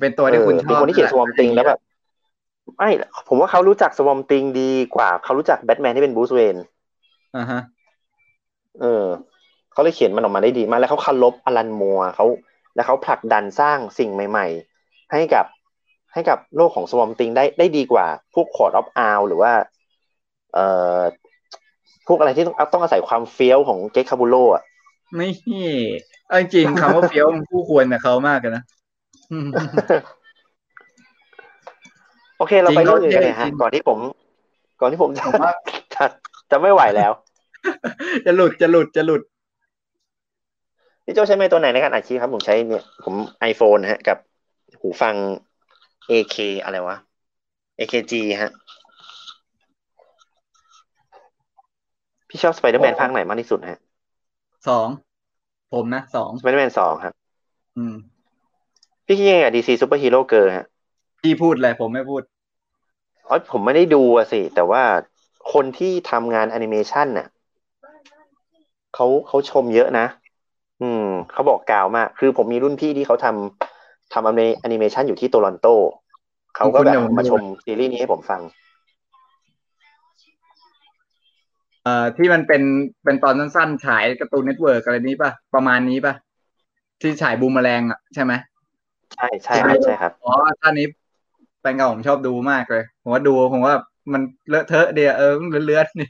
[0.00, 1.78] เป็นตัวที่คุณชอบเป็นคนที่เขียน Swamp Thing แล้วแบบ
[2.76, 2.90] ไม่
[3.28, 6.56] ผมว่าเขารู้จัก Swamp Thing ดีกว่า เขารู้จักแบทแมนที่เป็น Bruce Wayne
[7.36, 7.60] อ่าฮะ
[8.80, 9.06] เออ
[9.72, 12.26] เขาเลยเขียนมันออกมาได้ดีมากแล้วเขาเคารพอลันมัวเขา
[12.74, 14.46] แล้วเขาผลักดันสร้างสิ่งใหม่
[14.80, 15.46] ๆ ให้กับ
[16.12, 19.52] ให้กับโลกของสวอมติงได้ได้ดีกว่า พวกคอร์ดออฟอาหรือว่า
[20.54, 20.66] เอ่
[20.96, 20.98] อ
[22.06, 24.62] พวกอะไรที่ต้องต้องอาศัยความเฟี้ยวของเจคคาบูโลอะ
[25.16, 25.28] ไม่
[26.28, 28.62] เอาจริงๆคำว่าเฟี้ยวมันคู่ควรกับเขามากเลยนะ
[32.38, 33.98] โอเคเราไปจริงเรื่องอื่นกันโอเคเลยฮะจริงก่อนที่ผม
[34.80, 35.52] ก่อนที่ผมจะผมว่า
[35.94, 36.04] จะ
[36.50, 37.12] จะไม่ไหวแล้ว
[38.26, 39.22] จะหลุดจะหลุดจะหลุด
[41.04, 43.14] พี่โจใช้ไมค์ตัวไหนในการอัดคลิปครับ ผมใช้เนี่ยผม
[43.50, 44.18] iPhone ฮะ กับ
[44.80, 45.14] หูฟัง
[46.10, 46.96] AK อะไรวะ
[47.78, 48.52] AKG ฮะ
[52.28, 53.78] พี่ชอบสไปเดอร์แมนโอ้ภาคไหนมากที่สุดฮะ
[54.68, 54.88] สอง
[55.72, 57.14] ผมนะสองสไปเดอร์แมนสองครับ
[57.76, 57.94] อืม
[59.06, 60.66] พี่คิดยังไงกับ DC Super Hero Girl ฮะ
[61.22, 62.22] พี่พูดเลยผมไม่พูด
[63.28, 64.82] อ๋อผมไม่ได้ดูอะสิ แต่ว่า
[65.52, 67.26] คนที่ทำงานแอนิเมชันน่ะ
[68.94, 70.06] เขาเขาชมเยอะนะ
[70.82, 75.66] อืมเขาบอกกล่าวมาก คือผมมีรุ่นพี่ที่เขาทำทำแอนิเมชันอยู่ที่โตรอนโต
[76.56, 78.40] เขาก็แบบคุณเดี๋ยวมาชมซีรีส์นี้ให้ผมฟัง
[81.84, 82.62] เอ่อที่มันเป็น
[83.04, 86.14] เป็นตอนสั้นๆ ฉายการ์ตูนเน็ตเวิร์กอะไรนี้ป่ะ ประมาณนี้ป่ะ
[87.00, 88.32] ที่ฉายบูมแมลงอะใช่ไหม
[89.14, 90.86] ใช่ใช่ครับใช่ครับอ๋อท่านนี้
[91.60, 93.74] แฟนเก่าผมชอบดูมากเลย ผมว่าดูผมว่า
[94.12, 95.32] มันเลอะเทอะเดียวเออ
[95.66, 96.08] เลือนๆนี่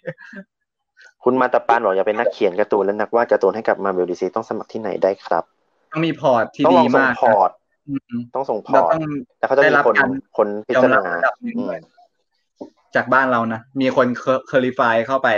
[1.24, 5.44] คุณมาตาปานบอกอยากเป็นนักเขียนการ์ตูนและนักวาดการ์ตูนให้กับมาเวลดีซีต้องสมัครที่ไหนได้ครับ
[5.92, 7.50] ต้องมีพอร์ตที่ต้องลดีองส่งมากพอร์ต
[7.88, 9.02] อืมต้องส่งพเราอร์ตต้อง
[9.38, 11.80] แล้วเขาจะได้มีรับคนการคนพิยอจามรรับณาระดับหนึ่งอืมเลย
[12.94, 14.06] จากบ้านเรานะ มีคน
[14.46, 15.28] เคอริฟายเข้าไป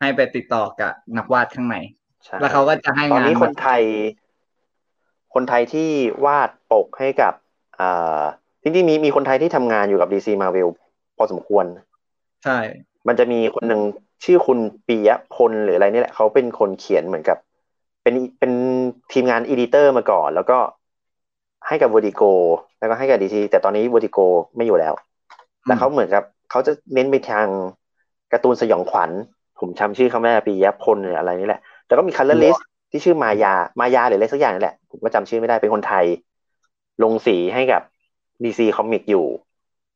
[0.00, 1.76] ให้ไปติดต่อกับนักวาดข้างใน
[2.24, 3.82] ใช่แล้วเขาก็จะให้ตอนงานนี้คนแบบไทย
[5.34, 5.90] คนไทยที่
[6.24, 7.34] วาดปกให้กับ
[7.80, 8.22] อ่า
[8.62, 10.68] จริงๆมีมีคนไทยที่ทำงานอยู่กับ DC Marvel
[11.16, 11.64] พอสมควร
[12.44, 12.58] ใช่
[13.08, 13.80] มันจะมีคนหนึ่ง
[14.24, 17.38] ชื่อคุณปียพลหรืออะไรนี่แหละเขาเป็นคนเขียนเหมือนกับ
[18.02, 18.52] เป็นเป็น
[19.12, 20.58] ทีมงานอีดิเตอร์มาก่อน แล้วก็
[21.66, 22.32] ให้กับ Vertigo
[22.78, 24.94] แล้วก็ให้กับ DC แต่ตอนนี้ Vertigo ไม่อยู่แล้ว
[25.62, 27.46] แต่เขาเหมือนกับเขาจะเน้นไปทาง
[28.32, 29.10] การ์ตูนสยองขวัญ
[29.60, 32.56] ผมจำชื่อเขาไม่ได้ปียพลหรืออะไรนี่แหละแล้วก็มี colorist
[32.90, 36.04] ที่ชื่อมายามายาหรืออะไรสักอย่างนี่แหละ ผมก็จำชื่อไม่ได้เป็นคนไทย
[37.02, 37.82] ลงสีให้กับ
[38.42, 39.26] DC Comic อยู่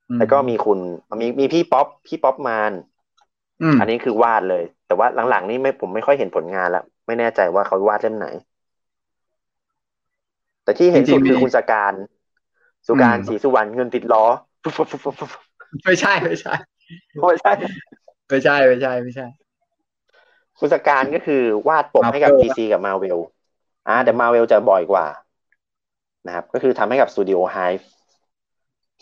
[0.08, 0.78] อืมแล้วก็มีคุณ
[1.20, 2.72] มีมีพี่ป๊อปพี่ป๊อปมาน
[3.62, 8.26] อืมอันนี้คือวาดเลย แต่ว่าหลังๆนี่ไม่ผมไม่ค่อยเห็นผลงานแล้ว ไม่แน่ใจว่าเขาวาดเล่มไหน
[10.62, 11.94] แต่ที่เห็นสุดคือคุณสการ
[12.86, 14.24] สุการศรีสุวรรณเงินติดล้อ
[14.62, 15.30] ฟุ๊บฟุ๊บฟุ๊บฟุ๊บฟุ๊บ
[15.84, 16.54] ไม่ใช่ไม่ใช่
[17.28, 17.52] ไม่ใช่
[18.28, 19.26] ไม่ใช่ไม่ใช่ไม่ใช่
[20.58, 23.18] คุณสการก็คือวาดปกให้กับ Marvel DC กับ Marvel
[23.86, 25.06] อ่าแต่ Marvel จะบ่อยกว่า
[26.26, 27.84] นะครับ ก็คือทำให้กับ Studio Hive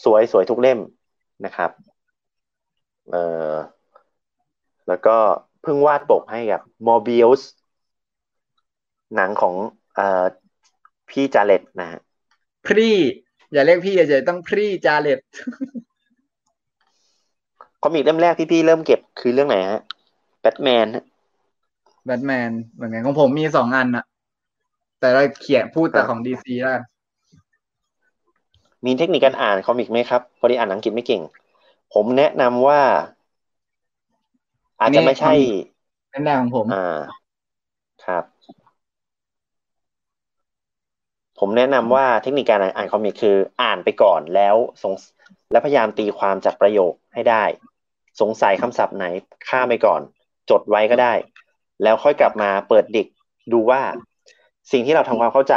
[0.05, 0.79] สวยสวยทุกเล่ม
[1.45, 1.71] นะครับ
[3.11, 3.17] เอ่อ
[4.89, 5.17] แล้วก็
[5.63, 7.43] เพิ่งวาดปกให้กับ Morbius
[9.15, 9.55] หนังของ
[9.95, 10.25] เอ่อ
[11.11, 12.01] พี่จาเลตนะฮะ
[12.67, 12.91] พรี
[13.53, 15.19] อย่าเรียกพี่เฉยๆต้องพรีจาเลต
[17.83, 19.81] คอมิกเล่มแรกที่พี่เริ่มเก็บคือเรื่องไหนฮะ
[20.41, 20.87] แบทแมน
[22.05, 24.05] แบทแมนเหมือนกันของผมมีสองอันอะ
[25.01, 26.83] แต่เราเขียนพูดแต่ครับของดีซีแล้วกัน
[28.85, 31.23] มีเทคนิคการอ่านคอมิกไหมครับ พอดีอ่านอังกฤษไม่เก่ง
[31.95, 32.81] ผมแนะนำว่า
[34.81, 35.33] อาจจะไม่ใช่
[36.11, 36.87] เป็นแรกของผม อ่า
[38.05, 38.25] ครับ
[41.39, 44.95] ผมแนะนำว่าเทคนิคการอ่านคอมิกคือ อ่านไปก่อนแล้วสง
[45.53, 47.45] แล้วพยายามตีความจากประโยคให้ได้
[48.21, 49.05] สงสัยคำศัพท์ไหน
[49.49, 50.01] ข้ามไปก่อน
[50.51, 51.13] จดไว้ก็ได้
[51.83, 53.07] แล้วค่อยกลับมาเปิดดิก
[53.53, 53.81] ดูว่า
[54.73, 55.55] สิ่งที่เราทำความเข้าใจ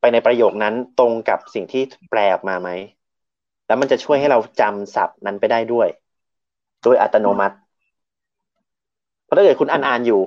[0.00, 2.70] ไปในประโยคนั้นตรงกับสิ่งที่แปลออกมาไหม
[3.66, 5.88] แล้วมันจะช่วยให้เราจำศัพท์นั้นไปได้ด้วย
[6.82, 7.56] โดยอัตโนมัติ
[9.24, 10.20] เพราะถ้าเกิดคุณอ่านอ่านอยู่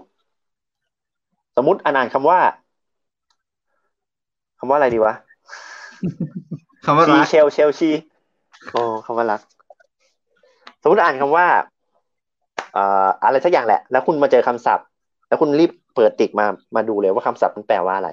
[1.57, 2.39] สมมติอ่านอ่านคำว่า
[4.59, 5.13] คำว่าอะไรดีวะ
[6.85, 7.89] คำว่าชีรักเชลเชลชี
[8.71, 9.41] โอ้คำว่ารัก
[10.81, 11.45] สมมติอ่านคำว่า
[12.73, 14.85] เอ่ออะไรสักอย่างแหละ แล้วคุณมาเจอคำศัพท์
[15.27, 16.45] แล้วคุณรีบเปิดติ๊กมา
[16.75, 18.09] มาดูเลยว่าคำศัพท์มันแปลว่าอะไร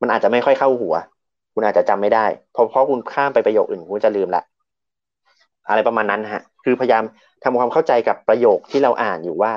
[0.00, 0.94] มันอาจจะไม่ค่อยเข้าหัว
[1.54, 4.42] คุณอาจจะจำไม่ได้เพราะเพราะคุณข้ามไปประโยคอื่นคุณจะลืมละ
[5.68, 7.02] อะไรประมาณนั้นฮะ คือพยายาม
[7.44, 9.52] ทำความเข้าใจกับประโยคที่เราอ่านอยู่ว่า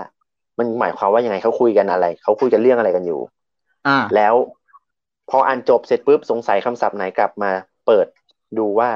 [0.59, 3.19] มันหมายความว่ายังไงเขาคุยกันอะไรเขาคุยกันเรื่องอะไรกันอยู่
[3.87, 4.33] อ่า แล้ว
[5.29, 7.51] พออ่านจบเสร็จปุ๊บสงสัยคำศัพท์ไหนกลับมา
[7.85, 8.05] เปิด
[8.57, 8.89] ดูว่า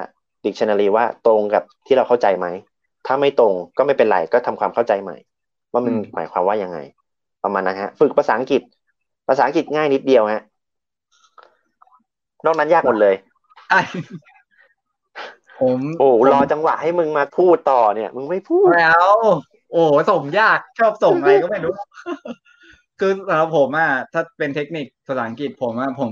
[0.45, 2.47] dictionary ว่าตรงกับที่เราเข้าใจไหม
[3.05, 5.17] ถ้าไม่ตรงก็ไม่เป็นไรก็ทำความเข้าใจใหม่
[5.71, 6.79] ว่ามันอืมหมายความว่ายังไง
[7.43, 8.61] ประมาณนั้นฮะ ฝึกภาษาอังกฤษ
[9.27, 10.43] ภาษาอังกฤษง่ายนิดเดียวฮะ
[12.45, 13.15] นอกนั้นยากหมดเลย
[13.69, 13.79] ใช่
[15.59, 19.07] ผมโอ้ผมรอจังหวะให้มึงมาพูดต่อเนี่ย มึงไม่พูดไม่เอา
[19.73, 21.73] โอ้ส่งยากชอบส่งอะไรก็ไม่รู้
[22.99, 26.11] คือสำหรับผมอะถ้าเป็นเทคนิคภาษาอังกฤษผมอะผม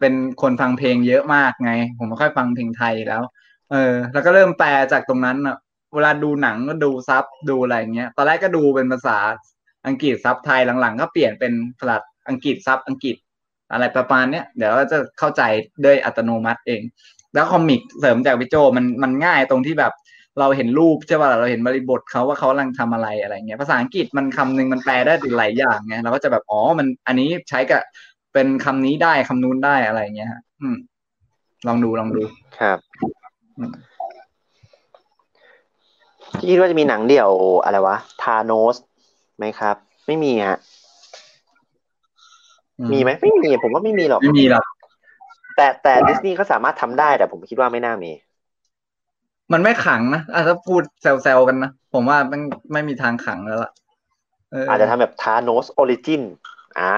[0.00, 3.22] เป็นคนฟังเพลงเยอะมากไง ผมไม่ค่อยฟังเพลงไทยแล้ว
[3.70, 5.56] เออ แล้วก็เริ่มแปลจากตรงนั้นอะ
[5.94, 9.18] เวลาดูหนังก็ดูซับดูอะไรเงี้ย ตอนแรกก็ดูเป็นภาษา
[9.86, 11.96] อังกฤษซับไทยหลังๆ ก็เปลี่ยนเป็นภาษา
[12.28, 13.16] อังกฤษซับอังกฤษ
[13.72, 15.42] อะไรประมาณเนี้ยเดี๋ยวก็จะเข้าใจ
[15.84, 16.82] ด้วยอัตโนมัติเอง
[17.34, 19.92] แล้วคอมิกเสริมจากพี่โจมันมันง่ายตรงที่แบบ
[20.40, 27.82] เราเห็นรูปใช่ป่ะเราเห็นบริบทเขาว่าเขากำลังทำอะไรอะไรเงี้ยภาษาอังกฤษมันคำหนึ่งมันแปลได้หลายอย่างไงเราก็จะแบบอ๋อมันอันนี้ใช้กับ
[28.32, 30.76] เป็นคำนี้ได้คำนู้นได้อะไรเงี้ยฮะอืม
[31.66, 32.22] ลองดูลองดู
[32.58, 32.78] ครับ
[33.58, 33.72] อืม
[36.48, 37.30] คิดว่าจะมีหนังเดี่ยว
[37.64, 38.76] อะไรวะทาโนส
[39.38, 39.76] ไหมครับ
[40.06, 40.58] ไม่มีฮะ
[42.78, 44.64] อืมีไหมไม่มีผมว่าไม่มีหรอกไม่มีหรอก
[45.56, 48.12] แต่แต่ดิสนีย์เขาสามารถทำได้แต่ผมคิดว่าไม่น่ามี
[49.52, 52.40] มันไม่ขังนะอะถ้าพูดแซวๆกันนะ ผมว่ามัน
[52.72, 53.72] ไม่มีทางขังแล้วล่ะ
[54.50, 56.22] อาจจะทำแบบทาโนส origin
[56.78, 56.94] อ่า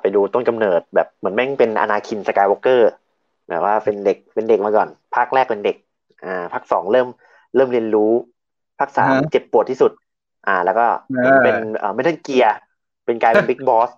[0.00, 2.90] ไปดูต้นกำเนิดแบบเหมือนแม่งเป็นอนาคินสกายวอล์กเกอร์
[3.48, 5.76] แบบว่าเป็นเด็กเป็นเด็กมาก่อน ภาคแรกเป็นเด็ก
[6.24, 7.08] อ่า ภาคสองเริ่ม
[7.54, 8.12] เริ่มเรียนรู้
[8.78, 9.92] ภาคสามอ่าฮะเจ็บปวดที่สุด
[10.46, 10.86] อ่า แล้วก็
[11.16, 12.54] เออเป็นเอ่อ Metal Gear
[13.04, 13.90] เป็นกลายเป็น Big Boss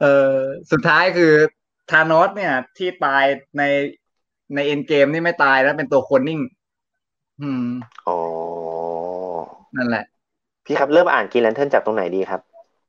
[0.00, 0.36] เออ
[0.70, 1.32] สุดท้ายคือ
[1.90, 3.24] ธานอสเนี่ย ที่ตาย
[3.58, 3.62] ใน
[4.54, 6.40] ใน Endgame นี่ไม่ตายแล้วเป็นตัวคนนิ่ง
[7.42, 7.66] อืม
[8.06, 8.18] อ๋อ
[9.76, 10.04] นั่นแหละ
[10.64, 12.40] พี่ครับเริ่มอ่าน Green Lantern จากตรงไหนดีครับ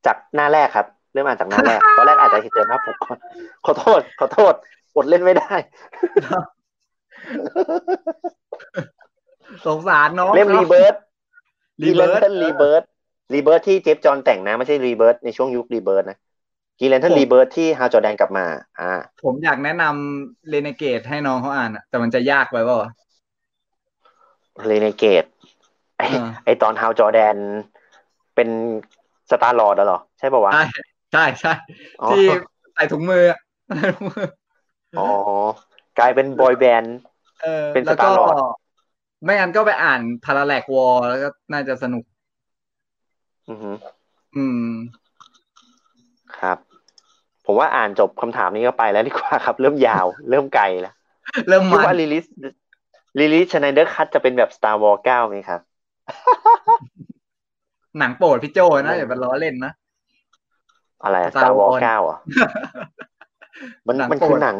[0.06, 3.18] จากหน้าแรกครับ เริ่มอ่านจากหน้าแรก ตอนแรกอาจจะเจอหน้าผมก่อน
[3.66, 4.54] ขอโทษ ขอโทษ
[4.96, 5.54] อดเล่นไม่ได้
[9.66, 10.94] สงสารน้องเล่ม Rebirth
[11.86, 12.82] กินแลน Rebirth เทิร์นรีเบิร์ด
[13.34, 16.18] รีเบิร์ดที่เจฟจอห์นแต่งนะ ไม่ใช่ Rebirth ในช่วงยุค Rebirth นะ
[16.78, 18.46] Green Lantern รีเบิร์ดที่ Hal Jordan กลับมา
[18.80, 18.90] อ่า
[19.24, 22.90] ผมอยากแนะนำ Renegade ให้น้องเขาอ่านอะแต่มันจะยากไปเปล่าวะ
[24.66, 25.24] Renegade
[25.98, 27.36] ไออ่าไอตอน Hal Jordan
[28.34, 28.48] เป็น
[29.30, 30.60] Star-Lord เหรอ ใช่ป่าวะ ใช่
[31.12, 31.52] ใช่ใช่
[32.02, 32.22] อ๋อที่
[32.74, 34.26] ใส่ถุงมืออะใส่ถุงมือ
[34.98, 35.08] อ๋อ
[35.98, 36.96] กลายเป็น boy band
[37.42, 38.36] เออเป็นแล้วก็ Star-Lord
[39.24, 42.04] ไม่งั้นก็ไปอ่าน Parallax War แล้วก็น่าจะสนุก
[43.48, 43.70] อือฮึ
[44.34, 44.62] อืม
[46.36, 46.58] ครับ
[47.46, 50.94] ผมว่าอ่านจบคำถามนี้ก็ไปแล้วดีกว่าครับ เริ่มยาว เริ่มไกลแล้ว
[51.48, 52.24] เริ่มคิดมันว่า release
[53.18, 55.60] release Snyder Cut จะเป็นแบบ Star Wars 9ไหมครับ
[57.98, 59.72] หนังโปรดพี่โจนะอย่าไปล้อเล่นนะ
[61.02, 62.18] อะไร Star Star Wars Wars 9อะ
[63.86, 64.56] มันหนังมันโปรดคือหนัง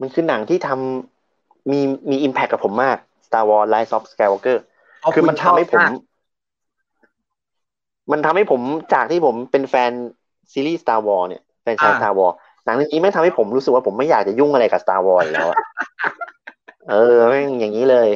[0.00, 1.80] มันคือหนังที่ทำมี
[2.10, 2.96] มี impact กับผมมาก
[3.26, 4.58] Star Wars Rise of Skywalker
[5.00, 5.92] เพราะคือมันทำให้ผมชอบาก
[8.12, 8.60] มันทำให้ผม
[8.94, 9.92] จากที่ผมเป็นแฟน
[10.52, 12.34] ซีรีส์ Star Wars เนี่ยแฟนชายอ่า Star Wars
[12.64, 15.58] หนังเรื่องนี้ไม่งทำให้ผมรู้สึกว่าผมไม่อยากจะยุ่งอะไรกับ Star Wars อีกแล้วอะ
[16.90, 18.08] เออแม่งอย่างนี้เลย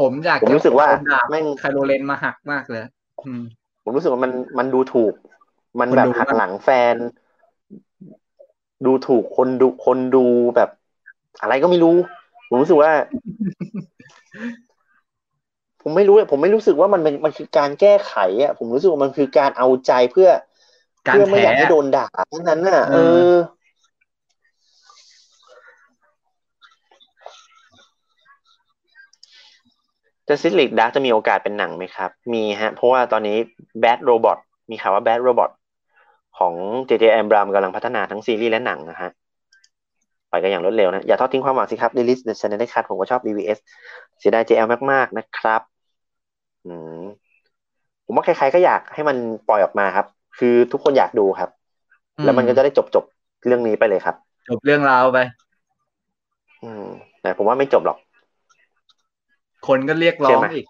[0.00, 2.84] ผมอยากผมรู้สึกว่าโดนดาบแม่งไคโรเลนมาหักมากเลย
[3.26, 3.42] อืม
[3.84, 5.14] ผมรู้สึกว่ามันมันดูถูก
[5.80, 6.94] มันคนแบบดูหักมากหลังแฟน
[8.86, 10.24] ดูถูกคนดูคนดู
[10.56, 10.70] แบบ
[11.40, 11.96] อะไรก็ไม่รู้
[12.48, 12.90] ผมรู้สึกว่า
[15.82, 20.28] ผมไม่รู้อะผมไม่รู้สึกว่ามันเป็นมันคือการแก้ไขอะผมรู้สึกว่ามันคือการเอาใจเพื่อ
[21.06, 22.98] การเพื่อไม่อยากแถให้โดนด่าเท่านั้นน่ะเอเอ
[23.30, 23.34] ออ
[30.28, 33.36] จะซิลิกดักจะมีโอกาสเป็นหนังไหมครับ มีฮะ เพราะว่าตอนนี้
[33.82, 34.38] Bad Robot
[34.70, 35.50] มีข่าวว่า Bad Robot
[36.38, 36.54] ของ
[36.88, 39.10] JJ Abrams กำลังพัฒนาทั้งซีรีส์และหนังนะฮะ
[40.30, 43.58] ไปกันอย่างรวดเร็วนะ อย่าทอดทิ้งความหวังสิครับ Release the Channel คัดผมก็ชอบ BVS
[44.18, 45.60] เสียดาย JL มาก ๆ นะครับ
[46.66, 47.02] อืม
[48.04, 49.16] ผมว่าใครๆก็อยากให้มัน
[49.48, 50.06] ปล่อยออกมาครับ
[50.38, 51.50] คือทุกคนอยากดูครับ
[52.22, 54.16] แล้วมันก็จะได้จบจบๆเรื่องนี้ไปเลยครับ
[54.48, 55.18] จบเรื่องราวไป
[56.62, 56.84] อืม
[57.20, 57.98] แต่ผมว่าไม่จบหรอก
[59.66, 60.64] คนก็เรียกร้อใช่ไหมอีก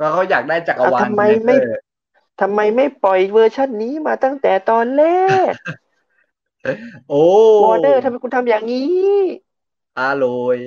[0.00, 1.76] ว่าเขาอยากได้จักรวาลอะทำไมไม่เออ
[2.40, 5.04] ทำไมไม่ปล่อยเวอร์ชันนี้มาตั้งแต่ตอนแร
[5.52, 5.54] ก
[7.08, 7.16] โอ้
[7.62, 8.86] วอร์เนอร์ทำไมคุณทำอย่างนี้
[9.98, 10.24] อาโร
[10.56, 10.58] ย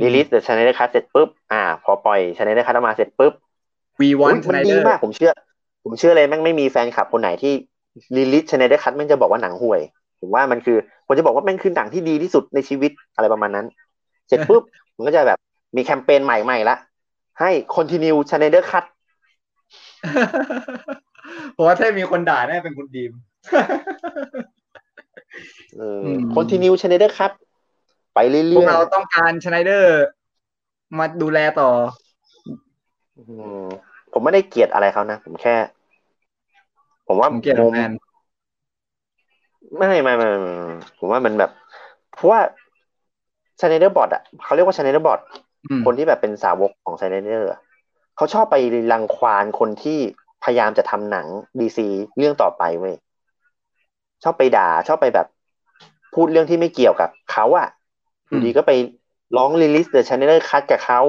[0.00, 3.32] release the Snyder Cut เสร็จปุ๊บ อ่า พอปล่อย Snyder Cut ออกมาเสร็จปุ๊บ
[4.00, 5.32] รีวัอุ๊นยมันดีมากผมเชื่อ
[5.84, 7.52] ผมเชื่อเลยแม่งไม่มีแฟนคลับคนไหนที่
[8.16, 9.80] release Snyder Cut แม่งจะบอกว่าหนังห่วย
[10.20, 13.66] ผมว่ามันคือผมจะบอกว่าแม่งคือหนังที่ดีที่สุดในชีวิตอะไรประมาณนั้น
[14.28, 14.62] เสร็จปุ๊บ
[14.96, 15.38] มันก็จะแบบ
[15.76, 16.76] มีแคมเปญใหม่ๆละ
[17.40, 18.84] ให้ continue Snyder Cut
[21.52, 23.12] เพราะว่าถ้ามีคนด่าแน่เป็นคุณดีม
[25.76, 27.32] เอออม continue channel cut
[28.14, 30.04] ไปเรื่พวกอยเราต้องการชไนเดอร์
[30.98, 33.22] มาดูแลต่อๆอื
[33.64, 33.66] ม
[34.14, 35.56] ผมไม่ได้เกลียดอะไรเขานะ ผมแค่
[37.06, 37.90] ผมว่าผมเกลียดมุมแฟน
[39.76, 40.48] ไม่ไม่ไม่ไม่ไม่
[40.98, 41.50] ผมว่ามันแบบ
[42.14, 42.40] เพราะว่า
[43.60, 45.20] ชาแนลบอทอะเขาเรียกว่าชาแนลบอท
[45.70, 48.56] อืมคนที่แบบเป็นสาวกของชาแนเขาชอบไป
[48.92, 49.98] รังควานคนที่
[50.44, 51.26] พยายามจะทำหนัง
[51.60, 51.86] DC
[52.18, 52.94] เรื่องต่อไปเว้ย
[54.22, 55.26] ชอบไปด่า ชอบไปแบบ
[56.14, 57.68] พูดเรื่องที่ไม่เกี่ยวกับเขาอะ
[58.28, 58.72] อยู่ดีก็ไป
[59.36, 61.00] ร้องลิลิสเดอะช n นเดอร์คักับเขา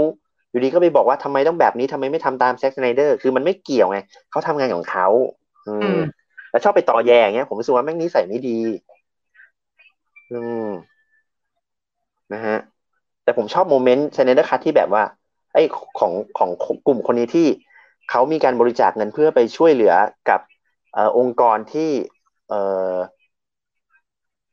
[0.55, 3.99] อยู่ดีก็ไปบอกว่าทำไมต้องแบบนี้ทำไมไม่ทำตามแซ็กช n นเดอร์คือมันไม่เกี่ยวไง
[4.31, 5.07] เขาทำงานของเขา
[5.67, 5.99] อือืมม
[6.51, 8.59] แล้วชอบไปต่อแย่อย่างเงี้ยผมรู้สึกว่าแม่งนิสัยไม่ดี
[10.31, 10.69] อืม
[12.33, 12.57] นะฮะ
[13.23, 15.03] แต่ผมชอบโมเมนต์ช n นเดอร์คัที่แบบว่า
[15.53, 15.63] ไอ้
[15.99, 17.47] ของของของกลุ่มคนนี้ที่
[18.09, 19.93] เขามีการบริจาคเงินเพื่อไปช่วยเหลือ
[20.29, 20.39] กับ
[20.93, 21.89] เออองค์กรที่
[22.49, 22.53] เอ
[22.93, 22.95] อ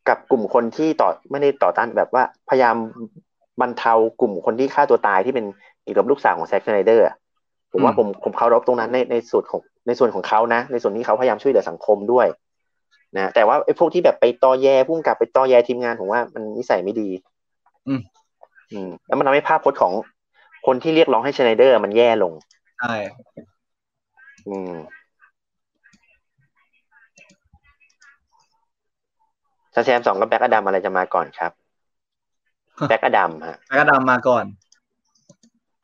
[0.09, 2.77] กับกลุ่มคนที่ต่อไม่ได้ต่อต้านแบบว่า พยายาม
[3.61, 5.47] บรรเทากลุ่มคนที่ฆ่าตัวตายที่เป็น
[5.83, 7.07] เกี่ยวกับลูกสาวของแซ็กช n นเดอร์
[7.73, 12.27] ผมว่าอืมผมผมเคารพตรงนั้นในในส่วนของในส่วนของเขานะ ในส่วนที่เขาพยายามช่วยเหลือสังคมด้วย
[13.17, 17.09] นะแต่ว่าไอ้พวกที่แบบไปตอแยพุ่งกลับไปตอแยทีมงานผมว่ามันนิสัยไม่ดี
[17.89, 18.01] อืม
[18.73, 19.93] อืมแล้วมันทำให้ภาพพจน์ของ
[20.67, 22.33] คนที่เรียกร้องให้ Snyder มันแย่ลง
[22.81, 22.95] ใช่
[24.49, 24.73] อืม
[29.75, 31.53] Shazam สองกับ Black Adam อะไรจะมาก่อนครับ
[32.89, 34.45] Black Adam ฮะแล้วก็ดำมาก่อน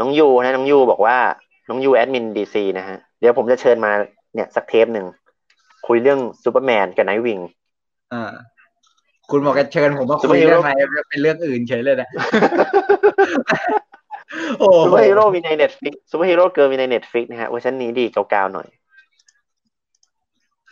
[0.00, 1.16] น้องยูนะน้องยูบอกว่า
[1.68, 3.92] น้องยูแอดมิน DC นะฮะ เดี๋ยวผมจะเชิญมา
[4.34, 5.06] เนี่ยสักเทปหนึ่ง
[5.86, 7.38] คุยเรื่องซูเปอร์แมนกับไนท์วิง
[8.12, 8.32] อ่า
[9.30, 10.70] คุณบอกจะเชิญผมมาคุยเรื่องอะไร
[11.10, 12.08] เป็นเรื่องอื่นเฉยเลยนะ
[14.58, 18.68] โอ้ซูโหเปอร์ฮีโร่มีในเน็ตฟิกซูเปอร์ฮีโร่เกิร์มีในเน็ตฟิกนะฮะเวอร์ชันนี้ดีเก่าๆหน่อย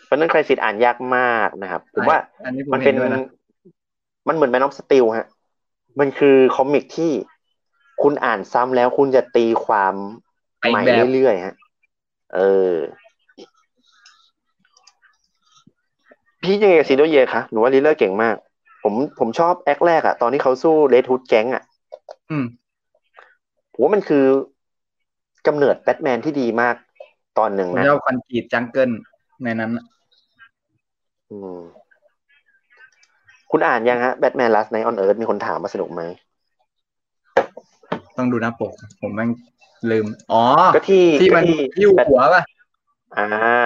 [0.05, 3.21] เพราะนั้นใครสิทธิ์อ่านยากมากนะครับผมว่าอันนี้ผมมันเห็เป็นนด้วยนะ
[4.29, 5.27] มันเหมือนแมนออฟสติลฮะ
[6.01, 7.13] มันคือคอมิกที่
[8.03, 9.95] คุณอ่านซ้ำแล้วคุณจะตีความ
[10.61, 11.55] ไปอีกแบบใหม่เรื่อยๆฮะ
[12.35, 12.41] เอ
[12.71, 12.73] อ
[16.43, 18.37] พี่ยังไงกับ Zero Year คะหนูว่าลิลเลอร์เก่งมาก
[18.83, 21.63] ผมผมชอบ act แรกอะตอนที่เขาสู้ Red Hood Gang อะ
[22.31, 22.45] อืม
[23.73, 24.25] ผมว่ามันคือ
[25.47, 26.75] กำเนิดแบทแมนที่ดีมาก
[27.39, 28.91] ตอนหนึ่งผมนะชอบ Concrete Jungle
[29.43, 29.85] ในนั้นน่ะ
[31.31, 31.61] อืม
[33.51, 36.03] คุณอ่านยังฮะ Batman Last Knight on Earth มีคนถามมาสนุกไหม
[38.19, 39.31] ต้องดูหน้าปก ผมแม่ง
[39.91, 40.43] ลืม อ๋อ
[40.75, 42.43] ก็ที่ที่มันก็ที่ยิ้วแบทหัวป่ะ
[43.17, 43.25] อ่า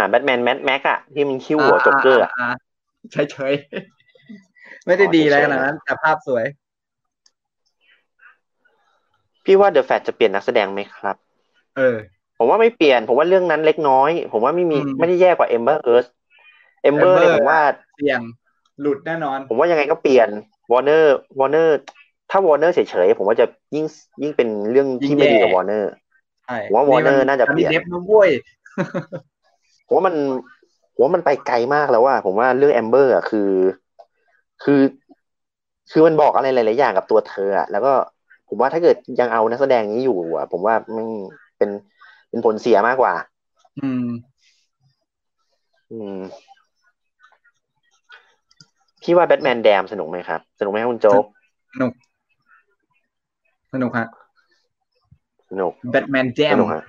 [0.09, 2.32] Batman Mad Max อะที่มันหิ้วหัวจ็อกเกอร์อะ
[3.12, 6.44] ใช่เฉยๆไม่ได้ดีอะไรขนาดนั้น แต่ภาพสวย
[9.44, 11.16] พี่ว่า The Flash จะเปลี่ยนนักแสดงไหมครับ
[11.77, 11.97] เออ
[12.39, 16.06] ผมว่าไม่เปลี่ยน ผมว่าเรื่องนั้นเล็กน้อย ผมว่าไม่มีอืมไม่ได้แย่กว่าเอมเบอร์เอิร์ธ
[16.82, 17.60] เอมเบอร์ Amber เนี่ยผมว่า
[17.97, 18.20] เสี่ยง
[18.81, 20.28] หลุดแน่นอน ผมว่ายังไงก็เปลี่ยน
[20.72, 21.78] Warner Warner
[22.31, 23.86] ถ้าวอร์เนอร์เฉยๆผมว่าจะยิ่งยิ่ง
[24.23, 25.90] ยิ่งเป็นเรื่องยิ่ที่ไม่ดีแย่กับวอร์เนอร์
[26.47, 28.31] ใช่ผมว่า Warner น่าจะเปลี่ยนอัเดฟนะเว้ย
[29.86, 30.15] ผมว่ามัน
[30.94, 33.51] ผมว่ามันไปไกลมากแล้วว่า ผมว่าเรื่อง Amber อะคือ
[34.62, 34.81] คือ
[35.90, 37.93] คือมันบอกอะไรหลายๆอย่างกับตัวเธออะแล้วก็
[38.48, 41.07] ผมว่าถ้าเกิดยังเอานักแสดงนี้อยู่อะ ผมว่ามัน
[41.59, 41.70] เป็น
[42.31, 43.15] เป็นผลเสียมากกว่า
[43.78, 44.07] อืม
[45.90, 46.20] อืม
[49.02, 51.24] พี่ว่าแบทแมนแดมสนุกไหมครับ สนุกไหมครับคุณโจ๊ก
[51.74, 51.93] สนุก
[53.72, 54.06] สนุกฮะ
[55.51, 56.82] สนุกแบทแมนแจสมนุกฮะ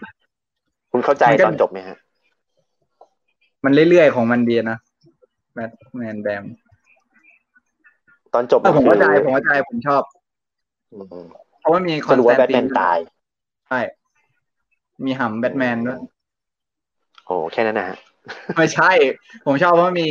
[0.92, 1.98] คุณเข้าใจมันก็ตอนจบไหมฮะ
[3.64, 4.78] มันเรื่อยๆของมันดีนะ
[5.54, 6.44] แบทแมนแดม
[8.34, 10.04] ตอนจบแต่ผมคือเข้าใจผมเข้าใจผมชอบ
[10.94, 11.26] อืม
[11.60, 12.98] เพราะว่ามีคสอนรุปแทว่าแบทแมนนตาย
[13.68, 13.80] ใช่
[15.06, 16.00] มีหำแบทแมนด้วย
[17.26, 17.98] โอ้แค่นั้นนะฮะ
[18.58, 18.92] ไม่ใช่
[19.46, 20.08] ผมชอบเพราะมี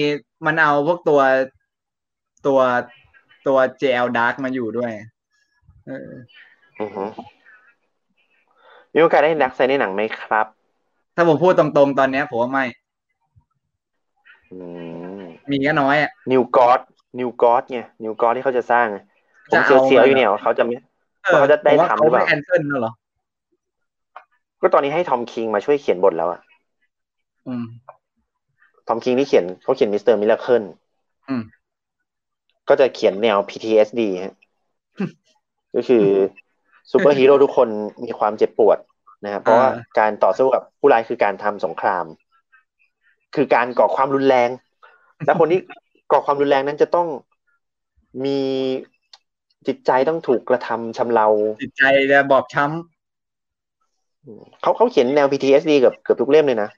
[0.47, 1.21] มันเอาพวกตัว
[2.47, 2.61] ตัว
[3.47, 4.93] ตัว JL Dark มาอยู่ด้วย
[5.87, 6.11] เออ
[6.81, 7.05] อือฮึ
[8.95, 10.47] มีโอกาสได้นักแสดงในหนังไหมครับ
[11.17, 12.65] ถ้าผมพูดตรงๆ ตอนเนี้ยผมว่าไม่
[14.53, 14.59] อื
[15.21, 16.81] มมีก็น้อยอะ นิวกอด
[17.19, 18.99] นิวกอดไงนิวกอดที่เขาจะสร้างไง
[19.51, 20.75] ผมจะเสียวเอา เสียวอยู่เนี่ยว่าเขาจะไม่
[21.25, 22.93] เออเขาจะได้ผมว่าทำหรือเปล่าเขาไม่แอนเซิลน่ะเหรอ
[24.61, 26.41] ก็ตอนนี้ให้ Tom King มาช่วยเขียนบทแล้วอะ
[27.49, 27.65] อืม
[28.89, 30.65] Tom King ที่เขียนเขาเขียน Mister Miracle
[31.29, 31.43] อืม
[32.69, 34.35] ก็จะเขียนแนว PTSD ฮะ
[35.75, 36.07] ก็คือ
[36.93, 37.69] ซูเปอร์ฮีโร่ทุกคน
[38.05, 38.79] มีความเจ็บปวด
[39.25, 39.69] นะครับเพราะว่า
[39.99, 42.05] การต่อสู้กับผู้ร้ายคือการทำสงคราม
[43.35, 44.51] คือการก่อความรุนแรง
[45.27, 45.61] และคนที่
[46.13, 47.09] ก่อความรุนแรงนั้นจะต้อง
[48.25, 48.41] มี
[49.67, 51.27] จิตใจต้องถูกกระทำชำเรา
[51.63, 52.65] จิตใจจะบอบช้
[54.63, 56.71] เขาเขาเขียนแนว PTSD เกือบเกือบทุกเล่มเลยนะ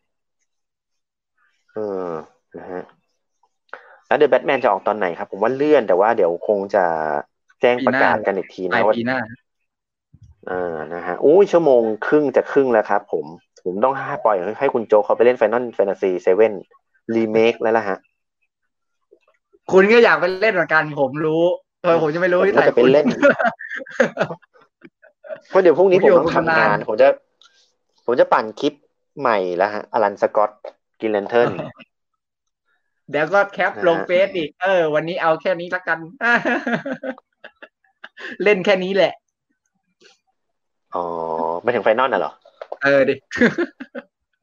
[1.72, 2.08] เออ
[2.58, 2.82] นะฮะ
[4.06, 6.84] แล้วเดอะแบทแมนจะออกตอนไหนครับ ผมว่าเลื่อนแต่ว่าเดี๋ยวคงจะ
[7.60, 9.18] แจ้งประกาศกันอีกทีำปลานะยว่าปีหน้า
[10.50, 13.26] อ่านะฮะอุ้ยชั่วโมงครึ่งจะครึ่งแล้วครับผม
[13.64, 16.10] ผมต้องให้ปล่อยให้ให้คุณโจกเขาไปเล่น Final Fantasy
[16.64, 17.98] 7 Remake แล้วล่ะฮะ
[19.72, 21.42] คุณก็อยากไปเล่นเหมือนกันผมรู้
[21.82, 23.06] เออผมจะไม่รู้ผมที่ก็ถ่ายจะไปเล่น
[25.48, 27.08] เพราะเดี๋ยวพรุ่งนี้ผผมมอยู่ต้องกับคุณทำงานนาน ผมจะ
[28.06, 28.74] ผมจะปั่นคลิป
[29.20, 30.50] ใหม่แล้วฮะอลันสกอต
[31.00, 31.48] กินเลนเทิร์น
[33.10, 35.98] เดี๋ยวก็แคปลงเฟซอีก เออ วันนี้เอาแค่นี้ละกัน
[38.44, 39.12] เล่นแค่นี้แหละ
[40.94, 41.04] อ๋อ
[41.62, 42.32] ไม่ถึงไฟนอลน่ะเหรอ
[42.82, 43.14] เออดิ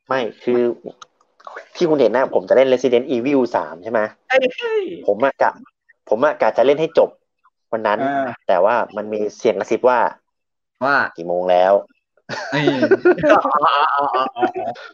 [0.07, 0.61] ไม่คือ
[1.75, 3.99] ที่คุณเห็นนะผมจะเล่น Resident Evil 3ใช่ไหม
[4.29, 5.51] เอ้ยเฮ้ยผมอะกะ
[6.09, 7.09] ผมอะกะจะเล่นให้จบ
[7.71, 9.99] วันนั้นอ่าแต่ว่ามันมีเสียงกระซิบว่า
[10.85, 11.73] ว่ากี่โมงแล้ว
[12.51, 12.65] เอ้ย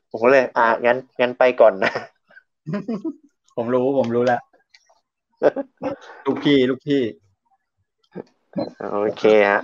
[0.10, 1.92] ผมก็เลย อะงั้นงั้นไปก่อนนะ
[3.56, 4.42] ผมรู้ผมรู้แล้ว
[6.26, 7.02] ลูกพี่ ลูกพี่
[9.02, 9.62] โอเคฮะ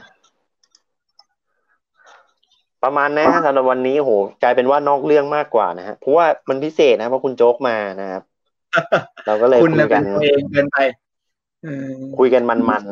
[2.83, 4.11] ประมาณนะฮะสำหรับวันนี้โห
[4.43, 8.23] กลายเป็นว่านอกเรื่องมากกว่านะฮะเพราะว่ามันพิเศษนะเพราะคุณโจ๊กมานะครับ
[9.25, 10.77] เราก็เลยคุณคุน่ะยเป็กันนตัวเองเกินไป
[11.63, 11.87] เออ
[12.17, 12.83] คุยกันมัน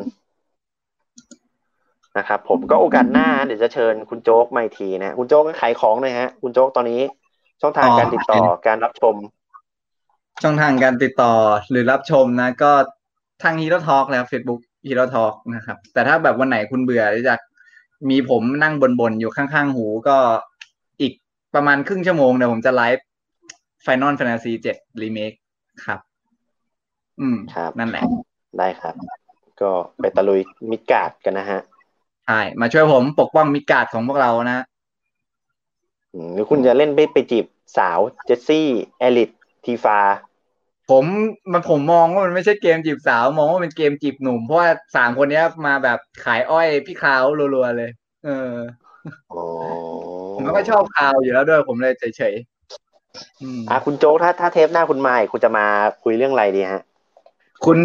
[0.68, 7.00] ๆนะครับ ผมก็โอกาสหน้า เดี๋ยวจะเชิญคุณโจ๊กมาอีกทีนะคุณโจ๊กก็ขายของหน่อยฮะ คุณโจ๊กตอนนี้
[7.60, 9.14] ช่องทางการติดต่อการรับชม
[10.42, 11.32] ช่องทางการติดต่อ
[11.70, 12.72] หรือรับชมนะ ก็
[13.42, 17.34] ทาง Hero Talk แล้ว Facebook Hero Talk นะครับ แต่ถ้าแบบวันไหนคุณเบื่อที่จะ
[18.08, 20.16] มีผมนั่งบนๆอยู่ข้างๆหูก็
[21.00, 21.12] อีก
[21.54, 23.06] ประมาณครึ่งชั่วโมงเดี๋ยวผมจะไลฟ์
[23.84, 25.36] Final Fantasy 7 Remake
[25.84, 26.00] ครับ
[27.20, 28.04] อืมครับ นั่นแหละ
[28.58, 28.94] ได้ครับ
[29.60, 29.70] ก็
[30.00, 30.40] ไปตะลุย
[30.70, 31.60] มิดการ์ดกันนะฮะ
[32.26, 34.64] ใช่ มาช่วยผมปกป้องมิดการ์ดของพวกเรานะ
[36.12, 37.46] อืมหรือคุณจะเล่นไปไปจีบ
[37.78, 38.68] สาวเจสซี่
[38.98, 39.30] แอลิท
[39.64, 39.98] ทีฟา
[40.90, 41.04] ผม
[41.52, 47.22] มันผมมองว่ามันไม่ใช่เกมจีบสาว มองว่าเป็นเกมจีบหนุ่ม เพราะว่าสามคนเนี้ยมาแบบขายอ้อยพี่คราว
[47.54, 47.90] รัวๆเลย
[48.24, 48.54] เออ
[49.32, 49.44] อ๋อ
[50.34, 55.66] ผมไม่ค่อยชอบคราวอยู่แล้วด้วยผมเลยเฉยๆอืมอะคุณโจ๊กถ้าถ้าเทปหน้าคุณมาอีกคุณจะมา
[56.04, 56.82] คุยเรื่องอะไรดีฮะ
[57.64, 57.76] คุณ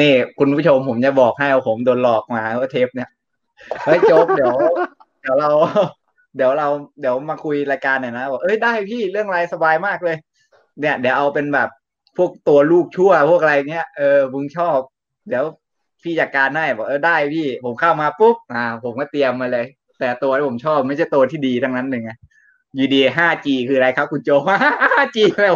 [0.00, 3.10] นี่คุณผู้ชมผมจะบอกให้ว่าผมโดนหลอกมาว่าเทปเนี่ย
[3.84, 4.54] เฮ้ยโจ๊กเดี๋ยว
[5.20, 5.50] เดี๋ยวเรา
[6.36, 6.68] เดี๋ยวเรา
[7.00, 10.16] เดี๋ยวมาคุยรายการหน่อยนะบอกเอ้ยได้พี่เรื่องอะไรสบายมากเลย
[10.80, 11.68] เนี่ย เดี๋ยวเอาเป็นแบบ
[12.16, 14.76] พวกตัวลูกชั่วพวกอะไรเงี้ยเออมึงชอบ
[15.28, 15.44] เดี๋ยว
[16.02, 19.66] พี่จัดการได้บอกเออได้พี่ ผมเข้ามาปุ๊บอ่า ผมก็เตรียมมาเลย
[19.98, 22.12] แต่ตัวที่ผมชอบไม่ใช่ตัวที่ดีทั้งนั้นเลยไง
[22.78, 24.30] ยูดี 5G คืออะไรครับ คุณโจ
[24.94, 25.54] 5G แล้ว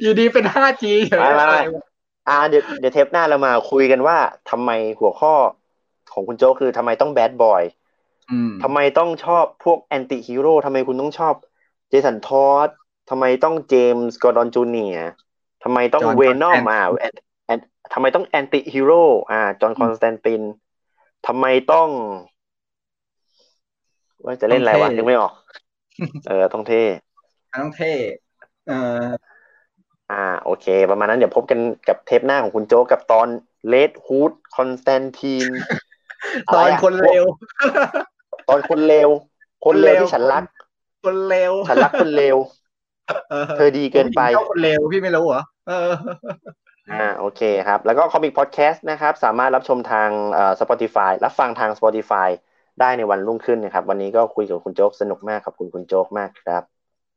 [0.00, 1.60] อยู่ดีเป็น 5G เฉยไม่ไม่ไม่
[2.28, 4.16] อ่าเดี๋ยวเดี๋ยวเทปหน้าเรามาคุยกันว่า
[4.50, 5.34] ทำไมหัวข้อ
[6.12, 7.62] ของคุณโจ๊กคือทำไมต้อง bad boy
[8.30, 11.34] อืมทำไมต้องชอบพวก antihero ทำไมคุณต้องชอบ
[11.88, 12.68] Jason Todd
[13.10, 14.96] ทำไมต้อง James Gordon Junior
[15.64, 17.14] ทำไมต้อง John Venom Constantine อ่าแอน
[17.46, 17.58] แอน
[17.92, 20.42] ทำไมต้อง antihero อ่า John Constantine
[21.26, 21.88] ทำไมต้อง
[24.24, 25.32] ว่าจะเล่นอะไรวะต้องเท่นึกไม่ออก
[26.28, 26.82] เออ ต้องเท่
[27.50, 27.92] มันต้องเท่
[28.68, 28.72] เอ
[29.02, 29.06] อ
[30.10, 33.28] อ่า โอเค ประมาณนั้นเดี๋ยวพบกันกับเทปหน้าของคุณโจ๊กกับตอน
[33.68, 35.48] Red Hood Constantine
[36.54, 37.24] ตอนคนเลว
[38.48, 39.08] ตอนคนเลว
[39.64, 40.44] คนเลวที่ฉันรัก
[41.04, 42.36] คนเร็ว ฉันรักคนเลว
[43.56, 45.92] เธอดีเกินไปผมชอบคนเลวพี่ไม่รู้เหรอเออ
[46.92, 52.28] อ่าโอเคครับ แล้วก็ Comics Podcast นะครับ สามารถรับชมทางเอ่อ Spotify รับฟังทาง Spotify
[52.80, 56.62] ได้ในวันรุ่งขึ้นนะครับ วันนี้ก็คุยกับคุณโจ๊กสนุกมากขอบคุณคุณโจ๊กมากครับ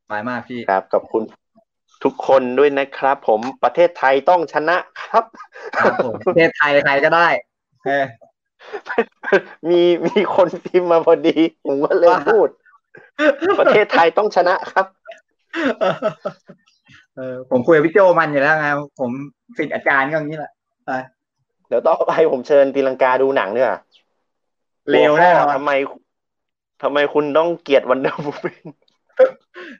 [0.08, 1.22] หมายมากพี่ครับขอบคุณ
[2.04, 5.24] ทุกคนด้วยนะครับ ผมประเทศไทยต้องชนะครับ
[5.78, 7.28] ครับผมประเทศไทยใครก็ได้
[7.86, 8.04] เออ
[9.68, 11.36] มีมีคนพิมพ์มาพอดี
[11.66, 12.48] ผมก็เลยว่าพูด
[13.60, 14.86] ประเทศไทยต้องชนะครับ
[17.16, 18.68] เออผมคุยกับพี่โจมันอยู่แล้วไง
[19.00, 19.10] ผม
[19.58, 20.52] สิทธิ์อาจารย์ก็อย่างนี้แหละ
[20.86, 20.90] ไป
[21.68, 23.72] เดี๋ยวต่อไปผมเชิญตีลังกาดูหนังเนี่ย
[24.90, 25.72] เร็วแน่นอนทำไม
[26.82, 28.66] ทำไมคุณต้องเกลียด Wonder Woman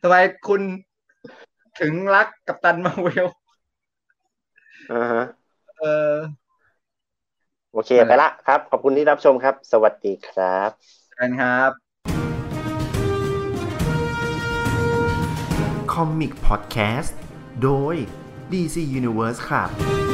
[0.03, 0.16] ทำไม
[0.49, 0.61] คุณ
[1.81, 3.29] ถึงรัก Captain Marvel
[4.93, 5.24] อ่าฮะ
[5.81, 6.15] เออ
[7.73, 10.70] โอเคไปละครับ ขอบคุณที่รับชมครับ สวัสดีครับ
[11.19, 11.88] กันครับ
[15.99, 17.19] Comics Podcast
[17.62, 17.95] โดย
[18.51, 20.08] DC Universe ครับ